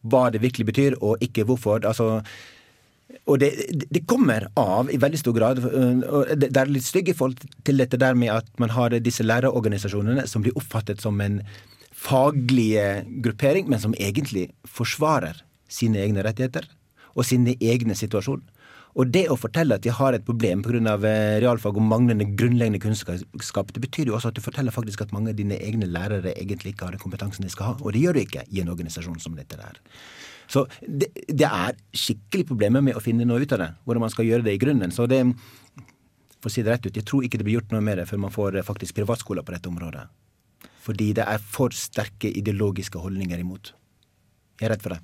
hva 0.05 0.27
det 0.33 0.43
virkelig 0.43 0.67
betyr, 0.69 0.97
og 1.01 1.23
ikke 1.25 1.45
hvorfor. 1.49 1.81
Altså, 1.89 2.19
og 3.25 3.39
det, 3.41 3.49
det 3.89 4.03
kommer 4.09 4.45
av 4.59 4.91
i 4.93 4.99
veldig 5.01 5.17
stor 5.21 5.33
grad 5.37 5.61
øh, 5.65 6.01
og 6.05 6.31
Det 6.41 6.51
er 6.57 6.69
litt 6.69 6.85
stygge 6.85 7.15
forhold 7.17 7.41
til 7.65 7.81
dette 7.81 7.97
der 8.01 8.13
med 8.17 8.29
at 8.33 8.49
man 8.61 8.73
har 8.75 8.93
disse 9.01 9.25
lærerorganisasjonene 9.25 10.27
som 10.29 10.43
blir 10.45 10.53
oppfattet 10.59 11.01
som 11.01 11.17
en 11.23 11.39
faglig 12.05 12.75
gruppering, 13.25 13.69
men 13.71 13.81
som 13.81 13.95
egentlig 13.97 14.49
forsvarer 14.69 15.41
sine 15.71 16.03
egne 16.03 16.25
rettigheter 16.25 16.67
og 17.15 17.25
sine 17.25 17.55
egne 17.63 17.95
situasjon. 17.97 18.43
Og 18.95 19.09
det 19.11 19.25
å 19.27 19.35
fortelle 19.35 19.75
at 19.75 19.83
de 19.83 19.91
har 19.91 20.15
et 20.15 20.23
problem 20.23 20.61
pga. 20.63 20.95
realfag 21.43 21.75
og 21.75 21.83
manglende 21.83 22.27
grunnleggende 22.39 22.79
kunnskap, 22.79 23.73
det 23.73 23.81
betyr 23.83 24.07
jo 24.07 24.15
også 24.15 24.29
at 24.31 24.35
du 24.35 24.41
forteller 24.41 24.71
faktisk 24.71 25.01
at 25.01 25.11
mange 25.11 25.33
av 25.33 25.35
dine 25.35 25.57
egne 25.59 25.85
lærere 25.85 26.31
egentlig 26.35 26.73
ikke 26.73 26.85
har 26.85 26.95
den 26.95 27.03
kompetansen 27.03 27.43
de 27.43 27.51
skal 27.51 27.65
ha. 27.65 27.75
Og 27.81 27.91
det 27.91 27.99
gjør 27.99 28.13
du 28.13 28.21
ikke 28.23 28.45
i 28.47 28.61
en 28.61 28.71
organisasjon 28.71 29.19
som 29.19 29.35
dette 29.35 29.59
der. 29.59 29.81
Så 30.47 30.65
det, 30.87 31.11
det 31.27 31.47
er 31.49 31.75
skikkelig 31.91 32.47
problemer 32.47 32.81
med 32.81 32.95
å 32.95 33.03
finne 33.03 33.25
noe 33.27 33.41
ut 33.41 33.51
av 33.51 33.59
det, 33.59 33.71
hvordan 33.83 34.05
man 34.05 34.13
skal 34.13 34.29
gjøre 34.29 34.47
det 34.47 34.55
i 34.55 34.61
grunnen. 34.61 34.93
Så 34.95 35.09
det, 35.11 35.25
for 36.39 36.47
å 36.47 36.53
si 36.53 36.63
det 36.63 36.71
rett 36.71 36.87
ut, 36.87 36.95
jeg 36.95 37.03
tror 37.03 37.25
ikke 37.25 37.41
det 37.41 37.49
blir 37.49 37.59
gjort 37.59 37.75
noe 37.75 37.83
med 37.83 37.99
det 37.99 38.07
før 38.07 38.21
man 38.27 38.31
får 38.31 38.61
eh, 38.61 38.63
faktisk 38.63 38.95
privatskoler 38.95 39.43
på 39.43 39.57
dette 39.57 39.67
området. 39.67 40.05
Fordi 40.85 41.11
det 41.17 41.25
er 41.25 41.41
for 41.41 41.73
sterke 41.75 42.29
ideologiske 42.29 43.01
holdninger 43.01 43.41
imot. 43.41 43.73
Jeg 44.59 44.69
er 44.69 44.75
redd 44.75 44.85
for 44.85 44.95
det. 44.95 45.01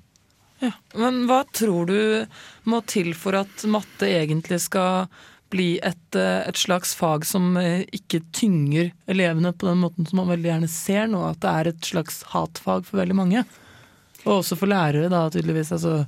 Ja. 0.62 0.70
Men 0.94 1.24
hva 1.26 1.42
tror 1.50 1.88
du 1.90 1.98
må 2.70 2.80
til 2.86 3.12
for 3.18 3.34
at 3.40 3.64
matte 3.66 4.06
egentlig 4.06 4.60
skal 4.62 5.08
bli 5.52 5.74
et, 5.84 6.16
eh, 6.16 6.48
et 6.48 6.56
slags 6.56 6.94
fag 6.96 7.26
som 7.28 7.56
eh, 7.60 7.82
ikke 7.92 8.22
tynger 8.32 8.92
elevene 9.10 9.52
på 9.52 9.68
den 9.68 9.82
måten 9.82 10.08
som 10.08 10.22
man 10.22 10.30
veldig 10.32 10.48
gjerne 10.48 10.70
ser 10.70 11.10
nå, 11.12 11.26
at 11.28 11.42
det 11.42 11.52
er 11.52 11.70
et 11.72 11.90
slags 11.90 12.22
hatfag 12.32 12.86
for 12.88 13.02
veldig 13.02 13.18
mange? 13.18 13.44
Og 14.22 14.38
også 14.38 14.56
for 14.56 14.70
lærere, 14.70 15.10
da, 15.12 15.26
tydeligvis. 15.34 15.74
Altså, 15.74 16.04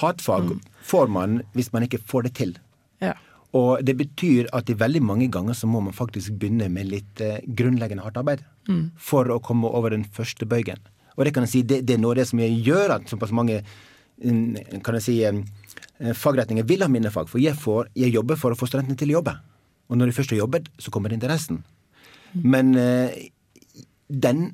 Hatfag 0.00 0.48
får 0.88 1.10
man 1.12 1.42
hvis 1.54 1.70
man 1.72 1.84
ikke 1.86 2.00
får 2.00 2.28
det 2.28 2.34
til. 2.40 2.56
ja. 3.04 3.14
Og 3.52 3.84
det 3.84 3.92
betyr 3.98 4.46
at 4.56 4.70
i 4.72 4.74
veldig 4.80 5.02
mange 5.04 5.26
ganger 5.28 5.52
så 5.52 5.68
må 5.68 5.82
man 5.84 5.92
faktisk 5.92 6.38
begynne 6.40 6.70
med 6.72 6.88
litt 6.88 7.20
eh, 7.20 7.42
grunnleggende 7.44 8.00
hardt 8.00 8.16
arbeid 8.16 8.40
Mm. 8.68 8.92
for 8.94 9.26
å 9.26 9.40
komme 9.42 9.66
over 9.66 9.90
den 9.90 10.04
første 10.04 10.46
bøygen. 10.46 10.78
Og 11.16 11.26
det 11.26 11.32
kan 11.34 11.44
jeg 11.46 11.52
si, 11.52 11.62
det, 11.66 11.80
det 11.86 11.96
er 11.96 12.02
noe 12.02 12.14
av 12.14 12.22
det 12.22 12.28
som 12.30 12.40
gjør 12.40 12.94
at 12.96 13.10
såpass 13.10 13.34
mange 13.34 13.58
mm, 14.22 14.80
kan 14.86 14.96
jeg 14.96 15.04
si, 15.04 15.16
eh, 15.26 16.12
fagretninger 16.16 16.66
vil 16.68 16.84
ha 16.84 16.88
mine 16.88 17.10
fag. 17.12 17.28
For 17.30 17.42
jeg, 17.42 17.58
får, 17.58 17.90
jeg 17.98 18.14
jobber 18.14 18.38
for 18.40 18.54
å 18.54 18.58
få 18.58 18.70
studentene 18.70 18.98
til 19.00 19.12
å 19.12 19.18
jobbe. 19.18 19.36
Og 19.90 19.98
når 19.98 20.08
de 20.08 20.16
først 20.16 20.32
har 20.32 20.40
jobbet, 20.44 20.70
så 20.80 20.94
kommer 20.94 21.12
interessen. 21.12 21.62
Men 22.32 22.74
eh, 22.78 23.30
den 24.08 24.52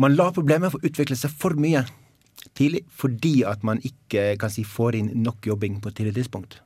Man 0.00 0.14
lar 0.16 0.30
problemet 0.32 0.72
få 0.72 0.78
utvikle 0.80 1.12
seg 1.12 1.28
for 1.36 1.52
mye 1.60 1.82
tidlig 2.56 2.86
fordi 2.96 3.42
at 3.44 3.60
man 3.68 3.82
ikke 3.84 4.38
kan 4.40 4.48
si, 4.48 4.64
får 4.64 4.96
inn 4.96 5.10
nok 5.20 5.44
jobbing 5.50 5.76
på 5.84 5.90
et 5.90 5.98
tidlig 5.98 6.14
tidspunkt. 6.16 6.56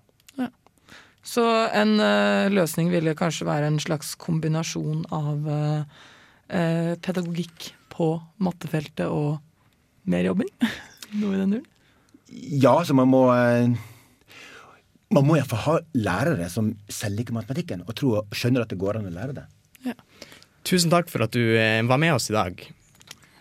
Så 1.24 1.44
en 1.72 1.96
uh, 2.00 2.52
løsning 2.52 2.90
ville 2.92 3.16
kanskje 3.16 3.48
være 3.48 3.70
en 3.70 3.80
slags 3.82 4.12
kombinasjon 4.20 5.06
av 5.14 5.48
uh, 5.48 6.02
uh, 6.52 6.92
pedagogikk 7.00 7.70
på 7.94 8.10
mattefeltet 8.44 9.08
og 9.08 9.38
mer 10.10 10.28
jobbing? 10.28 10.50
Noe 11.20 11.32
i 11.32 11.40
den 11.40 11.56
duren? 11.56 11.66
Ja, 12.34 12.76
så 12.84 12.96
man 12.96 13.06
må 13.12 13.26
Man 15.14 15.26
må 15.28 15.36
iallfall 15.36 15.60
ha 15.62 15.74
lærere 15.94 16.48
som 16.50 16.72
selger 16.90 17.22
ikke 17.22 17.36
matematikken, 17.36 17.84
og 17.86 17.94
tror 17.94 18.24
skjønner 18.34 18.64
at 18.64 18.72
det 18.72 18.80
går 18.80 18.98
an 18.98 19.06
å 19.06 19.12
lære 19.14 19.36
det. 19.36 19.94
Tusen 20.66 20.90
takk 20.90 21.12
for 21.12 21.22
at 21.22 21.36
du 21.36 21.54
var 21.86 22.00
med 22.00 22.16
oss 22.16 22.26
i 22.32 22.34
dag. 22.34 22.64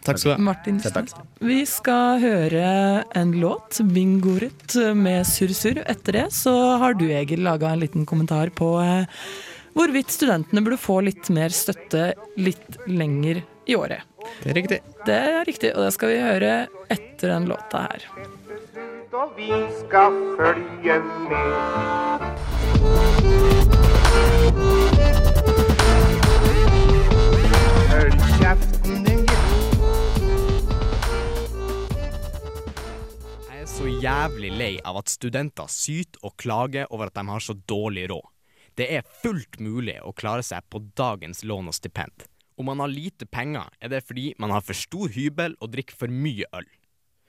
Takk 0.04 0.20
skal 0.20 0.34
du 0.34 0.36
ha. 0.36 0.44
Martin 0.50 0.80
Stad. 0.84 1.14
Vi 1.40 1.62
skal 1.70 2.20
høre 2.24 2.68
en 3.16 3.32
låt, 3.40 3.80
'Bingorut', 3.80 4.76
med 4.96 5.26
Surr 5.28 5.54
Surr. 5.56 5.80
Etter 5.88 6.20
det 6.20 6.28
så 6.36 6.54
har 6.82 6.94
du, 7.00 7.08
Egil, 7.12 7.44
laga 7.44 7.72
en 7.72 7.80
liten 7.80 8.06
kommentar 8.06 8.52
på 8.52 8.76
eh, 8.84 9.06
hvorvidt 9.74 10.12
studentene 10.12 10.62
burde 10.62 10.78
få 10.82 11.00
litt 11.08 11.30
mer 11.34 11.50
støtte 11.56 12.14
litt 12.38 12.78
lenger 12.88 13.44
i 13.66 13.76
året. 13.80 14.04
Det 14.44 14.52
er 14.52 14.60
riktig. 14.60 14.80
Det 15.08 15.16
er 15.16 15.46
riktig, 15.48 15.72
og 15.76 15.88
det 15.88 15.94
skal 15.96 16.10
vi 16.14 16.20
høre 16.24 16.54
etter 16.92 17.36
den 17.36 17.48
låta 17.52 17.88
her. 17.88 18.08
Og 19.14 19.36
vi 19.38 19.52
skal 19.80 20.12
følge 20.40 21.00
med. 21.30 21.54
Så 33.74 33.88
jævlig 33.90 34.52
lei 34.54 34.74
av 34.86 35.00
at 35.00 35.10
studenter 35.10 35.70
syter 35.72 36.22
og 36.28 36.36
klager 36.38 36.86
over 36.94 37.10
at 37.10 37.16
de 37.18 37.24
har 37.26 37.42
så 37.42 37.56
dårlig 37.70 38.04
råd. 38.12 38.28
Det 38.78 38.86
er 38.98 39.08
fullt 39.24 39.58
mulig 39.62 39.96
å 40.06 40.14
klare 40.14 40.46
seg 40.46 40.66
på 40.70 40.82
dagens 40.98 41.42
lån 41.42 41.72
og 41.72 41.78
stipend. 41.78 42.28
Om 42.58 42.70
man 42.70 42.84
har 42.84 42.92
lite 42.92 43.26
penger, 43.26 43.72
er 43.82 43.90
det 43.90 44.04
fordi 44.06 44.28
man 44.38 44.54
har 44.54 44.62
for 44.66 44.78
stor 44.78 45.10
hybel 45.16 45.56
og 45.58 45.72
drikker 45.74 45.98
for 45.98 46.14
mye 46.14 46.46
øl. 46.54 46.68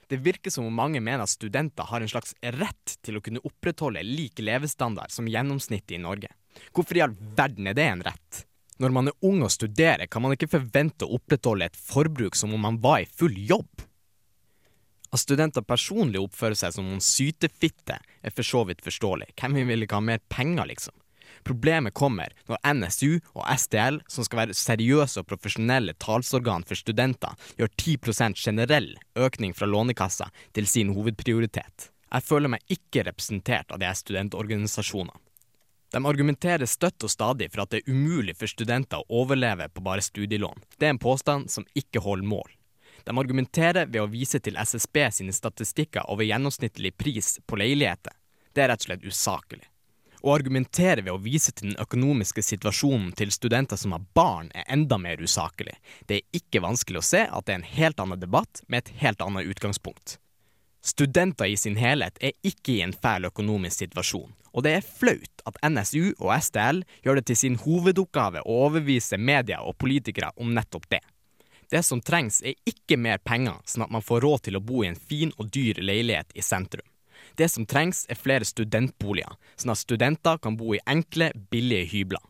Det 0.05 0.21
virker 0.21 0.53
som 0.53 0.67
om 0.69 0.77
mange 0.77 1.01
mener 1.01 1.25
at 1.25 1.33
studenter 1.33 1.89
har 1.89 2.05
en 2.05 2.13
slags 2.13 2.35
rett 2.59 2.93
til 3.01 3.17
å 3.17 3.23
kunne 3.25 3.41
opprettholde 3.41 4.05
lik 4.05 4.43
levestandard 4.45 5.13
som 5.13 5.25
gjennomsnittet 5.25 5.97
i 5.97 6.01
Norge. 6.03 6.29
Hvorfor 6.69 6.99
i 6.99 7.05
all 7.07 7.17
verden 7.17 7.71
er 7.71 7.77
det 7.77 7.89
en 7.89 8.05
rett? 8.05 8.45
Når 8.77 8.93
man 8.93 9.09
er 9.09 9.17
ung 9.25 9.41
og 9.41 9.53
studerer, 9.55 10.05
kan 10.05 10.21
man 10.21 10.37
ikke 10.37 10.51
forvente 10.51 11.07
å 11.07 11.17
opprettholde 11.17 11.71
et 11.71 11.83
forbruk 11.89 12.37
som 12.37 12.53
om 12.53 12.65
man 12.69 12.77
var 12.85 13.01
i 13.01 13.09
full 13.09 13.33
jobb. 13.33 13.87
At 15.13 15.21
studenter 15.21 15.65
personlig 15.65 16.21
oppfører 16.21 16.57
seg 16.59 16.75
som 16.75 16.87
noen 16.87 17.03
sytefitte, 17.03 17.97
er 17.97 18.33
for 18.33 18.47
så 18.47 18.63
vidt 18.69 18.83
forståelig. 18.85 19.33
Hvem 19.39 19.57
vil 19.69 19.85
ikke 19.85 19.99
ha 19.99 20.05
mer 20.05 20.23
penger, 20.31 20.65
liksom? 20.69 20.95
Problemet 21.45 21.93
kommer 21.93 22.33
når 22.49 22.61
NSU 22.73 23.19
og 23.35 23.43
SDL, 23.53 23.99
som 24.09 24.25
skal 24.25 24.41
være 24.43 24.57
seriøse 24.57 25.21
og 25.21 25.27
profesjonelle 25.29 25.93
talsorgan 26.01 26.65
for 26.65 26.79
studenter, 26.79 27.35
gjør 27.59 27.69
10% 27.75 28.39
generell 28.41 28.95
økning 29.19 29.53
fra 29.53 29.69
Lånekassa 29.69 30.31
til 30.57 30.69
sin 30.69 30.95
hovedprioritet. 30.95 31.91
Jeg 32.15 32.25
føler 32.25 32.53
meg 32.55 32.65
ikke 32.71 33.05
representert 33.05 33.73
av 33.75 33.81
de 33.81 33.91
studentorganisasjonene. 34.01 35.21
De 35.93 36.01
argumenterer 36.01 36.67
støtt 36.67 37.05
og 37.05 37.11
stadig 37.13 37.47
for 37.53 37.63
at 37.63 37.71
det 37.71 37.83
er 37.83 37.93
umulig 37.93 38.33
for 38.35 38.51
studenter 38.51 38.99
å 38.99 39.21
overleve 39.21 39.69
på 39.71 39.83
bare 39.85 40.03
studielån. 40.03 40.65
Det 40.79 40.89
er 40.89 40.95
en 40.95 41.01
påstand 41.01 41.51
som 41.53 41.67
ikke 41.77 42.01
holder 42.03 42.27
mål. 42.27 42.49
De 43.05 43.13
argumenterer 43.17 43.85
ved 43.85 44.01
å 44.01 44.09
vise 44.09 44.39
til 44.41 44.57
SSB 44.57 44.97
sine 45.13 45.33
statistikker 45.33 46.09
over 46.09 46.25
gjennomsnittlig 46.25 46.95
pris 46.97 47.35
på 47.45 47.59
leiligheter. 47.61 48.15
Det 48.53 48.63
er 48.63 48.71
rett 48.71 48.81
og 48.81 48.87
slett 48.89 49.05
usaklig. 49.05 49.61
Å 50.25 50.33
argumentere 50.33 51.03
ved 51.05 51.13
å 51.13 51.21
vise 51.21 51.51
til 51.53 51.69
den 51.69 51.81
økonomiske 51.83 52.41
situasjonen 52.41 53.11
til 53.13 53.29
studenter 53.29 53.77
som 53.77 53.93
har 53.93 54.07
barn, 54.17 54.49
er 54.57 54.65
enda 54.73 54.97
mer 54.97 55.21
usaklig. 55.21 55.75
Det 56.09 56.17
er 56.17 56.39
ikke 56.39 56.63
vanskelig 56.65 57.03
å 57.03 57.05
se 57.05 57.21
at 57.29 57.45
det 57.45 57.53
er 57.53 57.61
en 57.61 57.73
helt 57.75 58.01
annen 58.01 58.23
debatt 58.23 58.63
med 58.65 58.81
et 58.81 58.93
helt 59.03 59.21
annet 59.21 59.53
utgangspunkt. 59.53 60.17
Studenter 60.81 61.51
i 61.53 61.57
sin 61.61 61.77
helhet 61.77 62.17
er 62.25 62.33
ikke 62.45 62.79
i 62.79 62.81
en 62.85 62.93
fæl 62.93 63.29
økonomisk 63.29 63.83
situasjon, 63.83 64.33
og 64.53 64.65
det 64.65 64.79
er 64.79 64.85
flaut 64.85 65.45
at 65.45 65.61
NSU 65.61 66.15
og 66.15 66.31
SDL 66.39 66.81
gjør 67.05 67.19
det 67.19 67.27
til 67.29 67.39
sin 67.43 67.61
hovedoppgave 67.61 68.41
å 68.41 68.59
overbevise 68.65 69.21
media 69.21 69.61
og 69.61 69.77
politikere 69.81 70.33
om 70.41 70.57
nettopp 70.57 70.89
det. 70.93 71.01
Det 71.69 71.81
som 71.83 72.01
trengs 72.01 72.41
er 72.45 72.57
ikke 72.69 72.97
mer 73.01 73.17
penger, 73.17 73.57
sånn 73.65 73.87
at 73.87 73.93
man 73.93 74.05
får 74.05 74.21
råd 74.25 74.45
til 74.47 74.59
å 74.59 74.63
bo 74.63 74.83
i 74.83 74.91
en 74.91 74.99
fin 74.99 75.33
og 75.39 75.49
dyr 75.53 75.81
leilighet 75.81 76.35
i 76.37 76.43
sentrum. 76.45 76.85
Det 77.35 77.49
som 77.51 77.65
trengs 77.65 78.05
er 78.09 78.19
flere 78.19 78.45
studentboliger, 78.47 79.33
sånn 79.57 79.73
at 79.73 79.81
studenter 79.81 80.39
kan 80.41 80.57
bo 80.59 80.75
i 80.75 80.83
enkle, 80.87 81.31
billige 81.51 81.89
hybler. 81.91 82.23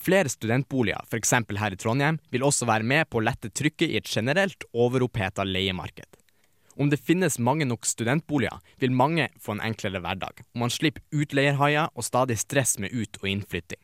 Flere 0.00 0.30
studentboliger, 0.32 1.04
f.eks. 1.10 1.34
her 1.60 1.76
i 1.76 1.78
Trondheim, 1.78 2.18
vil 2.32 2.46
også 2.46 2.66
være 2.68 2.86
med 2.88 3.08
på 3.10 3.20
å 3.20 3.26
lette 3.26 3.52
trykket 3.52 3.90
i 3.90 3.98
et 4.00 4.10
generelt 4.10 4.66
overoppheta 4.72 5.44
leiemarked. 5.44 6.08
Om 6.74 6.90
det 6.90 6.98
finnes 6.98 7.38
mange 7.38 7.68
nok 7.68 7.86
studentboliger, 7.86 8.58
vil 8.82 8.94
mange 8.96 9.28
få 9.40 9.54
en 9.54 9.62
enklere 9.62 10.00
hverdag, 10.02 10.42
og 10.54 10.64
man 10.64 10.72
slipper 10.72 11.04
utleierhaier 11.14 11.92
og 11.94 12.06
stadig 12.06 12.40
stress 12.40 12.78
med 12.82 12.94
ut- 12.94 13.20
og 13.22 13.30
innflytting. 13.30 13.83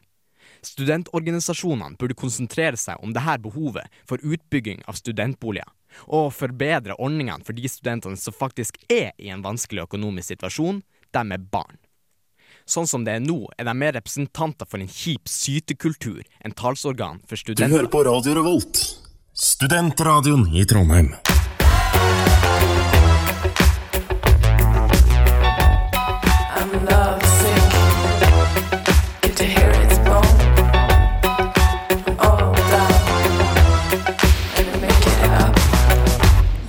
Studentorganisasjonene 0.66 1.96
burde 2.00 2.16
konsentrere 2.18 2.78
seg 2.80 3.00
om 3.04 3.14
dette 3.16 3.36
behovet 3.44 3.88
for 4.08 4.20
utbygging 4.20 4.82
av 4.90 4.98
studentboliger, 4.98 5.68
og 6.06 6.32
forbedre 6.36 6.96
ordningene 6.98 7.44
for 7.46 7.56
de 7.56 7.70
studentene 7.70 8.20
som 8.20 8.36
faktisk 8.36 8.78
er 8.92 9.14
i 9.18 9.32
en 9.32 9.44
vanskelig 9.44 9.86
økonomisk 9.88 10.34
situasjon, 10.34 10.82
de 11.10 11.24
med 11.26 11.48
barn. 11.52 11.80
Sånn 12.68 12.86
som 12.86 13.06
det 13.06 13.16
er 13.18 13.24
nå, 13.24 13.40
er 13.58 13.66
de 13.66 13.74
mer 13.74 13.96
representanter 13.96 14.68
for 14.68 14.82
en 14.82 14.90
kjip 14.90 15.30
sytekultur 15.30 16.22
enn 16.44 16.54
talsorgan 16.54 17.22
for 17.26 17.40
studenter. 17.40 17.72
Du 17.72 17.78
hører 17.80 17.90
på 17.90 18.04
Radio 18.06 18.36
Revolt, 18.38 18.84
studentradioen 19.34 20.50
i 20.54 20.66
Trondheim. 20.68 21.14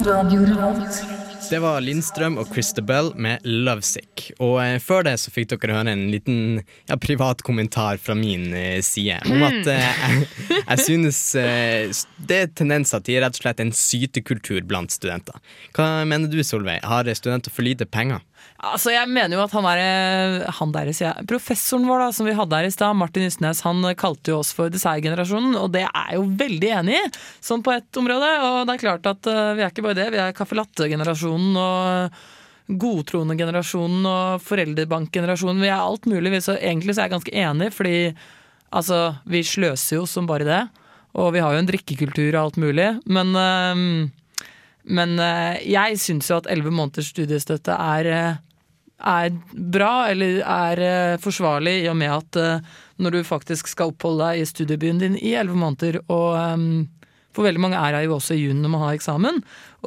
Radio 0.06 0.46
Revolt. 0.46 1.04
Det 1.50 1.60
var 1.60 1.82
Lindstrøm 1.84 2.38
og 2.40 2.48
Christabel 2.54 3.12
med 3.20 3.44
'Lovesick'. 3.44 4.30
Og 4.40 4.56
eh, 4.64 4.80
før 4.80 5.04
det 5.04 5.18
så 5.20 5.34
fikk 5.34 5.50
dere 5.52 5.76
høre 5.76 5.92
en 5.92 6.06
liten 6.14 6.62
ja, 6.90 6.96
privat 6.96 7.44
kommentar 7.44 8.00
fra 8.00 8.16
min 8.16 8.54
eh, 8.56 8.80
side 8.86 9.20
om 9.28 9.44
at 9.44 9.68
eh, 9.68 10.04
jeg, 10.06 10.30
jeg 10.62 10.80
synes 10.86 11.20
eh, 11.36 11.92
det 12.18 12.38
er 12.38 12.54
tendenser 12.56 13.04
til 13.04 13.20
rett 13.22 13.36
og 13.36 13.44
slett 13.44 13.60
en 13.60 13.74
sytekultur 13.76 14.64
blant 14.64 14.96
studenter. 14.96 15.38
Hva 15.76 16.06
mener 16.08 16.32
du, 16.32 16.39
Solveig? 16.39 16.80
Har 16.88 17.12
studenter 17.12 17.52
for 17.52 17.68
lite 17.68 17.86
penger? 17.86 18.24
Altså, 18.62 18.92
jeg 18.94 19.10
mener 19.10 19.39
jo 19.39 19.42
at 19.42 19.54
han 19.56 19.66
der, 19.66 20.44
han 20.60 20.74
der 20.76 20.92
jeg, 20.94 21.26
professoren 21.30 21.88
vår 21.89 22.04
da, 22.04 22.10
som 22.14 22.28
vi 22.30 22.36
hadde 22.38 22.60
her 22.60 22.68
i 22.68 22.74
stad, 22.74 22.98
Martin 23.00 23.26
Ysnes, 23.26 23.64
han 23.66 23.82
kalte 23.98 24.34
jo 24.34 24.42
oss 24.44 24.52
for 24.54 24.70
dessertgenerasjonen, 24.70 25.56
og 25.58 25.72
det 25.74 25.88
er 25.88 26.12
jeg 26.12 26.20
jo 26.20 26.28
veldig 26.44 26.70
enig 26.82 27.00
i, 27.00 27.08
sånn 27.42 27.64
på 27.66 27.74
ett 27.74 27.98
område. 27.98 28.30
Og 28.46 28.60
det 28.70 28.76
er 28.76 28.84
klart 28.84 29.10
at 29.10 29.32
uh, 29.32 29.56
vi 29.58 29.66
er 29.66 29.74
ikke 29.74 29.88
bare 29.88 29.98
det, 29.98 30.12
vi 30.14 30.22
er 30.22 30.38
caffè 30.38 30.60
latte-generasjonen 30.60 31.58
og 31.58 32.22
godtroende 32.82 33.36
generasjonen 33.39 34.06
og 34.06 34.46
foreldrebank-generasjonen. 34.46 35.66
Vi 35.66 35.72
er 35.72 35.82
alt 35.82 36.06
mulig, 36.12 36.38
så 36.46 36.60
egentlig 36.60 36.94
så 36.94 37.02
er 37.02 37.10
jeg 37.10 37.16
ganske 37.18 37.36
enig, 37.48 37.72
fordi 37.74 37.98
altså, 38.70 39.02
vi 39.26 39.42
sløser 39.42 39.98
jo 39.98 40.06
som 40.06 40.30
bare 40.30 40.48
det. 40.48 40.62
Og 41.18 41.34
vi 41.36 41.42
har 41.44 41.58
jo 41.58 41.66
en 41.66 41.68
drikkekultur 41.68 42.30
og 42.30 42.42
alt 42.46 42.62
mulig, 42.62 42.88
men 43.12 43.34
eh, 43.36 43.82
men 44.84 45.20
eh, 45.22 45.60
jeg 45.70 46.00
syns 46.02 46.30
jo 46.32 46.40
at 46.40 46.48
elleve 46.52 46.74
måneders 46.74 47.12
studiestøtte 47.14 47.76
er, 47.76 48.10
eh, 48.10 48.40
er 49.12 49.36
bra, 49.52 50.08
eller 50.10 50.42
er 50.42 50.82
eh, 50.86 51.20
forsvarlig, 51.22 51.82
i 51.84 51.92
og 51.92 52.00
med 52.00 52.16
at 52.16 52.64
når 53.02 53.18
du 53.18 53.22
faktisk 53.26 53.70
skal 53.72 53.94
oppholde 53.94 54.26
deg 54.26 54.42
i 54.42 54.50
studiebyen 54.50 55.02
din 55.02 55.20
i 55.20 55.36
elleve 55.38 55.58
måneder 55.58 56.02
og 56.08 56.90
For 57.32 57.48
veldig 57.48 57.62
mange 57.64 57.80
er 57.80 57.94
det 57.96 58.00
jo 58.10 58.18
også 58.18 58.36
i 58.36 58.42
juni 58.42 58.60
når 58.60 58.72
man 58.74 58.82
har 58.84 58.96
eksamen. 58.98 59.38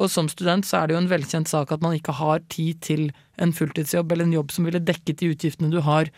Og 0.01 0.09
som 0.09 0.25
student 0.25 0.65
så 0.65 0.79
er 0.79 0.87
det 0.87 0.95
jo 0.95 1.01
en 1.03 1.09
velkjent 1.11 1.45
sak 1.45 1.69
at 1.71 1.83
man 1.83 1.93
ikke 1.93 2.15
har 2.17 2.41
tid 2.49 2.79
til 2.81 3.11
en 3.37 3.53
fulltidsjobb 3.53 4.11
eller 4.11 4.25
en 4.25 4.33
jobb 4.33 4.49
som 4.49 4.65
ville 4.65 4.81
dekket 4.81 5.19
de 5.19 5.29
utgiftene 5.29 5.69
du 5.69 5.77
har 5.85 6.09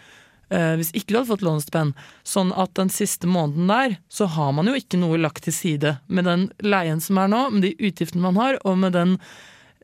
hvis 0.50 0.94
ikke 0.96 1.12
du 1.12 1.18
hadde 1.18 1.30
fått 1.32 1.44
lånestipend. 1.44 1.98
Sånn 2.28 2.54
at 2.56 2.72
den 2.80 2.92
siste 2.94 3.28
måneden 3.28 3.68
der, 3.68 3.98
så 4.08 4.30
har 4.32 4.54
man 4.56 4.70
jo 4.70 4.78
ikke 4.80 5.00
noe 5.02 5.20
lagt 5.20 5.44
til 5.48 5.56
side. 5.56 5.98
Med 6.08 6.28
den 6.30 6.48
leien 6.64 7.04
som 7.04 7.20
er 7.20 7.32
nå, 7.32 7.44
med 7.52 7.68
de 7.68 7.76
utgiftene 7.78 8.24
man 8.24 8.40
har, 8.40 8.60
og 8.64 8.80
med 8.80 8.96
den, 8.96 9.18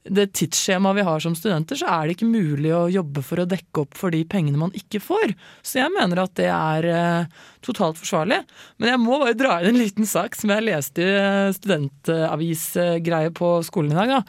det 0.04 0.34
tidsskjemaet 0.36 0.98
vi 0.98 1.06
har 1.08 1.22
som 1.24 1.36
studenter, 1.36 1.80
så 1.80 1.88
er 1.88 2.06
det 2.06 2.18
ikke 2.18 2.28
mulig 2.28 2.74
å 2.76 2.90
jobbe 2.92 3.24
for 3.24 3.40
å 3.40 3.48
dekke 3.48 3.86
opp 3.86 3.96
for 3.98 4.14
de 4.14 4.24
pengene 4.28 4.60
man 4.60 4.74
ikke 4.76 5.00
får. 5.04 5.34
Så 5.64 5.80
jeg 5.80 5.94
mener 5.96 6.24
at 6.26 6.34
det 6.40 6.50
er 6.52 6.88
eh, 6.92 7.42
totalt 7.64 8.00
forsvarlig. 8.02 8.42
Men 8.82 8.94
jeg 8.94 9.02
må 9.04 9.20
bare 9.22 9.38
dra 9.40 9.58
inn 9.62 9.72
en 9.72 9.80
liten 9.80 10.08
sak 10.10 10.36
som 10.38 10.52
jeg 10.52 10.68
leste 10.68 11.04
i 11.04 11.10
eh, 11.16 11.54
studentavisgreie 11.56 13.32
på 13.36 13.56
skolen 13.68 13.96
i 13.96 14.00
dag. 14.02 14.16
Da. 14.18 14.22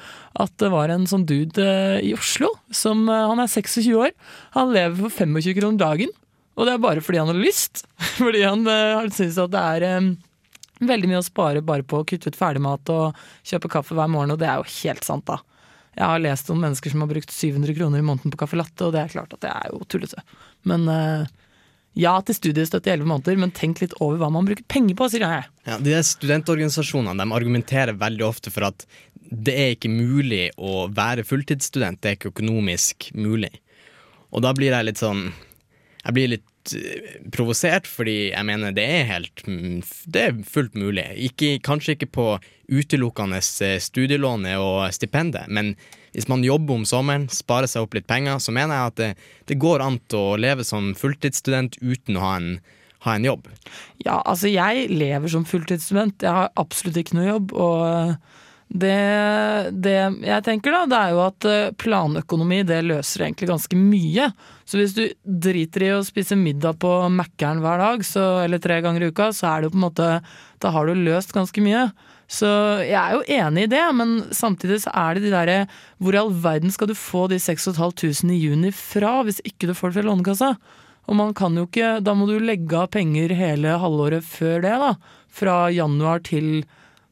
At 0.47 0.55
det 0.63 0.71
var 0.75 0.95
en 0.95 1.09
sånn 1.11 1.27
dude 1.29 1.67
eh, 1.67 2.03
i 2.07 2.15
Oslo 2.17 2.53
som 2.75 3.09
eh, 3.09 3.27
Han 3.31 3.43
er 3.43 3.51
26 3.51 3.91
år. 3.99 4.15
Han 4.59 4.75
lever 4.75 5.01
for 5.03 5.25
25 5.27 5.59
kroner 5.59 5.83
dagen. 5.83 6.15
Og 6.55 6.67
det 6.67 6.75
er 6.75 6.83
bare 6.83 7.03
fordi 7.03 7.21
han 7.23 7.33
har 7.33 7.39
lyst. 7.39 7.83
Fordi 8.21 8.45
han 8.45 8.67
han 8.69 9.11
syns 9.15 9.41
at 9.43 9.51
det 9.51 9.63
er 9.75 9.99
um, 9.99 10.13
veldig 10.87 11.11
mye 11.11 11.23
å 11.23 11.27
spare 11.27 11.65
bare 11.67 11.87
på 11.87 12.01
å 12.01 12.07
kutte 12.07 12.31
ut 12.31 12.39
ferdigmat 12.39 12.93
og 12.95 13.25
kjøpe 13.47 13.71
kaffe 13.73 13.97
hver 13.97 14.11
morgen, 14.11 14.35
og 14.35 14.41
det 14.43 14.49
er 14.51 14.61
jo 14.61 14.71
helt 14.85 15.07
sant, 15.07 15.27
da. 15.27 15.41
Jeg 15.95 16.11
har 16.11 16.23
lest 16.23 16.51
om 16.51 16.59
mennesker 16.63 16.91
som 16.91 17.05
har 17.05 17.11
brukt 17.11 17.31
700 17.31 17.75
kroner 17.77 18.03
i 18.03 18.07
måneden 18.07 18.35
på 18.35 18.39
caffè 18.41 18.59
latte, 18.59 18.87
og 18.87 18.95
det 18.95 19.05
er 19.05 19.13
klart 19.13 19.35
at 19.37 19.43
det 19.45 19.53
er 19.53 19.71
jo 19.71 19.83
tullete. 19.91 20.23
Men 20.67 20.89
uh, 20.91 21.27
ja 21.95 22.15
til 22.27 22.35
studiestøtte 22.35 22.91
i 22.91 22.95
elleve 22.97 23.11
måneder, 23.13 23.39
men 23.39 23.55
tenk 23.55 23.83
litt 23.83 23.95
over 24.03 24.19
hva 24.19 24.31
man 24.35 24.47
bruker 24.49 24.67
penger 24.71 24.99
på, 24.99 25.09
sier 25.13 25.23
jeg. 25.23 25.49
Ja, 25.69 25.79
de 25.79 25.95
studentorganisasjonene 26.07 27.23
de 27.23 27.37
argumenterer 27.39 27.99
veldig 27.99 28.27
ofte 28.27 28.51
for 28.55 28.67
at 28.67 28.87
det 29.31 29.55
er 29.55 29.75
ikke 29.75 29.93
mulig 29.93 30.49
å 30.59 30.89
være 30.95 31.25
fulltidsstudent, 31.27 32.03
det 32.03 32.11
er 32.11 32.19
ikke 32.19 32.35
økonomisk 32.35 33.09
mulig. 33.15 33.53
Og 34.35 34.43
da 34.43 34.51
blir 34.57 34.75
jeg 34.75 34.91
litt 34.91 35.01
sånn 35.01 35.29
Jeg 36.05 36.17
blir 36.17 36.31
litt 36.35 36.75
eh, 36.77 37.19
provosert, 37.35 37.89
fordi 37.89 38.31
jeg 38.31 38.47
mener 38.49 38.75
det 38.77 38.85
er 38.85 39.09
helt 39.09 39.45
mm, 39.49 39.83
Det 40.13 40.23
er 40.23 40.39
fullt 40.49 40.77
mulig. 40.79 41.07
Ikke, 41.31 41.57
kanskje 41.65 41.97
ikke 41.97 42.13
på 42.15 42.29
utelukkende 42.73 43.41
eh, 43.41 43.79
studielånet 43.83 44.61
og 44.61 44.87
stipendet, 44.97 45.49
men 45.49 45.75
hvis 46.15 46.29
man 46.31 46.45
jobber 46.47 46.79
om 46.79 46.85
sommeren, 46.87 47.27
sparer 47.33 47.67
seg 47.71 47.85
opp 47.85 47.97
litt 47.97 48.07
penger, 48.07 48.39
så 48.39 48.55
mener 48.55 48.77
jeg 48.77 48.93
at 48.93 49.01
det, 49.01 49.11
det 49.51 49.59
går 49.63 49.83
an 49.83 49.99
å 50.15 50.25
leve 50.39 50.63
som 50.67 50.93
fulltidsstudent 50.95 51.81
uten 51.83 52.21
å 52.21 52.23
ha 52.23 52.37
en, 52.39 52.53
ha 53.03 53.17
en 53.19 53.27
jobb. 53.27 53.49
Ja, 54.05 54.21
altså 54.21 54.53
jeg 54.53 54.93
lever 54.95 55.33
som 55.33 55.47
fulltidsstudent. 55.49 56.23
Jeg 56.23 56.31
har 56.31 56.53
absolutt 56.61 57.01
ikke 57.03 57.19
noe 57.19 57.27
jobb. 57.27 57.57
Og 57.59 58.15
det, 58.73 59.71
det 59.85 59.97
jeg 60.25 60.45
tenker 60.47 60.73
da, 60.73 60.81
det 60.89 60.99
er 60.99 61.13
jo 61.13 61.21
at 61.23 61.47
eh, 61.47 61.75
planøkonomi 61.79 62.63
det 62.67 62.81
løser 62.87 63.27
egentlig 63.27 63.51
ganske 63.53 63.79
mye. 63.79 64.31
Så 64.67 64.81
hvis 64.81 64.97
du 64.97 65.05
driter 65.25 65.85
i 65.85 65.93
å 65.95 66.03
spise 66.07 66.39
middag 66.39 66.81
på 66.83 66.91
Mækkern 67.13 67.61
hver 67.63 67.83
dag, 67.83 68.03
så, 68.09 68.25
eller 68.43 68.63
tre 68.63 68.81
ganger 68.85 69.05
i 69.05 69.13
uka, 69.13 69.31
så 69.37 69.53
er 69.53 69.63
det 69.63 69.69
jo 69.69 69.77
på 69.77 69.81
en 69.81 69.87
måte 69.87 70.11
Da 70.65 70.73
har 70.75 70.89
du 70.89 70.97
løst 70.97 71.35
ganske 71.37 71.63
mye. 71.63 71.87
Så 72.27 72.49
jeg 72.81 72.97
er 72.97 73.19
jo 73.19 73.27
enig 73.37 73.67
i 73.67 73.73
det, 73.75 73.83
men 73.95 74.15
samtidig 74.33 74.81
så 74.87 74.95
er 74.97 75.15
det 75.15 75.27
de 75.27 75.35
derre 75.35 75.59
Hvor 76.01 76.17
i 76.17 76.23
all 76.23 76.33
verden 76.33 76.73
skal 76.73 76.89
du 76.89 76.97
få 76.97 77.27
de 77.29 77.37
6500 77.39 78.33
i 78.33 78.41
juni 78.41 78.73
fra, 78.75 79.19
hvis 79.23 79.43
ikke 79.45 79.69
du 79.69 79.75
får 79.77 79.93
det 79.93 80.01
fra 80.01 80.09
Lånekassa? 80.09 80.55
Og 81.05 81.19
man 81.19 81.35
kan 81.37 81.55
jo 81.59 81.67
ikke 81.69 81.99
Da 82.03 82.15
må 82.17 82.27
du 82.27 82.39
legge 82.41 82.81
av 82.81 82.89
penger 82.97 83.37
hele 83.37 83.77
halvåret 83.79 84.25
før 84.25 84.65
det, 84.65 84.73
da. 84.81 84.95
Fra 85.35 85.59
januar 85.75 86.25
til 86.25 86.65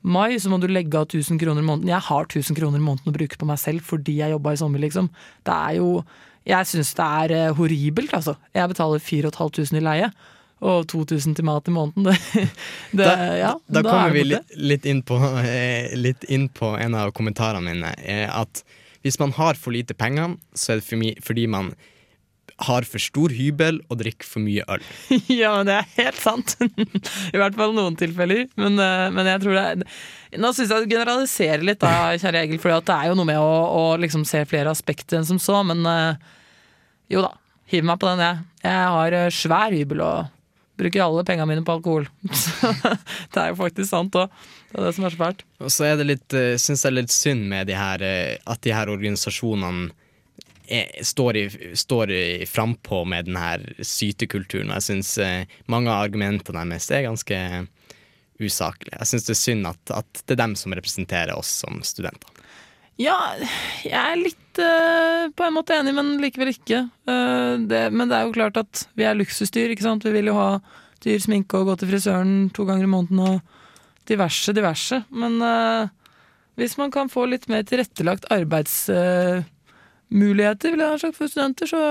mai 0.02 0.36
så 0.40 0.50
må 0.50 0.58
du 0.60 0.68
legge 0.70 0.98
av 0.98 1.08
1000 1.08 1.40
kroner 1.40 1.62
i 1.62 1.66
måneden. 1.66 1.92
Jeg 1.92 2.06
har 2.08 2.28
1000 2.28 2.58
kroner 2.58 2.80
i 2.80 2.84
måneden 2.84 3.12
å 3.12 3.16
bruke 3.16 3.38
på 3.38 3.48
meg 3.48 3.60
selv 3.62 3.86
fordi 3.86 4.18
jeg 4.18 4.34
jobba 4.34 4.54
i 4.54 4.60
sommer, 4.60 4.82
liksom. 4.82 5.10
Det 5.46 5.56
er 5.56 5.80
jo 5.80 6.04
Jeg 6.42 6.66
syns 6.66 6.88
det 6.98 7.04
er 7.06 7.32
eh, 7.36 7.52
horribelt, 7.54 8.10
altså. 8.18 8.34
Jeg 8.50 8.70
betaler 8.72 8.98
4500 8.98 9.78
i 9.78 9.82
leie. 9.86 10.08
Og 10.62 10.88
2000 10.90 11.36
til 11.38 11.46
mat 11.46 11.68
i 11.70 11.74
måneden. 11.74 12.04
Det, 12.10 12.98
det, 12.98 13.06
Da, 13.06 13.12
ja, 13.38 13.52
da, 13.66 13.82
da, 13.82 13.90
kommer 13.90 14.10
vi 14.10 14.24
litt, 14.26 14.56
litt, 14.58 14.86
inn 14.86 15.04
på, 15.06 15.18
eh, 15.42 15.94
litt 15.94 16.26
inn 16.26 16.48
på 16.50 16.74
en 16.78 16.98
av 16.98 17.14
kommentarene 17.14 17.62
mine. 17.70 17.94
Eh, 18.02 18.26
at 18.26 18.64
hvis 19.06 19.18
man 19.22 19.34
har 19.38 19.54
for 19.54 19.74
lite 19.74 19.94
penger, 19.94 20.34
så 20.54 20.74
er 20.74 20.82
det 20.82 21.14
fordi 21.22 21.46
man 21.50 21.72
har 22.66 22.86
for 22.88 23.02
stor 23.02 23.32
hybel 23.34 23.80
og 23.90 24.00
drikker 24.00 24.28
for 24.28 24.44
mye 24.44 24.64
øl. 24.70 24.82
Ja, 25.42 25.54
men 25.58 25.68
det 25.68 25.78
er 25.78 25.88
helt 25.98 26.20
sant. 26.20 26.56
I 27.34 27.40
hvert 27.40 27.56
fall 27.58 27.74
noen 27.76 27.96
tilfeller. 27.98 28.46
Men, 28.60 28.78
eh, 28.80 29.08
men 29.14 29.30
jeg 29.30 29.44
tror 29.44 29.58
det 29.58 29.64
er 29.70 29.86
Nå 30.40 30.48
syns 30.56 30.70
jeg 30.72 30.86
du 30.86 30.94
generaliserer 30.94 31.64
litt, 31.66 31.82
da, 31.82 32.14
kjære 32.16 32.46
Egil, 32.46 32.60
for 32.62 32.72
det 32.72 32.94
er 32.94 33.10
jo 33.10 33.16
noe 33.18 33.28
med 33.28 33.36
å, 33.36 33.50
å 33.76 33.82
liksom 34.00 34.22
se 34.24 34.40
flere 34.48 34.72
aspekter 34.72 35.18
enn 35.18 35.28
som 35.28 35.40
så. 35.42 35.58
Men 35.68 35.84
eh, 35.88 36.30
jo 37.12 37.24
da, 37.26 37.34
hiv 37.68 37.84
meg 37.84 38.00
på 38.00 38.08
den, 38.08 38.22
jeg. 38.24 38.46
Jeg 38.64 38.94
har 38.96 39.18
eh, 39.18 39.32
svær 39.34 39.76
hybel 39.76 40.00
og 40.06 40.30
bruker 40.80 41.04
alle 41.04 41.26
pengene 41.28 41.50
mine 41.50 41.66
på 41.68 41.76
alkohol. 41.76 42.08
Det 43.32 43.42
er 43.42 43.52
jo 43.52 43.60
faktisk 43.60 43.90
sant 43.90 44.16
òg. 44.16 44.32
Det 44.72 44.80
er 44.80 44.86
det 44.88 44.94
som 44.96 45.04
er 45.04 45.12
så 45.12 45.20
fælt. 45.20 45.44
Og 45.60 45.74
så 45.74 45.90
er 45.90 45.98
det 46.00 46.08
litt, 46.08 46.38
synes 46.56 46.80
jeg 46.80 46.88
er 46.88 46.96
litt 46.96 47.12
synd 47.12 47.44
med 47.50 47.68
de 47.68 47.76
her, 47.76 48.02
at 48.40 48.64
de 48.64 48.72
her 48.72 48.88
organisasjonene 48.88 49.92
står, 51.02 51.36
i, 51.36 51.44
står 51.76 52.12
frampå 52.48 53.02
med 53.08 53.28
den 53.28 53.38
her 53.40 53.64
sytekulturen. 53.78 54.70
Og 54.70 54.80
Jeg 54.80 54.88
syns 54.88 55.14
eh, 55.22 55.54
mange 55.70 55.92
av 55.92 56.06
argumentene 56.06 56.64
deres 56.70 56.90
er 56.90 57.06
ganske 57.08 57.40
usaklige. 58.42 58.98
Jeg 58.98 59.10
syns 59.10 59.26
det 59.28 59.34
er 59.34 59.40
synd 59.42 59.70
at, 59.70 59.94
at 60.02 60.22
det 60.26 60.36
er 60.36 60.42
dem 60.44 60.56
som 60.58 60.74
representerer 60.76 61.34
oss 61.36 61.50
som 61.62 61.82
studenter. 61.86 62.42
Ja, 63.00 63.16
jeg 63.86 63.96
er 63.96 64.18
litt 64.20 64.60
uh, 64.60 65.30
på 65.32 65.46
en 65.46 65.54
måte 65.56 65.74
enig, 65.78 65.94
men 65.96 66.18
likevel 66.20 66.52
ikke. 66.52 66.84
Uh, 67.08 67.56
det, 67.68 67.86
men 67.94 68.10
det 68.10 68.18
er 68.18 68.28
jo 68.28 68.36
klart 68.36 68.60
at 68.60 68.84
vi 68.98 69.06
er 69.08 69.16
luksusdyr, 69.16 69.72
ikke 69.72 69.86
sant. 69.86 70.04
Vi 70.04 70.12
vil 70.14 70.28
jo 70.28 70.36
ha 70.36 70.50
dyr 71.02 71.22
sminke 71.22 71.58
og 71.58 71.70
gå 71.70 71.78
til 71.80 71.90
frisøren 71.90 72.36
to 72.54 72.66
ganger 72.68 72.86
i 72.86 72.92
måneden 72.92 73.22
og 73.24 73.40
diverse, 74.10 74.52
diverse. 74.54 75.00
Men 75.10 75.40
uh, 75.40 75.88
hvis 76.60 76.76
man 76.78 76.92
kan 76.94 77.10
få 77.12 77.26
litt 77.30 77.48
mer 77.50 77.64
tilrettelagt 77.66 78.28
arbeidsmuligheter, 80.12 80.70
vil 80.72 80.80
jeg 80.84 80.90
ha 80.92 80.98
sagt, 81.00 81.16
for 81.16 81.28
studenter, 81.30 81.66
så 81.66 81.82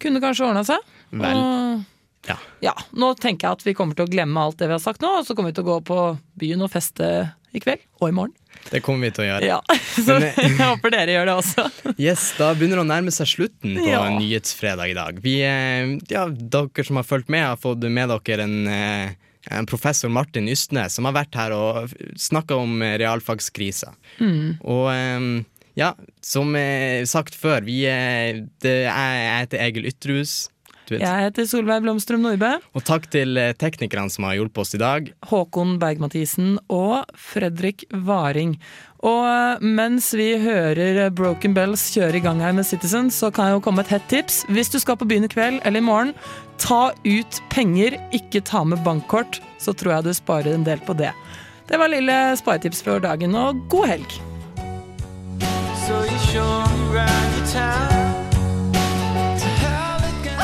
kunne 0.00 0.18
det 0.20 0.24
kanskje 0.26 0.46
ordna 0.48 0.64
seg. 0.64 0.78
Vel, 1.10 1.36
Og- 1.36 1.84
ja. 2.28 2.36
ja, 2.60 2.74
nå 2.92 3.14
tenker 3.18 3.48
jeg 3.48 3.52
at 3.52 3.62
vi 3.64 3.74
kommer 3.74 3.94
til 3.94 4.06
å 4.06 4.10
glemme 4.10 4.36
alt 4.40 4.56
det 4.58 4.66
vi 4.68 4.72
har 4.72 4.80
sagt 4.80 5.00
nå, 5.00 5.18
og 5.20 5.26
så 5.26 5.34
kommer 5.34 5.50
vi 5.52 5.54
til 5.54 5.64
å 5.64 5.78
gå 5.78 5.84
på 5.84 6.18
byen 6.38 6.62
og 6.62 6.70
feste 6.70 7.32
i 7.54 7.60
kveld 7.60 7.80
og 8.00 8.08
i 8.08 8.12
morgen. 8.12 8.34
Det 8.70 8.82
kommer 8.82 9.06
vi 9.06 9.10
til 9.12 9.24
å 9.24 9.28
gjøre. 9.28 9.46
Ja, 9.46 9.60
Så 10.04 10.16
eh, 10.20 10.34
jeg 10.36 10.58
håper 10.58 10.90
dere 10.90 11.14
gjør 11.14 11.26
det 11.26 11.36
også. 11.38 11.64
Yes, 11.98 12.34
Da 12.36 12.52
begynner 12.54 12.76
det 12.76 12.84
å 12.84 12.90
nærme 12.90 13.10
seg 13.14 13.26
slutten 13.30 13.78
på 13.78 13.86
Ja. 13.88 14.02
Nyhetsfredag 14.18 14.90
i 14.90 14.94
dag. 14.98 15.20
Vi, 15.24 15.40
eh, 15.42 15.94
ja, 16.10 16.26
dere 16.28 16.84
som 16.84 16.96
har 17.00 17.04
fulgt 17.08 17.28
med, 17.32 17.44
har 17.46 17.56
fått 17.56 17.86
med 17.88 18.10
dere 18.10 18.42
en, 18.44 18.66
eh, 18.66 19.14
en 19.50 19.66
professor 19.66 20.10
Martin 20.12 20.48
Ystnes 20.48 20.92
som 20.98 21.04
har 21.08 21.14
vært 21.14 21.34
her 21.34 21.52
og 21.56 21.94
snakka 22.18 22.58
om 22.60 22.82
realfagskrisa. 22.82 23.94
Mm. 24.20 24.58
Og 24.60 25.46
ja, 25.78 25.94
som 26.24 26.54
eh, 26.58 27.06
sagt 27.06 27.38
før, 27.38 27.62
vi, 27.66 27.84
eh, 27.86 28.44
det 28.64 28.78
er, 28.90 29.18
jeg 29.22 29.42
heter 29.44 29.66
Egil 29.68 29.90
Ytterhus. 29.92 30.38
Jeg 30.88 31.24
heter 31.26 31.44
Solveig 31.44 31.82
Blomstrøm 31.84 32.22
Nordbø. 32.24 32.54
Og 32.72 32.84
takk 32.86 33.10
til 33.12 33.36
eh, 33.40 33.52
teknikerne 33.60 34.08
som 34.12 34.24
har 34.24 34.38
hjulpet 34.38 34.62
oss 34.62 34.76
i 34.76 34.80
dag. 34.80 35.10
Håkon 35.28 35.76
Berg-Mathisen 35.82 36.56
og 36.72 37.04
Fredrik 37.12 37.84
Varing. 37.92 38.56
Og 39.06 39.62
mens 39.62 40.10
vi 40.16 40.32
hører 40.42 41.12
Broken 41.14 41.54
Bells 41.54 41.84
kjøre 41.94 42.18
i 42.18 42.22
gang 42.24 42.40
her 42.42 42.56
med 42.56 42.66
Citizen, 42.66 43.12
så 43.14 43.30
kan 43.30 43.50
jeg 43.50 43.58
jo 43.58 43.64
komme 43.68 43.84
et 43.84 43.92
hett 43.92 44.08
tips. 44.10 44.40
Hvis 44.50 44.72
du 44.72 44.80
skal 44.82 44.98
på 44.98 45.06
byen 45.06 45.28
i 45.28 45.30
kveld 45.30 45.60
eller 45.62 45.84
i 45.84 45.86
morgen, 45.86 46.14
ta 46.58 46.88
ut 47.04 47.42
penger, 47.52 48.00
ikke 48.16 48.42
ta 48.48 48.64
med 48.66 48.82
bankkort. 48.86 49.38
Så 49.62 49.76
tror 49.76 49.98
jeg 49.98 50.08
du 50.08 50.16
sparer 50.16 50.56
en 50.56 50.66
del 50.66 50.82
på 50.88 50.96
det. 50.98 51.12
Det 51.68 51.78
var 51.78 51.92
lille 51.92 52.16
sparetips 52.40 52.82
for 52.82 53.04
dagen, 53.04 53.36
og 53.36 53.62
god 53.70 53.92
helg! 53.92 54.18
So 55.88 56.02
you 56.02 56.18
show 56.18 56.64
me 56.68 56.94
around 56.94 57.28
your 57.36 57.46
town. 57.46 58.24
To 59.40 59.48
hell 59.62 60.02
again. 60.10 60.38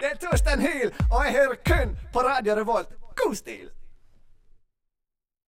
Det 0.00 0.08
er 0.12 0.16
Torstein 0.20 0.60
Hyl, 0.60 0.92
og 1.10 1.24
jeg 1.24 1.32
hører 1.32 1.54
kun 1.66 1.98
på 2.12 2.18
Radio 2.18 2.54
Revolt. 2.54 2.88
God 3.16 3.34
stil! 3.34 3.68